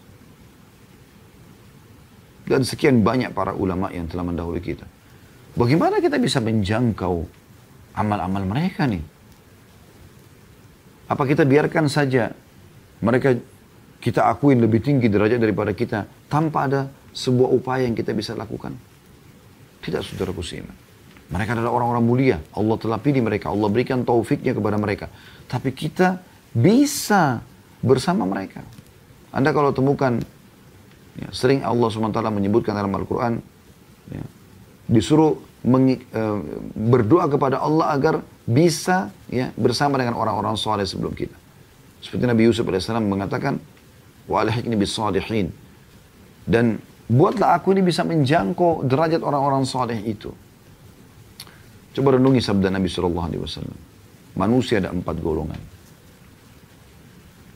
Dan 2.48 2.64
sekian 2.64 3.04
banyak 3.04 3.36
para 3.36 3.52
ulama 3.52 3.92
yang 3.92 4.08
telah 4.08 4.24
mendahului 4.24 4.64
kita. 4.64 4.88
Bagaimana 5.58 6.00
kita 6.00 6.16
bisa 6.16 6.40
menjangkau 6.40 7.28
amal-amal 7.92 8.48
mereka 8.48 8.88
nih? 8.88 9.04
Apa 11.12 11.28
kita 11.28 11.44
biarkan 11.44 11.92
saja 11.92 12.32
mereka 13.04 13.36
kita 14.00 14.32
akuin 14.32 14.64
lebih 14.64 14.80
tinggi 14.80 15.12
derajat 15.12 15.44
daripada 15.44 15.76
kita 15.76 16.08
tanpa 16.32 16.72
ada 16.72 16.82
sebuah 17.12 17.52
upaya 17.52 17.84
yang 17.84 18.00
kita 18.00 18.16
bisa 18.16 18.32
lakukan? 18.32 18.80
Tidak 19.84 20.02
saudaraku 20.04 20.44
seiman. 20.44 20.74
Mereka 21.28 21.54
adalah 21.60 21.76
orang-orang 21.76 22.04
mulia. 22.04 22.38
Allah 22.56 22.76
telah 22.80 23.00
pilih 23.00 23.20
mereka. 23.24 23.52
Allah 23.52 23.68
berikan 23.68 24.04
taufiknya 24.08 24.56
kepada 24.56 24.80
mereka. 24.80 25.12
Tapi 25.48 25.76
kita 25.76 26.24
bisa 26.56 27.44
bersama 27.84 28.24
mereka. 28.24 28.64
Anda 29.36 29.52
kalau 29.52 29.76
temukan 29.76 30.24
Ya, 31.18 31.30
sering 31.34 31.66
Allah 31.66 31.90
SWT 31.90 32.22
menyebutkan 32.30 32.78
dalam 32.78 32.94
Al-Quran, 32.94 33.42
ya, 34.14 34.24
disuruh 34.86 35.42
mengi, 35.66 35.98
e, 36.14 36.22
berdoa 36.78 37.26
kepada 37.26 37.58
Allah 37.58 37.90
agar 37.98 38.22
bisa 38.46 39.10
ya, 39.26 39.50
bersama 39.58 39.98
dengan 39.98 40.14
orang-orang 40.14 40.54
soleh 40.54 40.86
sebelum 40.86 41.18
kita. 41.18 41.34
Seperti 42.06 42.24
Nabi 42.30 42.46
Yusuf 42.46 42.70
AS 42.70 42.86
mengatakan, 42.94 43.58
alihikni 44.30 44.78
bisalihin. 44.78 45.50
Dan 46.46 46.78
buatlah 47.08 47.58
aku 47.60 47.76
ini 47.76 47.82
bisa 47.84 48.04
menjangkau 48.04 48.86
derajat 48.88 49.24
orang-orang 49.24 49.64
soleh 49.64 50.00
itu. 50.04 50.32
Coba 51.98 52.20
renungi 52.20 52.44
sabda 52.44 52.70
Nabi 52.70 52.86
SAW. 52.86 53.66
Manusia 54.38 54.78
ada 54.78 54.94
empat 54.94 55.18
golongan. 55.18 55.58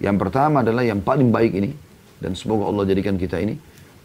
Yang 0.02 0.18
pertama 0.18 0.66
adalah 0.66 0.82
yang 0.82 1.06
paling 1.06 1.30
baik 1.30 1.54
ini, 1.54 1.70
dan 2.18 2.34
semoga 2.34 2.66
Allah 2.74 2.90
jadikan 2.90 3.22
kita 3.22 3.38
ini 3.38 3.54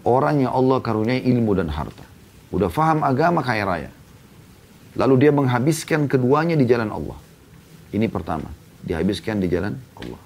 orang 0.04 0.44
yang 0.44 0.52
Allah 0.52 0.84
karuniai 0.84 1.24
ilmu 1.24 1.56
dan 1.56 1.72
harta. 1.72 2.04
Udah 2.52 2.68
faham 2.68 3.00
agama 3.00 3.40
kaya 3.40 3.64
raya. 3.64 3.90
Lalu 4.96 5.28
dia 5.28 5.32
menghabiskan 5.32 6.04
keduanya 6.04 6.52
di 6.56 6.68
jalan 6.68 6.92
Allah. 6.92 7.16
Ini 7.96 8.06
pertama, 8.12 8.48
dihabiskan 8.84 9.40
di 9.40 9.48
jalan 9.48 9.72
Allah. 9.96 10.20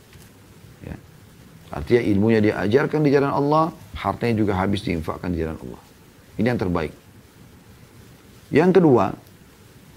Ya. 1.70 1.78
Artinya 1.78 2.02
ilmunya 2.02 2.40
dia 2.42 2.54
ajarkan 2.58 3.00
di 3.06 3.10
jalan 3.14 3.30
Allah, 3.30 3.70
hartanya 3.94 4.34
juga 4.42 4.58
habis 4.58 4.82
diinfakkan 4.82 5.30
di 5.30 5.38
jalan 5.38 5.54
Allah. 5.54 5.82
Ini 6.34 6.46
yang 6.50 6.58
terbaik. 6.58 6.92
Yang 8.50 8.70
kedua, 8.82 9.14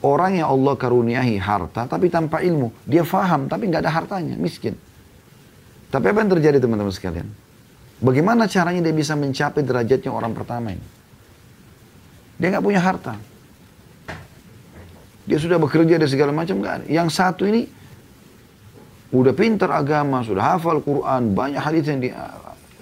orang 0.06 0.38
yang 0.38 0.48
Allah 0.54 0.74
karuniai 0.78 1.36
harta 1.42 1.90
tapi 1.90 2.14
tanpa 2.14 2.46
ilmu. 2.46 2.70
Dia 2.86 3.02
faham 3.02 3.50
tapi 3.50 3.66
nggak 3.74 3.82
ada 3.82 3.92
hartanya, 3.92 4.38
miskin. 4.38 4.78
Tapi 5.90 6.06
apa 6.10 6.20
yang 6.22 6.32
terjadi 6.38 6.58
teman-teman 6.62 6.94
sekalian? 6.94 7.28
Bagaimana 8.02 8.50
caranya 8.50 8.82
dia 8.84 8.94
bisa 8.94 9.18
mencapai 9.18 9.62
derajatnya 9.62 10.12
orang 10.14 10.34
pertama 10.34 10.74
ini? 10.74 10.86
Dia 12.38 12.54
nggak 12.54 12.66
punya 12.66 12.82
harta. 12.82 13.18
Dia 15.24 15.40
sudah 15.40 15.56
bekerja 15.56 15.96
dan 15.96 16.10
segala 16.12 16.36
macam 16.36 16.60
ada. 16.66 16.84
Yang 16.86 17.16
satu 17.16 17.48
ini 17.48 17.70
udah 19.14 19.34
pintar 19.38 19.70
agama, 19.70 20.26
sudah 20.26 20.58
hafal 20.58 20.82
Quran, 20.82 21.38
banyak 21.38 21.62
hadis 21.62 21.86
yang 21.86 22.02
di 22.02 22.10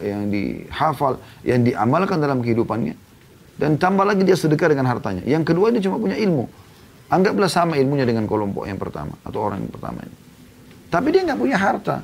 yang 0.02 0.24
dihafal, 0.34 1.22
yang 1.46 1.62
diamalkan 1.62 2.18
dalam 2.18 2.42
kehidupannya. 2.42 2.96
Dan 3.60 3.78
tambah 3.78 4.02
lagi 4.02 4.26
dia 4.26 4.34
sedekah 4.34 4.74
dengan 4.74 4.90
hartanya. 4.90 5.22
Yang 5.22 5.54
kedua 5.54 5.70
dia 5.70 5.84
cuma 5.86 6.02
punya 6.02 6.18
ilmu. 6.18 6.50
Anggaplah 7.12 7.52
sama 7.52 7.78
ilmunya 7.78 8.08
dengan 8.08 8.26
kelompok 8.26 8.66
yang 8.66 8.80
pertama 8.80 9.14
atau 9.22 9.40
orang 9.44 9.62
yang 9.62 9.70
pertama 9.70 10.00
ini. 10.02 10.18
Tapi 10.90 11.08
dia 11.14 11.22
nggak 11.28 11.40
punya 11.40 11.58
harta. 11.60 12.02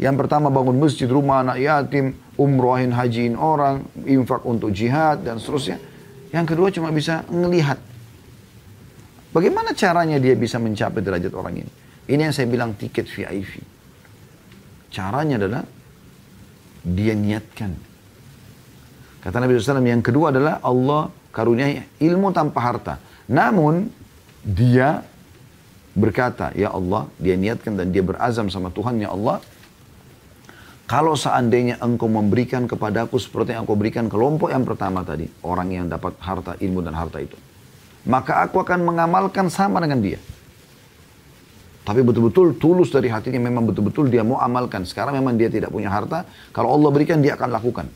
Yang 0.00 0.16
pertama 0.24 0.48
bangun 0.48 0.80
masjid, 0.80 1.06
rumah 1.06 1.44
anak 1.44 1.60
yatim, 1.62 2.16
umrohin, 2.40 2.90
hajiin 2.90 3.36
orang, 3.36 3.84
infak 4.08 4.42
untuk 4.42 4.72
jihad 4.72 5.22
dan 5.22 5.36
seterusnya. 5.36 5.78
Yang 6.32 6.56
kedua 6.56 6.72
cuma 6.72 6.88
bisa 6.90 7.22
ngelihat. 7.28 7.76
Bagaimana 9.30 9.76
caranya 9.76 10.16
dia 10.16 10.32
bisa 10.34 10.56
mencapai 10.56 11.04
derajat 11.04 11.32
orang 11.36 11.62
ini? 11.62 11.81
Ini 12.10 12.30
yang 12.30 12.34
saya 12.34 12.50
bilang 12.50 12.74
tiket 12.74 13.06
VIP. 13.06 13.62
Caranya 14.90 15.38
adalah 15.38 15.62
dia 16.82 17.14
niatkan. 17.14 17.72
Kata 19.22 19.38
Nabi 19.38 19.54
SAW 19.54 19.86
yang 19.86 20.02
kedua 20.02 20.34
adalah 20.34 20.58
Allah 20.66 21.14
karuniai 21.30 22.02
ilmu 22.02 22.34
tanpa 22.34 22.58
harta. 22.58 22.94
Namun 23.30 23.86
dia 24.42 25.06
berkata, 25.94 26.50
ya 26.58 26.74
Allah, 26.74 27.06
dia 27.22 27.38
niatkan 27.38 27.78
dan 27.78 27.94
dia 27.94 28.02
berazam 28.02 28.50
sama 28.50 28.74
Tuhan, 28.74 28.98
ya 28.98 29.14
Allah, 29.14 29.38
kalau 30.90 31.14
seandainya 31.14 31.78
engkau 31.80 32.10
memberikan 32.10 32.66
kepadaku 32.66 33.16
seperti 33.16 33.54
yang 33.54 33.64
engkau 33.64 33.78
berikan 33.78 34.10
kelompok 34.10 34.50
yang 34.50 34.66
pertama 34.66 35.06
tadi, 35.06 35.30
orang 35.46 35.70
yang 35.70 35.86
dapat 35.86 36.18
harta, 36.18 36.58
ilmu 36.58 36.82
dan 36.82 36.92
harta 36.98 37.22
itu. 37.22 37.38
Maka 38.02 38.42
aku 38.42 38.58
akan 38.60 38.82
mengamalkan 38.82 39.46
sama 39.46 39.78
dengan 39.78 40.02
dia. 40.02 40.18
Tapi 41.82 41.98
betul-betul 42.06 42.62
tulus 42.62 42.94
dari 42.94 43.10
hatinya 43.10 43.42
memang 43.42 43.66
betul-betul 43.66 44.06
dia 44.06 44.22
mau 44.22 44.38
amalkan. 44.38 44.86
Sekarang 44.86 45.18
memang 45.18 45.34
dia 45.34 45.50
tidak 45.50 45.74
punya 45.74 45.90
harta. 45.90 46.22
Kalau 46.54 46.70
Allah 46.70 46.90
berikan 46.94 47.18
dia 47.18 47.34
akan 47.34 47.50
lakukan. 47.50 47.86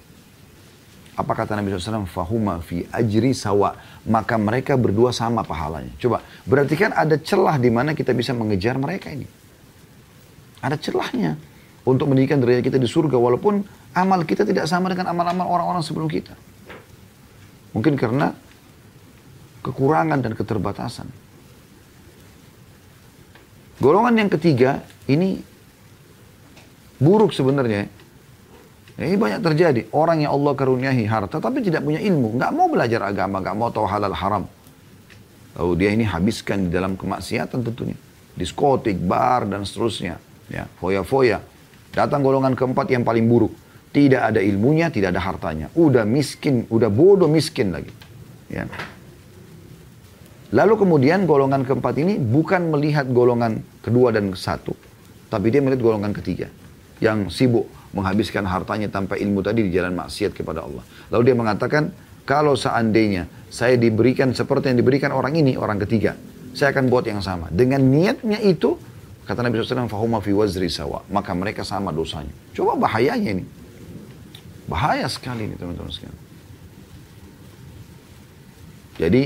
Apa 1.16 1.32
kata 1.32 1.55
Nabi 1.55 1.70
SAW? 1.70 2.05
Fahuma 2.11 2.59
fi 2.59 2.82
ajri 2.91 3.30
sawa. 3.30 3.78
Maka 4.11 4.34
mereka 4.37 4.74
berdua 4.74 5.14
sama 5.14 5.47
pahalanya. 5.47 5.95
Coba, 6.03 6.20
berarti 6.45 6.74
kan 6.74 6.99
ada 6.99 7.14
celah 7.14 7.57
di 7.62 7.70
mana 7.70 7.95
kita 7.95 8.11
bisa 8.11 8.34
mengejar 8.34 8.74
mereka 8.74 9.14
ini. 9.14 9.24
Ada 10.61 10.74
celahnya 10.82 11.39
untuk 11.87 12.11
mendidikan 12.11 12.43
derajat 12.43 12.66
kita 12.66 12.78
di 12.82 12.91
surga. 12.91 13.14
Walaupun 13.14 13.62
amal 13.95 14.26
kita 14.26 14.43
tidak 14.43 14.66
sama 14.66 14.91
dengan 14.91 15.14
amal-amal 15.14 15.47
orang-orang 15.47 15.87
sebelum 15.87 16.11
kita. 16.11 16.34
Mungkin 17.70 17.95
karena 17.95 18.34
kekurangan 19.62 20.26
dan 20.26 20.34
keterbatasan. 20.34 21.26
Golongan 23.77 24.14
yang 24.16 24.31
ketiga 24.33 24.81
ini 25.07 25.41
buruk 26.97 27.33
sebenarnya. 27.37 27.89
Ini 28.97 29.16
banyak 29.20 29.41
terjadi. 29.45 29.81
Orang 29.93 30.24
yang 30.24 30.33
Allah 30.33 30.57
karuniai 30.57 31.05
harta 31.05 31.37
tapi 31.37 31.61
tidak 31.61 31.85
punya 31.85 32.01
ilmu. 32.01 32.41
Nggak 32.41 32.53
mau 32.57 32.66
belajar 32.72 33.05
agama, 33.05 33.45
nggak 33.45 33.57
mau 33.57 33.68
tahu 33.68 33.85
halal 33.85 34.16
haram. 34.16 34.45
Lalu 35.57 35.72
dia 35.77 35.91
ini 35.93 36.05
habiskan 36.09 36.68
di 36.68 36.70
dalam 36.72 36.97
kemaksiatan 36.97 37.61
tentunya. 37.61 37.97
Diskotik, 38.37 38.97
bar, 39.01 39.49
dan 39.49 39.68
seterusnya. 39.68 40.16
Ya, 40.49 40.68
foya-foya. 40.81 41.41
Datang 41.93 42.20
golongan 42.20 42.53
keempat 42.53 42.93
yang 42.93 43.05
paling 43.05 43.24
buruk. 43.24 43.53
Tidak 43.93 44.20
ada 44.20 44.41
ilmunya, 44.45 44.93
tidak 44.93 45.16
ada 45.16 45.22
hartanya. 45.24 45.66
Udah 45.72 46.05
miskin, 46.05 46.68
udah 46.68 46.93
bodoh 46.93 47.29
miskin 47.29 47.72
lagi. 47.72 47.89
Ya. 48.53 48.68
Lalu 50.55 50.74
kemudian 50.78 51.26
golongan 51.26 51.66
keempat 51.66 51.94
ini 51.99 52.22
bukan 52.22 52.70
melihat 52.70 53.11
golongan 53.11 53.66
kedua 53.82 54.14
dan 54.14 54.30
satu, 54.30 54.78
tapi 55.26 55.51
dia 55.51 55.59
melihat 55.59 55.82
golongan 55.82 56.14
ketiga 56.14 56.47
yang 57.03 57.26
sibuk 57.26 57.66
menghabiskan 57.90 58.47
hartanya 58.47 58.86
tanpa 58.86 59.18
ilmu 59.18 59.42
tadi 59.42 59.66
di 59.66 59.72
jalan 59.74 59.97
maksiat 59.99 60.36
kepada 60.36 60.62
Allah. 60.62 60.84
Lalu 61.11 61.22
dia 61.32 61.36
mengatakan, 61.36 61.90
kalau 62.28 62.55
seandainya 62.55 63.26
saya 63.51 63.74
diberikan 63.80 64.30
seperti 64.36 64.70
yang 64.70 64.78
diberikan 64.78 65.11
orang 65.11 65.34
ini, 65.34 65.59
orang 65.59 65.82
ketiga, 65.82 66.14
saya 66.55 66.70
akan 66.76 66.92
buat 66.92 67.09
yang 67.09 67.24
sama. 67.24 67.49
Dengan 67.51 67.82
niatnya 67.82 68.38
itu, 68.42 68.76
kata 69.24 69.42
Nabi 69.42 69.62
SAW, 69.62 69.90
fahuma 69.90 70.22
fi 70.22 70.30
wazri 70.36 70.70
sawa. 70.70 71.03
Maka 71.09 71.32
mereka 71.32 71.66
sama 71.66 71.90
dosanya. 71.90 72.32
Coba 72.53 72.76
bahayanya 72.76 73.40
ini. 73.40 73.44
Bahaya 74.66 75.07
sekali 75.07 75.47
ini 75.47 75.55
teman-teman 75.55 75.90
sekalian. 75.90 76.18
Jadi 78.97 79.22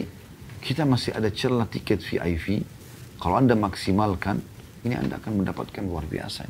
kita 0.60 0.84
masih 0.84 1.16
ada 1.16 1.32
celah 1.32 1.66
tiket 1.66 2.04
VIP. 2.04 2.62
Kalau 3.20 3.36
Anda 3.36 3.56
maksimalkan, 3.56 4.40
ini 4.84 4.94
Anda 4.96 5.20
akan 5.20 5.44
mendapatkan 5.44 5.82
luar 5.84 6.08
biasa. 6.08 6.48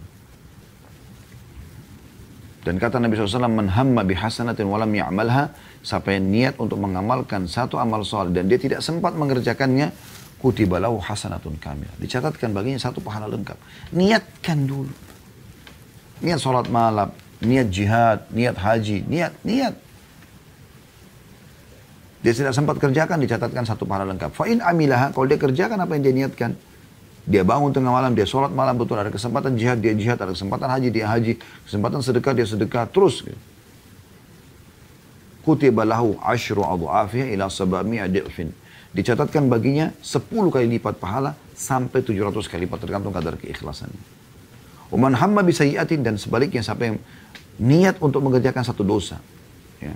Dan 2.61 2.77
kata 2.77 3.01
Nabi 3.01 3.17
SAW, 3.17 3.49
Man 3.49 3.73
hamma 3.73 4.05
bihasanatin 4.05 4.69
walam 4.69 4.93
ya'malha, 4.93 5.57
yang 5.81 6.27
niat 6.29 6.55
untuk 6.61 6.77
mengamalkan 6.77 7.49
satu 7.49 7.81
amal 7.81 8.05
soleh 8.05 8.37
dan 8.37 8.53
dia 8.53 8.61
tidak 8.61 8.85
sempat 8.85 9.17
mengerjakannya, 9.17 9.89
kutibalahu 10.37 11.01
hasanatun 11.01 11.57
kamil. 11.57 11.89
Dicatatkan 11.97 12.53
baginya 12.53 12.77
satu 12.77 13.01
pahala 13.01 13.33
lengkap. 13.33 13.57
Niatkan 13.97 14.69
dulu. 14.69 14.93
Niat 16.21 16.37
sholat 16.37 16.69
malam, 16.69 17.09
niat 17.41 17.73
jihad, 17.73 18.29
niat 18.29 18.57
haji, 18.61 19.09
niat, 19.09 19.33
niat. 19.41 19.75
Dia 22.21 22.37
tidak 22.37 22.53
sempat 22.53 22.77
kerjakan, 22.77 23.17
dicatatkan 23.25 23.65
satu 23.65 23.89
pahala 23.89 24.05
lengkap. 24.13 24.37
Fa'in 24.37 24.61
amilah, 24.61 25.09
kalau 25.17 25.25
dia 25.25 25.41
kerjakan 25.41 25.81
apa 25.81 25.97
yang 25.97 26.05
dia 26.05 26.15
niatkan. 26.25 26.53
Dia 27.25 27.45
bangun 27.45 27.73
tengah 27.73 27.93
malam, 27.93 28.13
dia 28.13 28.29
sholat 28.29 28.53
malam, 28.53 28.77
betul 28.77 29.01
ada 29.01 29.09
kesempatan 29.09 29.57
jihad, 29.57 29.81
dia 29.81 29.97
jihad, 29.97 30.21
ada 30.21 30.33
kesempatan 30.37 30.69
haji, 30.69 30.89
dia 30.93 31.09
haji, 31.09 31.41
kesempatan 31.65 32.01
sedekah, 32.05 32.33
dia 32.37 32.45
sedekah, 32.49 32.85
terus. 32.93 33.25
Kutiba 35.41 35.89
lahu 35.89 36.21
ashru 36.21 36.61
adu'afiyah 36.61 37.33
ila 37.33 37.49
sabami 37.49 38.05
adilfin. 38.05 38.53
Dicatatkan 38.93 39.49
baginya 39.49 39.95
10 40.05 40.29
kali 40.29 40.67
lipat 40.77 41.01
pahala 41.01 41.39
sampai 41.57 42.05
700 42.05 42.37
kali 42.51 42.69
lipat 42.69 42.85
tergantung 42.85 43.15
kadar 43.17 43.41
keikhlasannya. 43.41 44.03
Uman 44.93 45.15
hamma 45.17 45.41
bisayiatin 45.47 46.03
dan 46.03 46.19
sebaliknya 46.21 46.61
yang 46.61 46.99
niat 47.63 47.97
untuk 48.03 48.21
mengerjakan 48.27 48.67
satu 48.67 48.83
dosa. 48.83 49.23
Ya 49.79 49.95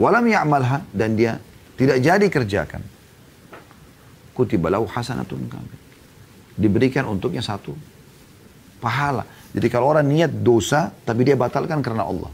Walam 0.00 0.24
ya'malha 0.24 0.88
dan 0.92 1.16
dia 1.18 1.36
tidak 1.76 2.00
jadi 2.00 2.26
kerjakan. 2.32 2.82
Kutibalahu 4.32 4.88
hasanatun 4.88 5.44
kamil. 5.52 5.80
Diberikan 6.56 7.04
untuknya 7.08 7.44
satu 7.44 7.76
pahala. 8.80 9.28
Jadi 9.52 9.68
kalau 9.68 9.92
orang 9.92 10.08
niat 10.08 10.32
dosa 10.32 10.88
tapi 11.04 11.28
dia 11.28 11.36
batalkan 11.36 11.84
karena 11.84 12.08
Allah. 12.08 12.32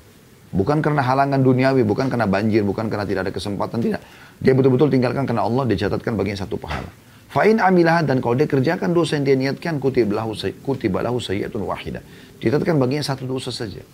Bukan 0.49 0.81
karena 0.81 1.05
halangan 1.05 1.45
duniawi, 1.45 1.85
bukan 1.85 2.09
karena 2.09 2.25
banjir, 2.25 2.65
bukan 2.65 2.89
karena 2.89 3.05
tidak 3.05 3.29
ada 3.29 3.33
kesempatan, 3.37 3.85
tidak. 3.85 4.01
Dia 4.41 4.57
betul-betul 4.57 4.89
tinggalkan 4.89 5.29
karena 5.29 5.45
Allah, 5.45 5.69
dicatatkan 5.69 6.17
bagian 6.17 6.41
satu 6.41 6.57
pahala. 6.57 6.89
Fa'in 7.29 7.61
amilah 7.61 8.01
dan 8.01 8.25
kalau 8.25 8.33
dia 8.33 8.49
kerjakan 8.49 8.97
dosa 8.97 9.21
yang 9.21 9.29
dia 9.29 9.37
niatkan, 9.37 9.77
kutibalahu, 9.77 10.33
kutibalahu 10.65 11.21
sayyatun 11.21 11.69
wahidah. 11.69 12.01
Dicatatkan 12.41 12.81
bagian 12.81 13.05
satu 13.05 13.29
dosa 13.29 13.53
saja. 13.53 13.85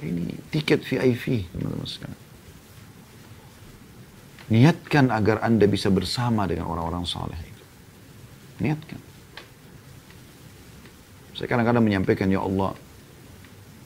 Ini 0.00 0.32
tiket 0.48 0.80
VIP, 0.80 1.44
teman-teman 1.52 1.84
sekalian. 1.84 2.23
Niatkan 4.52 5.08
agar 5.08 5.40
Anda 5.40 5.64
bisa 5.64 5.88
bersama 5.88 6.44
dengan 6.44 6.68
orang-orang 6.68 7.08
saleh 7.08 7.38
itu. 7.40 7.64
Niatkan. 8.60 9.00
Saya 11.34 11.48
kadang-kadang 11.50 11.82
menyampaikan, 11.82 12.28
Ya 12.30 12.44
Allah, 12.44 12.76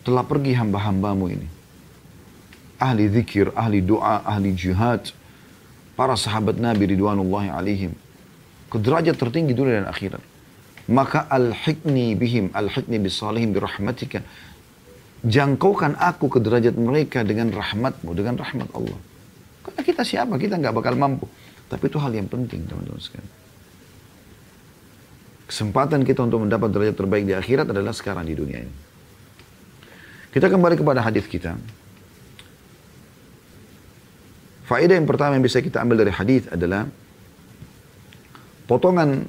telah 0.04 0.26
pergi 0.26 0.52
hamba-hambamu 0.58 1.26
ini. 1.32 1.48
Ahli 2.78 3.08
zikir, 3.08 3.54
ahli 3.54 3.80
doa, 3.80 4.22
ahli 4.26 4.52
jihad, 4.52 5.10
para 5.98 6.14
sahabat 6.14 6.60
Nabi 6.60 6.94
Ridwanullahi 6.94 7.48
alaihim. 7.50 7.92
Ke 8.68 8.76
derajat 8.76 9.16
tertinggi 9.16 9.56
dunia 9.56 9.82
dan 9.82 9.88
akhirat. 9.88 10.20
Maka 10.92 11.24
al-hikni 11.28 12.12
bihim, 12.18 12.52
al-hikni 12.52 13.00
bisalihim 13.00 13.56
birahmatika. 13.56 14.20
Jangkaukan 15.24 15.96
aku 15.98 16.28
ke 16.30 16.38
derajat 16.38 16.76
mereka 16.78 17.24
dengan 17.24 17.50
rahmatmu, 17.50 18.10
dengan 18.12 18.36
rahmat 18.38 18.68
Allah. 18.76 18.98
Karena 19.68 19.84
kita 19.84 20.02
siapa? 20.02 20.40
Kita 20.40 20.56
nggak 20.56 20.72
bakal 20.72 20.96
mampu. 20.96 21.28
Tapi 21.68 21.84
itu 21.92 22.00
hal 22.00 22.16
yang 22.16 22.24
penting, 22.24 22.64
teman-teman 22.64 22.96
sekalian. 22.96 23.28
Kesempatan 25.48 26.00
kita 26.04 26.24
untuk 26.24 26.44
mendapat 26.44 26.72
derajat 26.72 26.96
terbaik 26.96 27.24
di 27.28 27.36
akhirat 27.36 27.68
adalah 27.68 27.92
sekarang 27.92 28.24
di 28.24 28.32
dunia 28.32 28.64
ini. 28.64 28.74
Kita 30.32 30.48
kembali 30.48 30.76
kepada 30.76 31.04
hadis 31.04 31.24
kita. 31.28 31.56
Faedah 34.68 35.00
yang 35.00 35.08
pertama 35.08 35.36
yang 35.36 35.44
bisa 35.44 35.64
kita 35.64 35.80
ambil 35.80 36.04
dari 36.04 36.12
hadis 36.12 36.44
adalah 36.52 36.84
potongan 38.68 39.24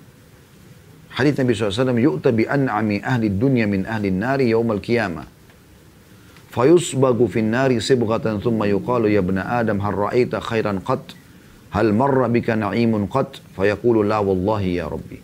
hadis 1.16 1.40
Nabi 1.40 1.56
SAW 1.56 1.96
yu'ta 1.96 2.36
bi 2.36 2.44
an'ami 2.44 3.00
ahli 3.00 3.32
dunya 3.32 3.64
min 3.64 3.88
ahli 3.88 4.12
nari 4.12 4.52
yaumal 4.52 4.84
qiyamah 4.84 5.39
fayusbagu 6.50 7.30
fin 7.30 7.54
nari 7.54 7.78
sibghatan 7.78 8.41
thumma 8.41 8.66
yuqalu 8.66 9.14
ya 9.14 9.22
ibna 9.22 9.45
adam 9.45 9.80
hal 9.82 10.10
ra'aita 10.10 10.41
khairan 10.41 10.82
qat? 10.82 11.16
Hal 11.70 11.93
marra 11.93 12.26
bika 12.26 12.58
na'imun 12.58 13.06
qat? 13.06 13.41
Fayaqulu 13.54 14.02
la 14.02 14.20
wallahi 14.20 14.82
ya 14.82 14.89
rabbi. 14.89 15.22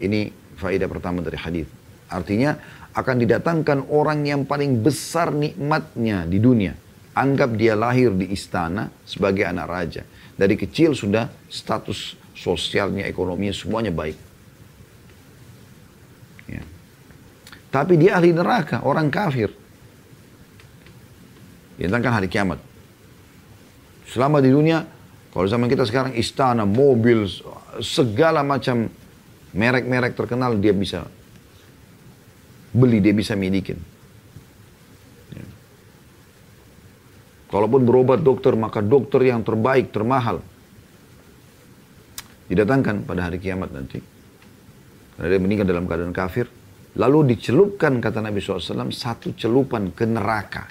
Ini 0.00 0.32
faedah 0.56 0.88
pertama 0.88 1.20
dari 1.20 1.36
hadis. 1.36 1.68
Artinya 2.08 2.56
akan 2.92 3.16
didatangkan 3.24 3.88
orang 3.92 4.24
yang 4.24 4.42
paling 4.48 4.80
besar 4.80 5.32
nikmatnya 5.32 6.24
di 6.28 6.40
dunia. 6.40 6.76
Anggap 7.12 7.60
dia 7.60 7.76
lahir 7.76 8.12
di 8.16 8.32
istana 8.32 8.88
sebagai 9.04 9.44
anak 9.44 9.66
raja. 9.68 10.02
Dari 10.32 10.56
kecil 10.56 10.96
sudah 10.96 11.28
status 11.52 12.16
sosialnya 12.32 13.04
ekonominya 13.04 13.52
semuanya 13.52 13.92
baik. 13.92 14.16
Ya. 16.50 16.58
tapi 17.70 17.94
dia 17.94 18.18
ahli 18.18 18.34
neraka 18.34 18.82
orang 18.82 19.06
kafir 19.06 19.54
Didatangkan 21.82 22.22
hari 22.22 22.30
kiamat. 22.30 22.62
Selama 24.06 24.38
di 24.38 24.54
dunia, 24.54 24.86
kalau 25.34 25.50
zaman 25.50 25.66
kita 25.66 25.82
sekarang 25.82 26.14
istana, 26.14 26.62
mobil, 26.62 27.26
segala 27.82 28.46
macam 28.46 28.86
Merek-merek 29.52 30.16
terkenal 30.16 30.56
dia 30.56 30.72
bisa 30.72 31.04
beli, 32.72 33.04
dia 33.04 33.12
bisa 33.12 33.36
milikin. 33.36 33.76
Ya. 35.28 35.44
Kalaupun 37.52 37.84
berobat 37.84 38.24
dokter, 38.24 38.56
maka 38.56 38.80
dokter 38.80 39.28
yang 39.28 39.44
terbaik, 39.44 39.92
termahal. 39.92 40.40
Didatangkan 42.48 43.04
pada 43.04 43.28
hari 43.28 43.36
kiamat 43.44 43.76
nanti. 43.76 44.00
Karena 45.20 45.28
dia 45.28 45.40
meninggal 45.44 45.68
dalam 45.68 45.84
keadaan 45.84 46.16
kafir. 46.16 46.48
Lalu 46.96 47.36
dicelupkan, 47.36 48.00
kata 48.00 48.24
Nabi 48.24 48.40
SAW, 48.40 48.88
satu 48.88 49.36
celupan 49.36 49.92
ke 49.92 50.08
neraka. 50.08 50.64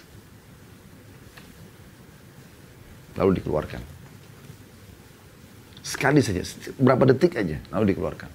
Lalu 3.19 3.41
dikeluarkan. 3.41 3.81
Sekali 5.81 6.21
saja, 6.21 6.45
berapa 6.77 7.09
detik 7.09 7.35
aja, 7.35 7.57
lalu 7.73 7.91
dikeluarkan. 7.91 8.29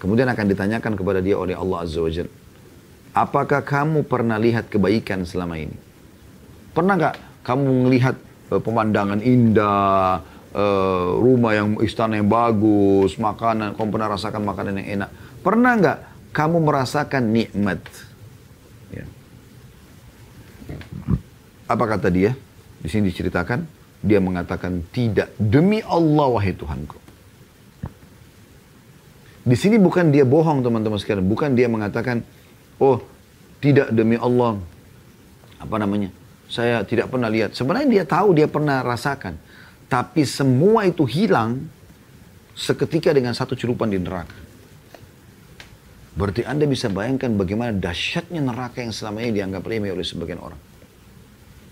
Kemudian 0.00 0.26
akan 0.32 0.46
ditanyakan 0.48 0.96
kepada 0.96 1.20
dia 1.20 1.36
oleh 1.36 1.52
Allah 1.52 1.84
Azza 1.84 2.00
wa. 2.00 2.08
Apakah 3.12 3.60
kamu 3.60 4.08
pernah 4.08 4.40
lihat 4.40 4.72
kebaikan 4.72 5.28
selama 5.28 5.60
ini? 5.60 5.76
Pernah 6.72 6.94
nggak 6.96 7.16
kamu 7.44 7.90
melihat 7.90 8.16
uh, 8.48 8.62
pemandangan 8.62 9.20
indah, 9.20 10.24
uh, 10.56 11.10
rumah 11.20 11.52
yang 11.52 11.76
istana 11.84 12.16
yang 12.16 12.32
bagus, 12.32 13.18
makanan, 13.20 13.76
kamu 13.76 13.88
pernah 13.92 14.08
rasakan 14.14 14.42
makanan 14.46 14.80
yang 14.80 14.88
enak? 15.02 15.10
Pernah 15.44 15.72
nggak 15.76 15.98
kamu 16.32 16.56
merasakan 16.62 17.22
nikmat? 17.34 17.82
Ya. 18.94 19.04
Apa 21.68 21.84
kata 21.90 22.08
dia? 22.08 22.32
Di 22.80 22.88
sini 22.88 23.12
diceritakan, 23.12 23.79
dia 24.00 24.18
mengatakan 24.18 24.80
tidak 24.90 25.32
demi 25.36 25.84
Allah 25.84 26.26
wahai 26.28 26.56
Tuhanku. 26.56 26.96
Di 29.40 29.56
sini 29.56 29.80
bukan 29.80 30.12
dia 30.12 30.24
bohong 30.24 30.60
teman-teman 30.60 31.00
sekalian, 31.00 31.24
bukan 31.24 31.52
dia 31.56 31.68
mengatakan 31.68 32.24
oh 32.80 33.00
tidak 33.60 33.92
demi 33.92 34.16
Allah 34.16 34.60
apa 35.60 35.76
namanya 35.76 36.08
saya 36.50 36.82
tidak 36.82 37.12
pernah 37.12 37.30
lihat. 37.30 37.54
Sebenarnya 37.54 37.88
dia 37.88 38.04
tahu 38.08 38.34
dia 38.34 38.48
pernah 38.50 38.82
rasakan, 38.82 39.38
tapi 39.86 40.24
semua 40.24 40.88
itu 40.88 41.06
hilang 41.06 41.60
seketika 42.56 43.14
dengan 43.14 43.32
satu 43.36 43.54
celupan 43.54 43.88
di 43.92 44.00
neraka. 44.00 44.36
Berarti 46.10 46.42
Anda 46.44 46.66
bisa 46.66 46.90
bayangkan 46.90 47.32
bagaimana 47.38 47.72
dahsyatnya 47.72 48.42
neraka 48.42 48.82
yang 48.82 48.92
selama 48.92 49.22
ini 49.24 49.40
dianggap 49.40 49.62
remeh 49.62 49.94
oleh 49.94 50.04
sebagian 50.04 50.42
orang. 50.42 50.69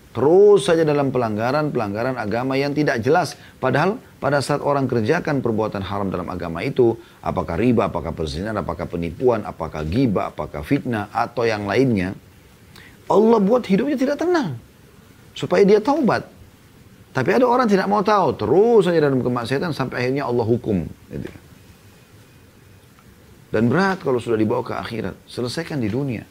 Terus 0.09 0.65
saja 0.65 0.81
dalam 0.81 1.13
pelanggaran-pelanggaran 1.13 2.17
agama 2.17 2.57
yang 2.57 2.73
tidak 2.73 2.97
jelas. 3.05 3.37
Padahal 3.61 4.01
pada 4.17 4.41
saat 4.41 4.57
orang 4.65 4.89
kerjakan 4.89 5.37
perbuatan 5.45 5.85
haram 5.85 6.09
dalam 6.09 6.25
agama 6.33 6.65
itu, 6.65 6.97
apakah 7.21 7.53
riba, 7.53 7.93
apakah 7.93 8.09
perzinahan, 8.17 8.57
apakah 8.57 8.89
penipuan, 8.89 9.45
apakah 9.45 9.85
gibah, 9.85 10.33
apakah 10.33 10.65
fitnah, 10.65 11.13
atau 11.13 11.45
yang 11.45 11.69
lainnya, 11.69 12.17
Allah 13.05 13.37
buat 13.37 13.69
hidupnya 13.69 14.01
tidak 14.01 14.17
tenang. 14.17 14.57
Supaya 15.37 15.61
dia 15.61 15.77
taubat. 15.77 16.25
Tapi 17.13 17.29
ada 17.29 17.45
orang 17.45 17.69
tidak 17.69 17.85
mau 17.85 18.01
tahu, 18.01 18.33
terus 18.33 18.89
saja 18.89 18.97
dalam 19.01 19.21
kemaksiatan 19.21 19.73
sampai 19.77 20.09
akhirnya 20.09 20.25
Allah 20.25 20.45
hukum. 20.45 20.89
Gitu. 21.09 21.29
Dan 23.49 23.65
berat 23.69 24.01
kalau 24.01 24.17
sudah 24.17 24.37
dibawa 24.37 24.61
ke 24.61 24.73
akhirat. 24.73 25.17
Selesaikan 25.25 25.81
di 25.81 25.89
dunia. 25.89 26.25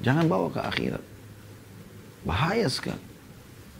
Jangan 0.00 0.24
bawa 0.28 0.52
ke 0.52 0.60
akhirat. 0.60 1.17
Bahaya 2.28 2.68
sekali. 2.68 3.00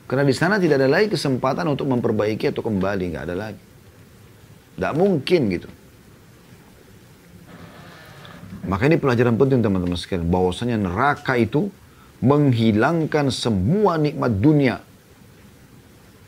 Karena 0.09 0.25
di 0.25 0.33
sana 0.33 0.57
tidak 0.57 0.81
ada 0.81 0.89
lagi 0.89 1.13
kesempatan 1.13 1.69
untuk 1.69 1.85
memperbaiki 1.85 2.49
atau 2.49 2.65
kembali, 2.65 3.13
nggak 3.13 3.25
ada 3.29 3.37
lagi. 3.37 3.61
Tidak 4.81 4.93
mungkin 4.97 5.41
gitu. 5.53 5.69
Maka 8.65 8.89
ini 8.89 8.97
pelajaran 8.97 9.37
penting 9.37 9.61
teman-teman 9.61 10.01
sekalian. 10.01 10.33
Bahwasanya 10.33 10.81
neraka 10.81 11.37
itu 11.37 11.69
menghilangkan 12.25 13.29
semua 13.29 14.01
nikmat 14.01 14.33
dunia 14.41 14.81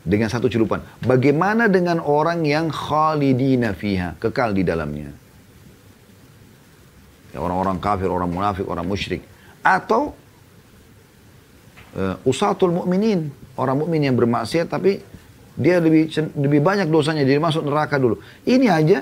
dengan 0.05 0.29
satu 0.29 0.45
celupan. 0.45 0.85
Bagaimana 1.01 1.65
dengan 1.65 1.97
orang 2.01 2.45
yang 2.45 2.69
khalidina 2.69 3.73
fiha, 3.73 4.13
kekal 4.21 4.53
di 4.53 4.61
dalamnya? 4.61 5.09
Ya, 7.33 7.39
orang-orang 7.41 7.81
kafir, 7.81 8.13
orang 8.13 8.29
munafik, 8.29 8.69
orang 8.69 8.85
musyrik. 8.85 9.25
Atau 9.65 10.13
uh, 11.95 12.15
usatul 12.27 12.71
mukminin, 12.75 13.31
orang 13.59 13.81
mukmin 13.81 14.03
yang 14.05 14.15
bermaksiat 14.15 14.67
tapi 14.71 15.01
dia 15.55 15.83
lebih 15.83 16.07
lebih 16.39 16.61
banyak 16.63 16.87
dosanya 16.87 17.27
jadi 17.27 17.39
masuk 17.39 17.67
neraka 17.67 17.99
dulu. 17.99 18.19
Ini 18.47 18.67
aja 18.71 18.99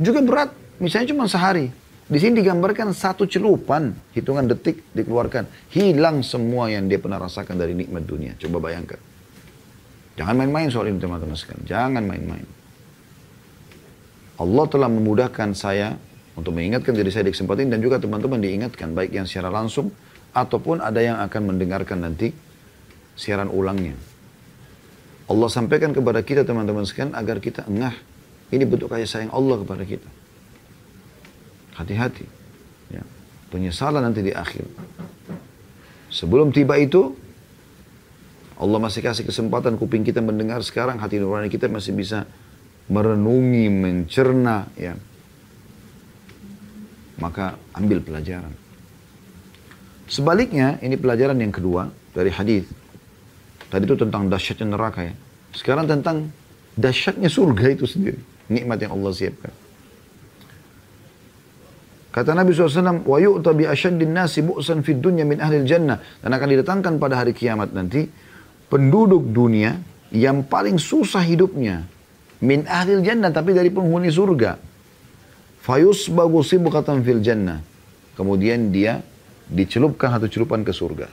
juga 0.00 0.20
berat, 0.24 0.50
misalnya 0.80 1.12
cuma 1.12 1.28
sehari. 1.28 1.70
Di 2.12 2.18
sini 2.20 2.44
digambarkan 2.44 2.92
satu 2.92 3.24
celupan, 3.24 3.96
hitungan 4.12 4.44
detik 4.44 4.84
dikeluarkan, 4.92 5.48
hilang 5.72 6.20
semua 6.20 6.68
yang 6.68 6.84
dia 6.84 7.00
pernah 7.00 7.16
rasakan 7.16 7.56
dari 7.56 7.72
nikmat 7.72 8.04
dunia. 8.04 8.36
Coba 8.36 8.68
bayangkan. 8.68 9.00
Jangan 10.20 10.34
main-main 10.36 10.68
soal 10.68 10.92
ini 10.92 11.00
teman-teman 11.00 11.32
sekalian, 11.32 11.64
jangan 11.64 12.04
main-main. 12.04 12.44
Allah 14.36 14.64
telah 14.68 14.90
memudahkan 14.92 15.56
saya 15.56 15.96
untuk 16.36 16.52
mengingatkan 16.52 16.92
diri 16.92 17.08
saya 17.08 17.28
di 17.28 17.32
kesempatan 17.32 17.68
ini 17.68 17.70
dan 17.78 17.80
juga 17.80 17.96
teman-teman 17.96 18.40
diingatkan 18.40 18.92
baik 18.92 19.12
yang 19.16 19.24
secara 19.24 19.48
langsung 19.48 19.88
ataupun 20.32 20.80
ada 20.80 21.00
yang 21.00 21.20
akan 21.20 21.54
mendengarkan 21.54 22.04
nanti 22.04 22.32
siaran 23.16 23.52
ulangnya. 23.52 23.96
Allah 25.28 25.48
sampaikan 25.48 25.94
kepada 25.96 26.20
kita 26.20 26.42
teman-teman 26.42 26.84
sekalian 26.84 27.14
agar 27.16 27.38
kita 27.38 27.64
engah. 27.68 27.94
Ini 28.52 28.68
bentuk 28.68 28.92
kasih 28.92 29.08
sayang 29.08 29.32
Allah 29.32 29.56
kepada 29.64 29.84
kita. 29.88 30.10
Hati-hati. 31.72 32.26
Ya. 32.92 33.00
Penyesalan 33.48 34.04
nanti 34.04 34.20
di 34.20 34.32
akhir. 34.32 34.68
Sebelum 36.12 36.52
tiba 36.52 36.76
itu, 36.76 37.16
Allah 38.60 38.76
masih 38.76 39.00
kasih 39.00 39.24
kesempatan 39.24 39.80
kuping 39.80 40.04
kita 40.04 40.20
mendengar 40.20 40.60
sekarang, 40.60 41.00
hati 41.00 41.16
nurani 41.16 41.48
kita 41.48 41.72
masih 41.72 41.96
bisa 41.96 42.28
merenungi, 42.92 43.72
mencerna, 43.72 44.68
ya. 44.76 44.92
Maka 47.16 47.56
ambil 47.72 48.04
pelajaran. 48.04 48.61
Sebaliknya, 50.12 50.76
ini 50.84 51.00
pelajaran 51.00 51.40
yang 51.40 51.48
kedua 51.48 51.88
dari 52.12 52.28
hadis. 52.28 52.68
Tadi 53.72 53.88
itu 53.88 53.96
tentang 53.96 54.28
dahsyatnya 54.28 54.76
neraka 54.76 55.08
ya. 55.08 55.16
Sekarang 55.56 55.88
tentang 55.88 56.28
dahsyatnya 56.76 57.32
surga 57.32 57.72
itu 57.72 57.88
sendiri. 57.88 58.20
Nikmat 58.52 58.84
yang 58.84 58.92
Allah 59.00 59.12
siapkan. 59.16 59.52
Kata 62.12 62.36
Nabi 62.36 62.52
SAW, 62.52 63.08
wa 63.08 63.16
yu'ta 63.16 63.56
bi 63.56 63.64
asyaddin 63.64 64.12
nasi 64.12 64.44
bu'san 64.44 64.84
fid 64.84 65.00
dunya 65.00 65.24
min 65.24 65.40
ahli 65.40 65.64
jannah. 65.64 65.96
Dan 66.20 66.36
akan 66.36 66.48
didatangkan 66.60 67.00
pada 67.00 67.24
hari 67.24 67.32
kiamat 67.32 67.72
nanti, 67.72 68.04
penduduk 68.68 69.32
dunia 69.32 69.80
yang 70.12 70.44
paling 70.44 70.76
susah 70.76 71.24
hidupnya. 71.24 71.88
Min 72.44 72.68
ahli 72.68 73.00
jannah, 73.00 73.32
tapi 73.32 73.56
dari 73.56 73.72
penghuni 73.72 74.12
surga. 74.12 74.60
Fayus 75.64 76.12
bagu 76.12 76.44
sibukatan 76.44 77.00
fil 77.00 77.24
jannah. 77.24 77.64
Kemudian 78.12 78.68
dia 78.68 79.00
dicelupkan 79.52 80.16
satu 80.16 80.26
celupan 80.32 80.64
ke 80.64 80.72
surga. 80.72 81.08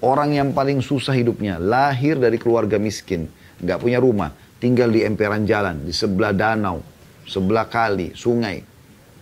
Orang 0.00 0.32
yang 0.32 0.56
paling 0.56 0.80
susah 0.80 1.12
hidupnya, 1.12 1.60
lahir 1.60 2.16
dari 2.16 2.40
keluarga 2.40 2.80
miskin, 2.80 3.28
nggak 3.60 3.78
punya 3.84 4.00
rumah, 4.00 4.32
tinggal 4.56 4.88
di 4.88 5.04
emperan 5.04 5.44
jalan, 5.44 5.84
di 5.84 5.92
sebelah 5.92 6.32
danau, 6.32 6.80
sebelah 7.28 7.68
kali, 7.68 8.16
sungai, 8.16 8.64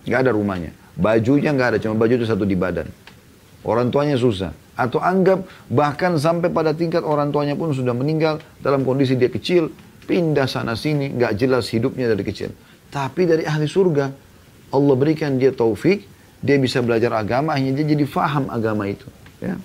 nggak 0.06 0.20
ada 0.22 0.30
rumahnya. 0.30 0.70
Bajunya 0.94 1.50
nggak 1.50 1.68
ada, 1.74 1.78
cuma 1.82 1.98
baju 1.98 2.14
itu 2.14 2.26
satu 2.26 2.46
di 2.46 2.54
badan. 2.54 2.86
Orang 3.66 3.90
tuanya 3.90 4.14
susah. 4.14 4.54
Atau 4.78 5.02
anggap 5.02 5.42
bahkan 5.66 6.14
sampai 6.14 6.54
pada 6.54 6.70
tingkat 6.70 7.02
orang 7.02 7.34
tuanya 7.34 7.58
pun 7.58 7.74
sudah 7.74 7.90
meninggal 7.90 8.38
dalam 8.62 8.86
kondisi 8.86 9.18
dia 9.18 9.26
kecil, 9.26 9.74
pindah 10.06 10.46
sana 10.46 10.78
sini, 10.78 11.10
nggak 11.10 11.34
jelas 11.34 11.66
hidupnya 11.74 12.06
dari 12.06 12.22
kecil. 12.22 12.54
Tapi 12.86 13.26
dari 13.26 13.42
ahli 13.42 13.66
surga, 13.66 14.06
Allah 14.70 14.94
berikan 14.94 15.34
dia 15.34 15.50
taufik, 15.50 16.06
dia 16.38 16.56
bisa 16.58 16.78
belajar 16.78 17.10
agama, 17.14 17.54
hanya 17.58 17.74
dia 17.74 17.86
jadi 17.94 18.04
faham 18.06 18.46
agama 18.50 18.86
itu. 18.86 19.06
Ya. 19.42 19.58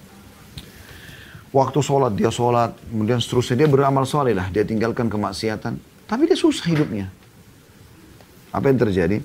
Waktu 1.54 1.80
sholat, 1.86 2.18
dia 2.18 2.34
sholat, 2.34 2.74
kemudian 2.90 3.22
seterusnya 3.22 3.66
dia 3.66 3.70
beramal 3.70 4.10
soleh 4.10 4.34
lah, 4.34 4.50
dia 4.50 4.66
tinggalkan 4.66 5.06
kemaksiatan. 5.06 5.78
Tapi 6.10 6.26
dia 6.26 6.34
susah 6.34 6.66
hidupnya. 6.66 7.14
Apa 8.50 8.74
yang 8.74 8.82
terjadi? 8.82 9.22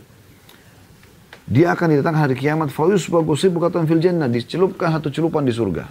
Dia 1.48 1.72
akan 1.72 1.96
didatangkan 1.96 2.20
hari 2.28 2.36
kiamat, 2.36 2.68
fayus 2.68 3.08
bagusib 3.08 3.56
bukatan 3.56 3.88
fil 3.88 4.04
jannah, 4.04 4.28
dicelupkan 4.28 4.92
satu 4.92 5.08
celupan 5.08 5.48
di 5.48 5.52
surga. 5.56 5.88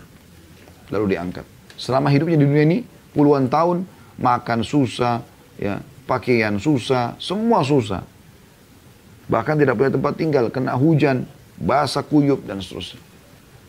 Lalu 0.93 1.17
diangkat. 1.17 1.45
Selama 1.73 2.13
hidupnya 2.13 2.37
di 2.37 2.45
dunia 2.45 2.63
ini, 2.69 2.79
puluhan 3.17 3.49
tahun, 3.49 3.81
makan 4.21 4.61
susah, 4.61 5.25
ya 5.57 5.81
pakaian 6.05 6.61
susah, 6.61 7.17
semua 7.17 7.65
susah. 7.65 8.05
Bahkan 9.25 9.57
tidak 9.57 9.73
punya 9.73 9.91
tempat 9.97 10.13
tinggal, 10.13 10.45
kena 10.53 10.77
hujan, 10.77 11.25
basah 11.57 12.05
kuyup 12.05 12.45
dan 12.45 12.61
seterusnya. 12.61 13.01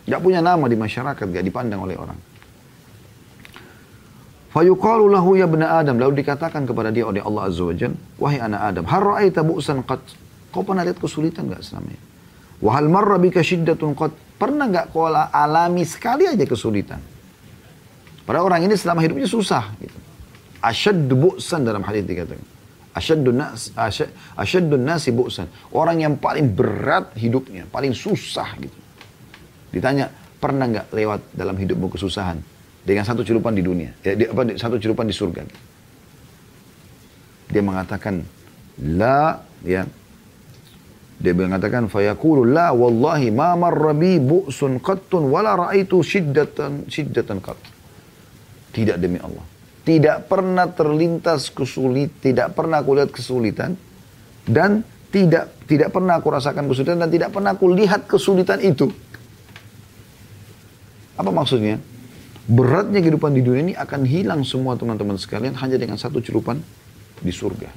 Gak 0.09 0.21
punya 0.21 0.41
nama 0.41 0.65
di 0.65 0.77
masyarakat, 0.77 1.25
gak 1.25 1.45
dipandang 1.45 1.85
oleh 1.85 1.97
orang. 1.97 2.17
Fayuqalu 4.49 5.05
lahu 5.13 5.37
ya 5.37 5.45
bena 5.45 5.77
Adam. 5.77 6.01
Lalu 6.01 6.25
dikatakan 6.25 6.65
kepada 6.65 6.89
dia 6.89 7.05
oleh 7.05 7.21
Allah 7.21 7.53
Azza 7.53 7.61
wa 7.61 7.75
Jal, 7.77 7.93
Wahai 8.17 8.41
anak 8.41 8.61
Adam, 8.73 8.85
har 8.89 9.01
ra'aita 9.05 9.45
bu'san 9.45 9.85
qat. 9.85 10.01
Kau 10.49 10.65
pernah 10.65 10.81
lihat 10.81 10.97
kesulitan 10.97 11.45
nggak 11.45 11.61
selama 11.61 11.93
ini? 11.93 12.01
Wahal 12.59 12.89
marra 12.89 13.21
bika 13.21 13.45
syiddatun 13.45 13.93
qad. 13.93 14.09
Pernah 14.41 14.65
nggak 14.65 14.85
kau 14.89 15.05
alami 15.05 15.85
sekali 15.85 16.25
aja 16.25 16.41
kesulitan? 16.41 16.97
Pada 18.25 18.41
orang 18.41 18.65
ini 18.65 18.73
selama 18.73 19.05
hidupnya 19.05 19.29
susah. 19.29 19.69
Gitu. 19.77 19.97
Asyaddu 20.65 21.13
bu'san 21.13 21.61
dalam 21.61 21.85
hadis 21.85 22.01
dikatakan. 22.09 22.58
Asyaddu 22.99 23.31
nas, 23.31 23.71
asyaddu 24.35 24.75
nasi 24.75 25.15
bu'san. 25.15 25.47
Orang 25.71 26.03
yang 26.03 26.19
paling 26.19 26.51
berat 26.51 27.15
hidupnya, 27.15 27.63
paling 27.71 27.95
susah 27.95 28.59
gitu. 28.59 28.75
Ditanya, 29.71 30.11
pernah 30.43 30.67
nggak 30.67 30.91
lewat 30.91 31.21
dalam 31.31 31.55
hidupmu 31.55 31.87
kesusahan? 31.87 32.43
Dengan 32.83 33.07
satu 33.07 33.23
celupan 33.23 33.55
di 33.55 33.63
dunia. 33.63 33.95
Ya, 34.03 34.19
di, 34.19 34.27
apa, 34.27 34.51
satu 34.59 34.75
celupan 34.75 35.07
di 35.07 35.15
surga. 35.15 35.47
Dia 37.47 37.63
mengatakan, 37.63 38.19
La, 38.79 39.39
ya, 39.63 39.87
dia 41.19 41.33
mengatakan 41.35 41.91
fayaqulu 41.91 42.47
la 42.47 42.71
wallahi 42.71 43.27
ma 43.31 43.51
marra 43.59 43.91
bi 43.91 44.19
bu'sun 44.23 44.79
qattun 44.79 45.27
wala 45.27 45.55
ra'aitu 45.67 45.99
shiddatan 45.99 46.87
shiddatan 46.87 47.43
qatt. 47.43 47.59
Tidak 48.71 48.95
demi 48.95 49.19
Allah. 49.19 49.58
Tidak 49.89 50.29
pernah 50.29 50.69
terlintas 50.69 51.49
kesulitan, 51.49 52.13
tidak 52.21 52.53
pernah 52.53 52.85
aku 52.85 52.93
lihat 52.93 53.09
kesulitan 53.09 53.73
dan 54.45 54.85
tidak 55.09 55.49
tidak 55.65 55.89
pernah 55.89 56.21
aku 56.21 56.29
rasakan 56.29 56.69
kesulitan 56.69 57.01
dan 57.01 57.09
tidak 57.09 57.33
pernah 57.33 57.57
aku 57.57 57.73
lihat 57.73 58.05
kesulitan 58.05 58.61
itu. 58.61 58.93
Apa 61.17 61.33
maksudnya? 61.33 61.81
Beratnya 62.45 63.01
kehidupan 63.01 63.33
di 63.33 63.41
dunia 63.41 63.61
ini 63.65 63.73
akan 63.73 64.05
hilang 64.05 64.41
semua 64.45 64.77
teman-teman 64.77 65.17
sekalian 65.17 65.57
hanya 65.57 65.81
dengan 65.81 65.97
satu 65.97 66.21
celupan 66.21 66.61
di 67.25 67.33
surga. 67.33 67.73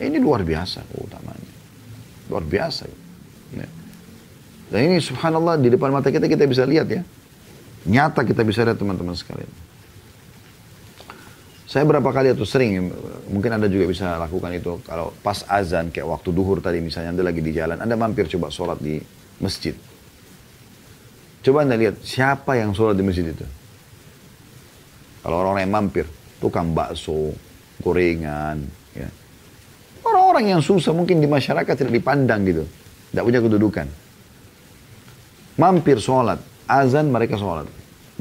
Ini 0.00 0.16
luar 0.16 0.48
biasa 0.48 0.80
keutamanya. 0.96 1.52
Luar 2.32 2.44
biasa. 2.44 2.88
Ya. 3.52 3.68
Dan 4.72 4.80
ini 4.88 4.96
subhanallah 4.96 5.60
di 5.60 5.68
depan 5.68 5.92
mata 5.92 6.08
kita 6.08 6.24
kita 6.24 6.48
bisa 6.48 6.64
lihat 6.64 6.88
ya. 6.88 7.04
Nyata 7.84 8.24
kita 8.24 8.40
bisa 8.48 8.64
lihat 8.64 8.80
teman-teman 8.80 9.12
sekalian. 9.12 9.71
Saya 11.72 11.88
berapa 11.88 12.04
kali 12.12 12.36
atau 12.36 12.44
sering, 12.44 12.92
mungkin 13.32 13.56
Anda 13.56 13.64
juga 13.64 13.88
bisa 13.88 14.20
lakukan 14.20 14.52
itu. 14.52 14.84
Kalau 14.84 15.16
pas 15.24 15.40
azan, 15.48 15.88
kayak 15.88 16.04
waktu 16.04 16.28
duhur 16.28 16.60
tadi 16.60 16.84
misalnya 16.84 17.16
Anda 17.16 17.24
lagi 17.24 17.40
di 17.40 17.48
jalan, 17.48 17.80
Anda 17.80 17.96
mampir 17.96 18.28
coba 18.28 18.52
sholat 18.52 18.76
di 18.76 19.00
masjid. 19.40 19.72
Coba 21.40 21.64
Anda 21.64 21.80
lihat, 21.80 22.04
siapa 22.04 22.60
yang 22.60 22.76
sholat 22.76 22.92
di 22.92 23.00
masjid 23.00 23.24
itu? 23.24 23.48
Kalau 25.24 25.40
orang-orang 25.40 25.64
yang 25.64 25.72
mampir, 25.72 26.04
tukang 26.44 26.76
bakso, 26.76 27.32
gorengan, 27.80 28.68
ya. 28.92 29.08
Orang-orang 30.04 30.52
yang 30.52 30.60
susah 30.60 30.92
mungkin 30.92 31.24
di 31.24 31.28
masyarakat 31.30 31.72
tidak 31.72 31.96
dipandang 31.96 32.44
gitu. 32.44 32.68
Tidak 33.16 33.24
punya 33.24 33.40
kedudukan. 33.40 33.88
Mampir 35.56 36.04
sholat. 36.04 36.36
Azan 36.68 37.08
mereka 37.08 37.40
sholat. 37.40 37.64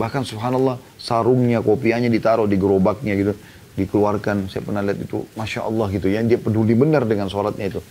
Bahkan 0.01 0.25
subhanallah 0.25 0.81
sarungnya, 0.97 1.61
kopiannya 1.61 2.09
ditaruh 2.09 2.49
di 2.49 2.57
gerobaknya 2.57 3.13
gitu. 3.13 3.33
Dikeluarkan. 3.77 4.49
Saya 4.49 4.65
pernah 4.65 4.81
lihat 4.81 4.97
itu. 4.97 5.29
Masya 5.37 5.61
Allah 5.61 5.87
gitu 5.93 6.09
ya. 6.09 6.25
Dia 6.25 6.41
peduli 6.41 6.73
benar 6.73 7.05
dengan 7.05 7.29
sholatnya 7.29 7.69
itu. 7.69 7.81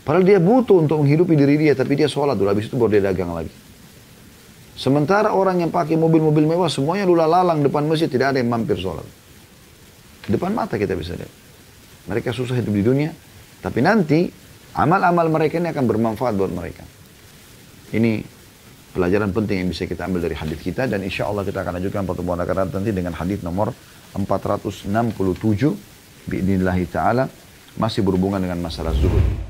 Padahal 0.00 0.24
dia 0.24 0.40
butuh 0.40 0.80
untuk 0.80 1.04
menghidupi 1.04 1.36
diri 1.36 1.60
dia. 1.60 1.76
Tapi 1.76 1.92
dia 2.00 2.08
sholat 2.08 2.40
dulu. 2.40 2.48
Habis 2.48 2.72
itu 2.72 2.80
baru 2.80 2.96
dia 2.96 3.04
dagang 3.04 3.36
lagi. 3.36 3.52
Sementara 4.80 5.36
orang 5.36 5.60
yang 5.60 5.68
pakai 5.68 6.00
mobil-mobil 6.00 6.48
mewah. 6.48 6.72
Semuanya 6.72 7.04
lula 7.04 7.28
lalang 7.28 7.60
depan 7.60 7.84
masjid. 7.84 8.08
Tidak 8.08 8.32
ada 8.32 8.40
yang 8.40 8.48
mampir 8.48 8.80
sholat. 8.80 9.04
Depan 10.24 10.56
mata 10.56 10.80
kita 10.80 10.96
bisa 10.96 11.12
lihat. 11.20 11.32
Mereka 12.08 12.32
susah 12.32 12.56
hidup 12.56 12.72
di 12.72 12.80
dunia, 12.80 13.12
tapi 13.60 13.84
nanti 13.84 14.32
amal-amal 14.72 15.28
mereka 15.28 15.60
ini 15.60 15.68
akan 15.68 15.84
bermanfaat 15.84 16.32
buat 16.32 16.48
mereka. 16.48 16.82
Ini 17.92 18.39
pelajaran 18.90 19.30
penting 19.30 19.66
yang 19.66 19.68
bisa 19.70 19.86
kita 19.86 20.06
ambil 20.06 20.22
dari 20.22 20.34
hadis 20.34 20.58
kita 20.58 20.86
dan 20.90 21.02
insya 21.06 21.26
Allah 21.30 21.46
kita 21.46 21.62
akan 21.62 21.78
lanjutkan 21.78 22.02
pertemuan 22.06 22.38
akan 22.42 22.74
nanti 22.74 22.90
dengan 22.90 23.14
hadis 23.14 23.42
nomor 23.42 23.70
467 24.14 24.90
biidnillahi 26.26 26.84
ta'ala 26.90 27.30
masih 27.78 28.02
berhubungan 28.02 28.42
dengan 28.42 28.58
masalah 28.58 28.90
zuhud. 28.94 29.49